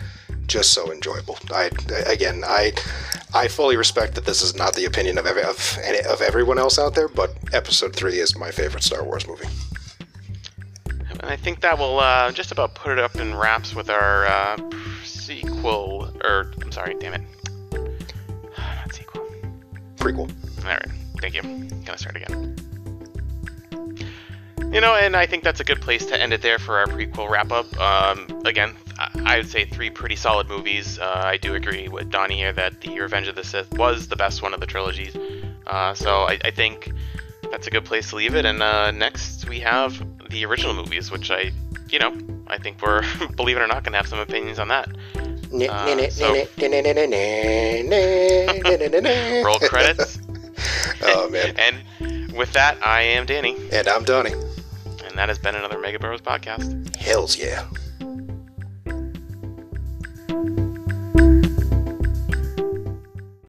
just 0.47 0.73
so 0.73 0.91
enjoyable. 0.91 1.37
I 1.51 1.69
again, 2.07 2.43
I 2.45 2.73
I 3.33 3.47
fully 3.47 3.77
respect 3.77 4.15
that 4.15 4.25
this 4.25 4.41
is 4.41 4.55
not 4.55 4.73
the 4.73 4.85
opinion 4.85 5.17
of 5.17 5.25
every, 5.25 5.43
of, 5.43 5.77
of 6.09 6.21
everyone 6.21 6.57
else 6.57 6.79
out 6.79 6.95
there, 6.95 7.07
but 7.07 7.31
Episode 7.53 7.95
Three 7.95 8.19
is 8.19 8.37
my 8.37 8.51
favorite 8.51 8.83
Star 8.83 9.03
Wars 9.03 9.27
movie. 9.27 9.47
And 11.09 11.25
I 11.31 11.35
think 11.35 11.61
that 11.61 11.77
will 11.77 11.99
uh, 11.99 12.31
just 12.31 12.51
about 12.51 12.75
put 12.75 12.91
it 12.91 12.99
up 12.99 13.15
in 13.15 13.35
wraps 13.35 13.75
with 13.75 13.89
our 13.89 14.25
uh, 14.27 14.57
sequel, 15.03 16.13
or 16.23 16.53
I'm 16.61 16.71
sorry, 16.71 16.95
damn 16.99 17.13
it, 17.13 17.21
not 18.57 18.93
sequel, 18.93 19.27
prequel. 19.97 20.31
All 20.63 20.69
right, 20.69 20.87
thank 21.19 21.35
you. 21.35 21.41
Gonna 21.85 21.97
start 21.97 22.15
again. 22.15 22.55
You 24.71 24.81
know, 24.81 24.95
and 24.95 25.15
I 25.15 25.25
think 25.25 25.43
that's 25.43 25.61
a 25.61 25.63
good 25.63 25.81
place 25.81 26.05
to 26.07 26.21
end 26.21 26.33
it 26.33 26.41
there 26.41 26.59
for 26.59 26.77
our 26.77 26.87
prequel 26.87 27.29
wrap 27.29 27.51
up. 27.51 27.79
Um, 27.79 28.41
again, 28.45 28.75
I 28.97 29.37
would 29.37 29.49
say 29.49 29.65
three 29.65 29.89
pretty 29.89 30.15
solid 30.15 30.47
movies. 30.47 30.97
Uh, 30.99 31.21
I 31.23 31.37
do 31.37 31.53
agree 31.53 31.87
with 31.87 32.09
Donnie 32.09 32.37
here 32.37 32.53
that 32.53 32.81
the 32.81 32.99
Revenge 32.99 33.27
of 33.27 33.35
the 33.35 33.43
Sith 33.43 33.77
was 33.77 34.07
the 34.07 34.15
best 34.15 34.41
one 34.41 34.53
of 34.53 34.59
the 34.59 34.65
trilogies. 34.65 35.15
Uh, 35.67 35.93
so 35.93 36.23
I, 36.23 36.39
I, 36.43 36.51
think 36.51 36.91
that's 37.51 37.67
a 37.67 37.69
good 37.69 37.85
place 37.85 38.09
to 38.09 38.15
leave 38.15 38.35
it. 38.35 38.45
And 38.45 38.63
uh, 38.63 38.91
next 38.91 39.47
we 39.47 39.59
have 39.59 40.01
the 40.29 40.45
original 40.45 40.73
movies, 40.73 41.11
which 41.11 41.29
I, 41.29 41.51
you 41.89 41.99
know, 41.99 42.17
I 42.47 42.57
think 42.57 42.81
we're, 42.81 43.03
believe 43.35 43.57
it 43.57 43.61
or 43.61 43.67
not, 43.67 43.83
going 43.83 43.91
to 43.91 43.97
have 43.97 44.07
some 44.07 44.19
opinions 44.19 44.59
on 44.59 44.69
that. 44.69 44.89
roll 49.45 49.59
credits. 49.59 50.19
Oh 51.03 51.29
man! 51.29 51.53
and 51.59 52.33
with 52.33 52.51
that, 52.53 52.83
I 52.83 53.03
am 53.03 53.27
Danny, 53.27 53.55
and 53.71 53.87
I'm 53.87 54.03
Donnie, 54.03 54.33
and 54.33 55.15
that 55.15 55.29
has 55.29 55.37
been 55.37 55.53
another 55.53 55.77
Mega 55.77 55.99
Bros 55.99 56.19
podcast. 56.19 56.95
Hell's 56.95 57.37
yeah. 57.37 57.67